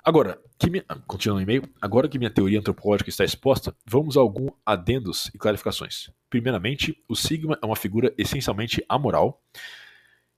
[0.03, 4.19] Agora, que minha, continuando no e-mail, agora que minha teoria antropológica está exposta, vamos a
[4.19, 6.09] alguns adendos e clarificações.
[6.29, 9.41] Primeiramente, o Sigma é uma figura essencialmente amoral,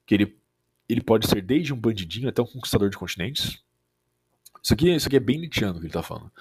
[0.05, 0.37] que ele,
[0.89, 3.63] ele pode ser desde um bandidinho até um conquistador de continentes,
[4.63, 6.31] isso aqui, isso aqui é bem Nietzscheano que ele está falando.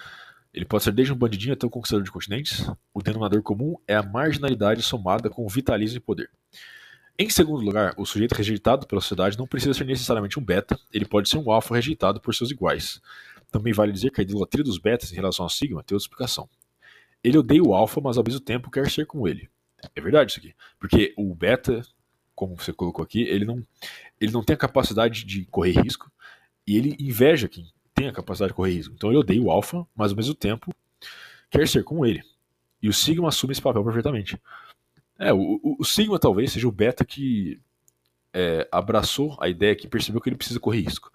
[0.53, 2.65] Ele pode ser desde um bandidinho até um conquistador de continentes.
[2.93, 6.29] O denominador comum é a marginalidade somada com o vitalismo e poder.
[7.17, 11.05] Em segundo lugar, o sujeito rejeitado pela sociedade não precisa ser necessariamente um beta, ele
[11.05, 12.99] pode ser um alfa rejeitado por seus iguais.
[13.51, 16.49] Também vale dizer que a idolatria dos betas em relação ao sigma tem outra explicação.
[17.23, 19.47] Ele odeia o alfa, mas ao mesmo tempo quer ser como ele.
[19.95, 20.55] É verdade isso aqui.
[20.79, 21.81] Porque o beta,
[22.33, 23.63] como você colocou aqui, ele não,
[24.19, 26.11] ele não tem a capacidade de correr risco
[26.65, 28.93] e ele inveja quem tem a capacidade de correr risco.
[28.95, 30.73] Então ele odeia o Alpha, mas ao mesmo tempo
[31.51, 32.23] quer ser como ele.
[32.81, 34.41] E o Sigma assume esse papel perfeitamente.
[35.23, 37.59] É, o, o, Sigma talvez seja o beta que
[38.33, 41.11] é, abraçou a ideia que percebeu que ele precisa correr risco.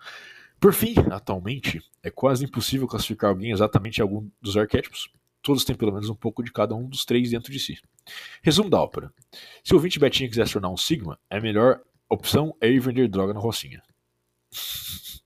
[0.58, 5.08] Por fim, atualmente, é quase impossível classificar alguém exatamente em algum dos arquétipos.
[5.42, 7.78] Todos têm pelo menos um pouco de cada um dos três dentro de si.
[8.42, 9.12] Resumo da ópera.
[9.62, 13.08] Se o ouvinte Betinha quiser se tornar um Sigma, a melhor opção é ir vender
[13.08, 13.82] droga na Rocinha.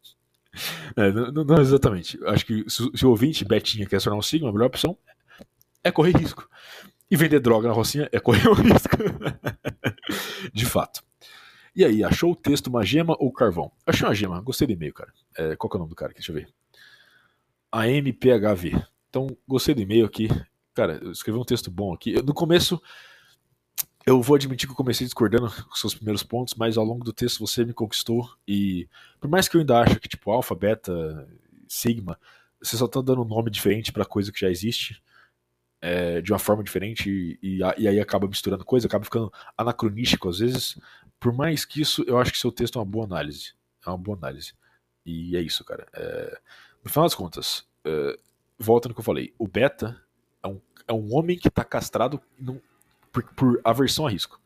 [0.94, 2.22] É, não, não, exatamente.
[2.26, 4.98] Acho que se, se, o ouvinte Betinha quer se tornar um Sigma, a melhor opção
[5.82, 6.46] é correr risco.
[7.12, 8.97] E vender droga na Rocinha é correr o risco.
[10.51, 11.05] De fato.
[11.76, 13.70] E aí, achou o texto uma gema ou carvão?
[13.86, 15.12] Achei uma gema, gostei do e-mail, cara.
[15.36, 16.14] É, qual que é o nome do cara?
[16.14, 16.48] Deixa eu ver.
[17.70, 18.82] AMPHV.
[19.10, 20.26] Então, gostei do e-mail aqui.
[20.72, 22.14] Cara, eu escrevi um texto bom aqui.
[22.22, 22.80] no começo,
[24.06, 27.12] eu vou admitir que eu comecei discordando com seus primeiros pontos, mas ao longo do
[27.12, 28.89] texto você me conquistou e
[29.20, 31.28] por mais que eu ainda ache que tipo alfa, beta,
[31.68, 32.18] sigma,
[32.59, 35.02] você só tá dando um nome diferente para coisa que já existe
[35.82, 37.10] é, de uma forma diferente
[37.42, 40.78] e, e, aí acaba misturando coisa, acaba ficando anacronístico às vezes.
[41.18, 43.54] Por mais que isso, eu acho que seu texto é uma boa análise,
[43.84, 44.54] é uma boa análise
[45.04, 45.86] e é isso, cara.
[45.92, 46.40] É,
[46.84, 48.16] no final das contas, é,
[48.56, 50.00] volta no que eu falei, o beta
[50.42, 52.62] é um, é um homem que está castrado não,
[53.10, 54.40] por, por aversão a risco.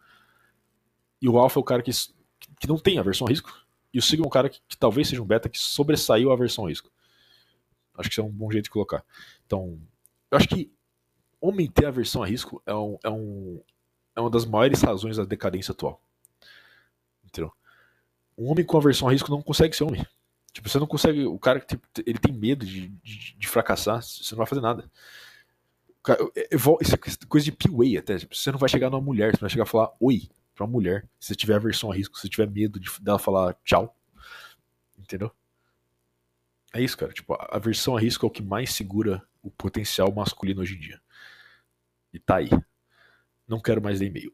[1.20, 1.90] E o alfa é o cara que,
[2.58, 3.52] que não tem aversão a risco.
[3.92, 6.34] E o sigma é um cara que, que talvez seja um beta que sobressaiu a
[6.34, 6.90] aversão a risco.
[7.94, 9.04] Acho que isso é um bom jeito de colocar.
[9.46, 9.78] Então,
[10.30, 10.70] eu acho que
[11.46, 13.60] homem ter aversão a risco é, um, é, um,
[14.14, 16.00] é uma das maiores razões da decadência atual.
[17.24, 17.52] Entendeu?
[18.36, 20.06] Um homem com aversão a risco não consegue ser homem.
[20.52, 21.24] Tipo, você não consegue.
[21.26, 24.62] O cara que tipo, ele tem medo de, de, de fracassar, você não vai fazer
[24.62, 24.90] nada.
[26.80, 28.18] Isso é coisa de PUA até.
[28.18, 30.72] Tipo, você não vai chegar numa mulher, você vai chegar a falar oi pra uma
[30.72, 31.06] mulher.
[31.18, 33.94] Se você tiver aversão a risco, se você tiver medo de dela falar tchau.
[34.98, 35.30] Entendeu?
[36.72, 37.12] É isso, cara.
[37.12, 40.80] Tipo, a aversão a risco é o que mais segura o potencial masculino hoje em
[40.80, 41.00] dia.
[42.16, 42.48] E tá aí.
[43.46, 44.32] Não quero mais e-mail.